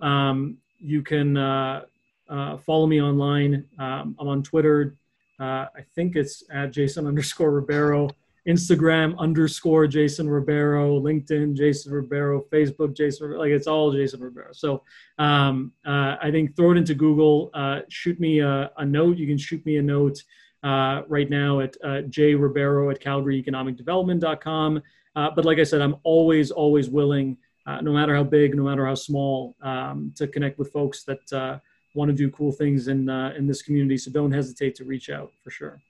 Um, 0.00 0.58
you 0.78 1.02
can 1.02 1.36
uh, 1.36 1.82
uh, 2.28 2.56
follow 2.58 2.86
me 2.86 3.00
online. 3.00 3.64
Um, 3.78 4.16
I'm 4.18 4.28
on 4.28 4.42
Twitter. 4.42 4.96
Uh, 5.38 5.66
I 5.76 5.82
think 5.94 6.16
it's 6.16 6.42
at 6.50 6.72
Jason 6.72 7.06
underscore 7.06 7.50
Ribeiro. 7.50 8.08
Instagram 8.46 9.18
underscore 9.18 9.86
Jason 9.86 10.28
Ribeiro, 10.28 11.00
LinkedIn 11.00 11.54
Jason 11.54 11.92
Ribeiro, 11.92 12.44
Facebook 12.52 12.96
Jason 12.96 13.36
like 13.36 13.50
it's 13.50 13.66
all 13.66 13.92
Jason 13.92 14.20
Ribeiro. 14.20 14.50
So 14.52 14.82
um, 15.18 15.72
uh, 15.84 16.16
I 16.22 16.30
think 16.30 16.54
throw 16.54 16.72
it 16.72 16.76
into 16.76 16.94
Google, 16.94 17.50
uh, 17.54 17.80
shoot 17.88 18.20
me 18.20 18.40
a, 18.40 18.70
a, 18.76 18.84
note. 18.84 19.16
You 19.16 19.26
can 19.26 19.38
shoot 19.38 19.64
me 19.66 19.78
a 19.78 19.82
note 19.82 20.22
uh, 20.62 21.02
right 21.08 21.28
now 21.28 21.60
at 21.60 21.76
uh, 21.82 22.02
jribeiro 22.08 22.92
at 22.92 23.00
calgaryeconomicdevelopment.com. 23.00 24.82
Uh, 25.16 25.30
but 25.34 25.44
like 25.44 25.58
I 25.58 25.64
said, 25.64 25.80
I'm 25.80 25.96
always, 26.04 26.50
always 26.50 26.88
willing, 26.88 27.38
uh, 27.66 27.80
no 27.80 27.92
matter 27.92 28.14
how 28.14 28.22
big, 28.22 28.54
no 28.54 28.64
matter 28.64 28.86
how 28.86 28.94
small, 28.94 29.56
um, 29.62 30.12
to 30.16 30.28
connect 30.28 30.58
with 30.58 30.70
folks 30.72 31.04
that 31.04 31.32
uh, 31.32 31.58
want 31.94 32.10
to 32.10 32.14
do 32.14 32.30
cool 32.30 32.52
things 32.52 32.88
in, 32.88 33.08
uh, 33.08 33.32
in 33.36 33.46
this 33.46 33.62
community. 33.62 33.96
So 33.96 34.10
don't 34.10 34.30
hesitate 34.30 34.74
to 34.76 34.84
reach 34.84 35.08
out 35.08 35.32
for 35.42 35.50
sure. 35.50 35.80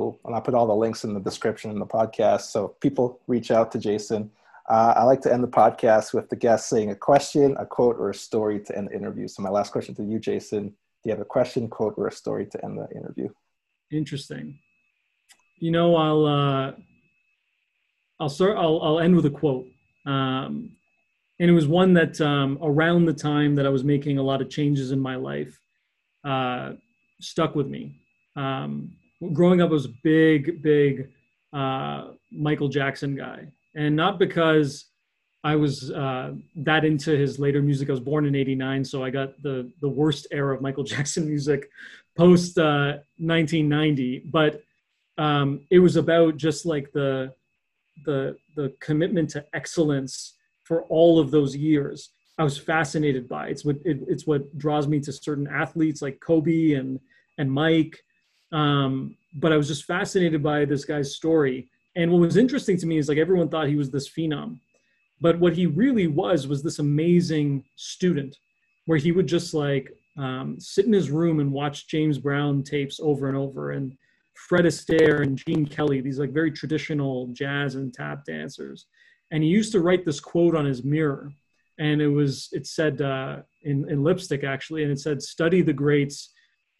Cool. 0.00 0.18
And 0.24 0.34
I'll 0.34 0.40
put 0.40 0.54
all 0.54 0.66
the 0.66 0.74
links 0.74 1.04
in 1.04 1.12
the 1.12 1.20
description 1.20 1.70
in 1.70 1.78
the 1.78 1.84
podcast. 1.84 2.52
So 2.52 2.68
people 2.80 3.20
reach 3.26 3.50
out 3.50 3.70
to 3.72 3.78
Jason. 3.78 4.30
Uh, 4.66 4.94
I 4.96 5.04
like 5.04 5.20
to 5.20 5.30
end 5.30 5.44
the 5.44 5.48
podcast 5.48 6.14
with 6.14 6.30
the 6.30 6.36
guest 6.36 6.70
saying 6.70 6.90
a 6.90 6.94
question, 6.94 7.54
a 7.58 7.66
quote, 7.66 7.96
or 7.98 8.08
a 8.08 8.14
story 8.14 8.60
to 8.60 8.78
end 8.78 8.88
the 8.88 8.96
interview. 8.96 9.28
So 9.28 9.42
my 9.42 9.50
last 9.50 9.72
question 9.72 9.94
to 9.96 10.02
you, 10.02 10.18
Jason, 10.18 10.68
do 10.68 10.74
you 11.04 11.10
have 11.10 11.20
a 11.20 11.26
question, 11.26 11.68
quote, 11.68 11.96
or 11.98 12.06
a 12.06 12.12
story 12.12 12.46
to 12.46 12.64
end 12.64 12.78
the 12.78 12.88
interview? 12.96 13.28
Interesting. 13.92 14.58
You 15.58 15.70
know, 15.70 15.94
I'll 15.96 16.24
uh, 16.24 16.72
I'll 18.18 18.30
start. 18.30 18.56
I'll 18.56 18.80
I'll 18.82 19.00
end 19.00 19.14
with 19.14 19.26
a 19.26 19.30
quote, 19.30 19.66
um, 20.06 20.76
and 21.38 21.50
it 21.50 21.52
was 21.52 21.66
one 21.66 21.92
that 21.92 22.18
um, 22.22 22.58
around 22.62 23.04
the 23.04 23.12
time 23.12 23.54
that 23.56 23.66
I 23.66 23.68
was 23.68 23.84
making 23.84 24.16
a 24.16 24.22
lot 24.22 24.40
of 24.40 24.48
changes 24.48 24.92
in 24.92 24.98
my 24.98 25.16
life, 25.16 25.60
uh, 26.24 26.72
stuck 27.20 27.54
with 27.54 27.66
me. 27.66 28.00
Um, 28.34 28.96
growing 29.32 29.60
up, 29.60 29.70
I 29.70 29.72
was 29.72 29.86
a 29.86 29.94
big, 30.02 30.62
big 30.62 31.10
uh, 31.52 32.12
Michael 32.30 32.68
Jackson 32.68 33.16
guy, 33.16 33.46
and 33.74 33.94
not 33.94 34.18
because 34.18 34.86
I 35.42 35.56
was 35.56 35.90
uh, 35.90 36.32
that 36.56 36.84
into 36.84 37.16
his 37.16 37.38
later 37.38 37.62
music. 37.62 37.88
I 37.88 37.92
was 37.92 38.00
born 38.00 38.26
in 38.26 38.34
'89, 38.34 38.84
so 38.84 39.04
I 39.04 39.10
got 39.10 39.40
the 39.42 39.70
the 39.80 39.88
worst 39.88 40.26
era 40.30 40.54
of 40.54 40.62
Michael 40.62 40.84
Jackson 40.92 41.26
music 41.26 41.70
post 42.16 42.56
1990. 42.56 44.18
Uh, 44.18 44.20
but 44.26 44.62
um, 45.22 45.60
it 45.70 45.78
was 45.78 45.96
about 45.96 46.36
just 46.36 46.66
like 46.66 46.92
the 46.92 47.32
the 48.04 48.36
the 48.56 48.72
commitment 48.80 49.30
to 49.30 49.44
excellence 49.52 50.34
for 50.64 50.84
all 50.84 51.18
of 51.18 51.30
those 51.30 51.54
years 51.54 52.10
i 52.38 52.44
was 52.44 52.56
fascinated 52.56 53.28
by 53.28 53.48
it's 53.48 53.64
what 53.64 53.76
it, 53.84 54.00
it's 54.08 54.26
what 54.26 54.56
draws 54.58 54.86
me 54.88 55.00
to 55.00 55.12
certain 55.12 55.46
athletes 55.48 56.00
like 56.00 56.20
kobe 56.20 56.72
and 56.72 56.98
and 57.38 57.50
mike 57.50 58.02
um, 58.52 59.16
but 59.34 59.52
i 59.52 59.56
was 59.56 59.68
just 59.68 59.84
fascinated 59.84 60.42
by 60.42 60.64
this 60.64 60.84
guy's 60.84 61.14
story 61.14 61.68
and 61.96 62.10
what 62.10 62.20
was 62.20 62.36
interesting 62.36 62.76
to 62.76 62.86
me 62.86 62.98
is 62.98 63.08
like 63.08 63.18
everyone 63.18 63.48
thought 63.48 63.68
he 63.68 63.76
was 63.76 63.90
this 63.90 64.08
phenom 64.08 64.58
but 65.20 65.38
what 65.38 65.52
he 65.52 65.66
really 65.66 66.06
was 66.06 66.46
was 66.46 66.62
this 66.62 66.78
amazing 66.78 67.64
student 67.76 68.36
where 68.86 68.98
he 68.98 69.12
would 69.12 69.26
just 69.26 69.54
like 69.54 69.92
um, 70.16 70.58
sit 70.58 70.86
in 70.86 70.92
his 70.92 71.10
room 71.10 71.40
and 71.40 71.52
watch 71.52 71.88
james 71.88 72.18
brown 72.18 72.62
tapes 72.62 73.00
over 73.00 73.28
and 73.28 73.36
over 73.36 73.72
and 73.72 73.96
Fred 74.48 74.64
Astaire 74.64 75.22
and 75.22 75.36
Gene 75.36 75.66
Kelly, 75.66 76.00
these 76.00 76.18
like 76.18 76.32
very 76.32 76.50
traditional 76.50 77.28
jazz 77.28 77.74
and 77.74 77.92
tap 77.92 78.24
dancers. 78.24 78.86
And 79.30 79.42
he 79.42 79.48
used 79.48 79.72
to 79.72 79.80
write 79.80 80.04
this 80.04 80.20
quote 80.20 80.56
on 80.56 80.64
his 80.64 80.82
mirror. 80.82 81.32
And 81.78 82.00
it 82.00 82.08
was, 82.08 82.48
it 82.52 82.66
said 82.66 83.00
uh, 83.00 83.38
in, 83.62 83.88
in 83.88 84.02
lipstick 84.02 84.44
actually, 84.44 84.82
and 84.82 84.92
it 84.92 84.98
said, 84.98 85.22
study 85.22 85.62
the 85.62 85.72
greats 85.72 86.32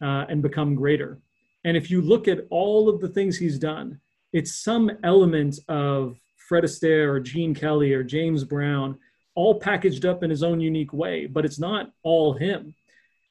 uh, 0.03 0.25
and 0.27 0.41
become 0.41 0.75
greater. 0.75 1.19
And 1.63 1.77
if 1.77 1.91
you 1.91 2.01
look 2.01 2.27
at 2.27 2.45
all 2.49 2.89
of 2.89 2.99
the 2.99 3.09
things 3.09 3.37
he's 3.37 3.59
done, 3.59 3.99
it's 4.33 4.63
some 4.63 4.91
element 5.03 5.59
of 5.67 6.17
Fred 6.37 6.63
Astaire 6.63 7.07
or 7.07 7.19
Gene 7.19 7.53
Kelly 7.53 7.93
or 7.93 8.03
James 8.03 8.43
Brown, 8.43 8.97
all 9.35 9.59
packaged 9.59 10.05
up 10.05 10.23
in 10.23 10.29
his 10.29 10.43
own 10.43 10.59
unique 10.59 10.93
way, 10.93 11.25
but 11.25 11.45
it's 11.45 11.59
not 11.59 11.91
all 12.03 12.33
him. 12.33 12.75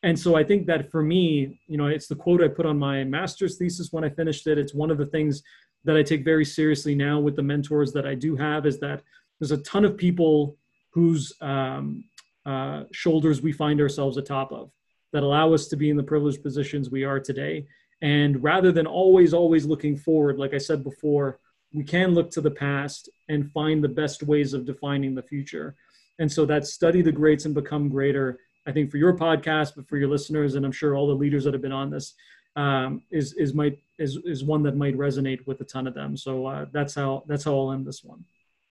And 0.03 0.19
so 0.19 0.35
I 0.35 0.45
think 0.45 0.67
that 0.67 0.91
for 0.91 1.03
me, 1.03 1.61
you 1.67 1.77
know, 1.77 1.87
it's 1.87 2.07
the 2.07 2.15
quote 2.15 2.43
I 2.43 2.49
put 2.49 2.65
on 2.65 2.79
my 2.79 3.05
master's 3.05 3.59
thesis 3.59 3.93
when 3.93 4.05
I 4.05 4.09
finished 4.09 4.47
it. 4.47 4.59
It's 4.59 4.73
one 4.73 4.91
of 4.91 4.99
the 4.99 5.07
things 5.07 5.43
that 5.85 5.97
I 5.97 6.03
take 6.03 6.25
very 6.25 6.45
seriously 6.45 6.95
now 6.95 7.21
with 7.21 7.37
the 7.37 7.43
mentors 7.43 7.93
that 7.93 8.07
I 8.07 8.15
do 8.15 8.37
have 8.37 8.67
is 8.67 8.79
that 8.81 9.03
there's 9.39 9.51
a 9.51 9.59
ton 9.59 9.85
of 9.85 9.97
people 9.97 10.57
whose 10.91 11.33
um, 11.41 12.05
uh, 12.47 12.85
shoulders 12.93 13.43
we 13.43 13.53
find 13.53 13.81
ourselves 13.81 14.17
atop 14.17 14.53
of 14.53 14.71
that 15.13 15.23
allow 15.23 15.53
us 15.53 15.69
to 15.69 15.77
be 15.77 15.91
in 15.91 15.97
the 15.97 16.03
privileged 16.03 16.43
positions 16.43 16.91
we 16.91 17.05
are 17.05 17.21
today. 17.21 17.67
And 18.03 18.43
rather 18.43 18.73
than 18.73 18.87
always, 18.87 19.35
always 19.35 19.67
looking 19.67 19.97
forward, 19.97 20.39
like 20.39 20.55
I 20.55 20.59
said 20.59 20.83
before, 20.83 21.39
we 21.73 21.85
can 21.85 22.15
look 22.15 22.31
to 22.33 22.41
the 22.41 22.51
past 22.51 23.09
and 23.29 23.53
find 23.53 23.83
the 23.83 23.89
best 23.89 24.23
ways 24.23 24.55
of 24.55 24.65
defining 24.65 25.15
the 25.15 25.23
future. 25.23 25.77
And 26.19 26.31
so 26.31 26.45
that 26.47 26.67
study 26.67 27.03
the 27.03 27.13
greats 27.13 27.45
and 27.45 27.55
become 27.55 27.89
greater, 27.89 28.41
I 28.67 28.73
think 28.73 28.91
for 28.91 28.97
your 28.97 29.17
podcast, 29.17 29.73
but 29.77 29.89
for 29.89 29.97
your 29.97 30.09
listeners, 30.09 30.55
and 30.55 30.67
I'm 30.67 30.73
sure 30.73 30.95
all 30.95 31.07
the 31.07 31.15
leaders 31.15 31.45
that 31.45 31.55
have 31.55 31.63
been 31.63 31.73
on 31.73 31.91
this, 31.91 32.15
um, 32.57 33.03
is 33.11 33.33
is 33.35 33.55
might 33.55 33.79
is 33.99 34.19
is 34.25 34.43
one 34.45 34.63
that 34.65 34.77
might 34.77 34.97
resonate 34.97 35.47
with 35.47 35.61
a 35.61 35.65
ton 35.65 35.87
of 35.87 35.95
them. 35.95 36.17
So 36.17 36.47
uh, 36.47 36.67
that's 36.73 36.95
how 36.95 37.23
that's 37.27 37.45
how 37.45 37.57
I'll 37.57 37.73
end 37.73 37.87
this 37.87 38.03
one. 38.03 38.25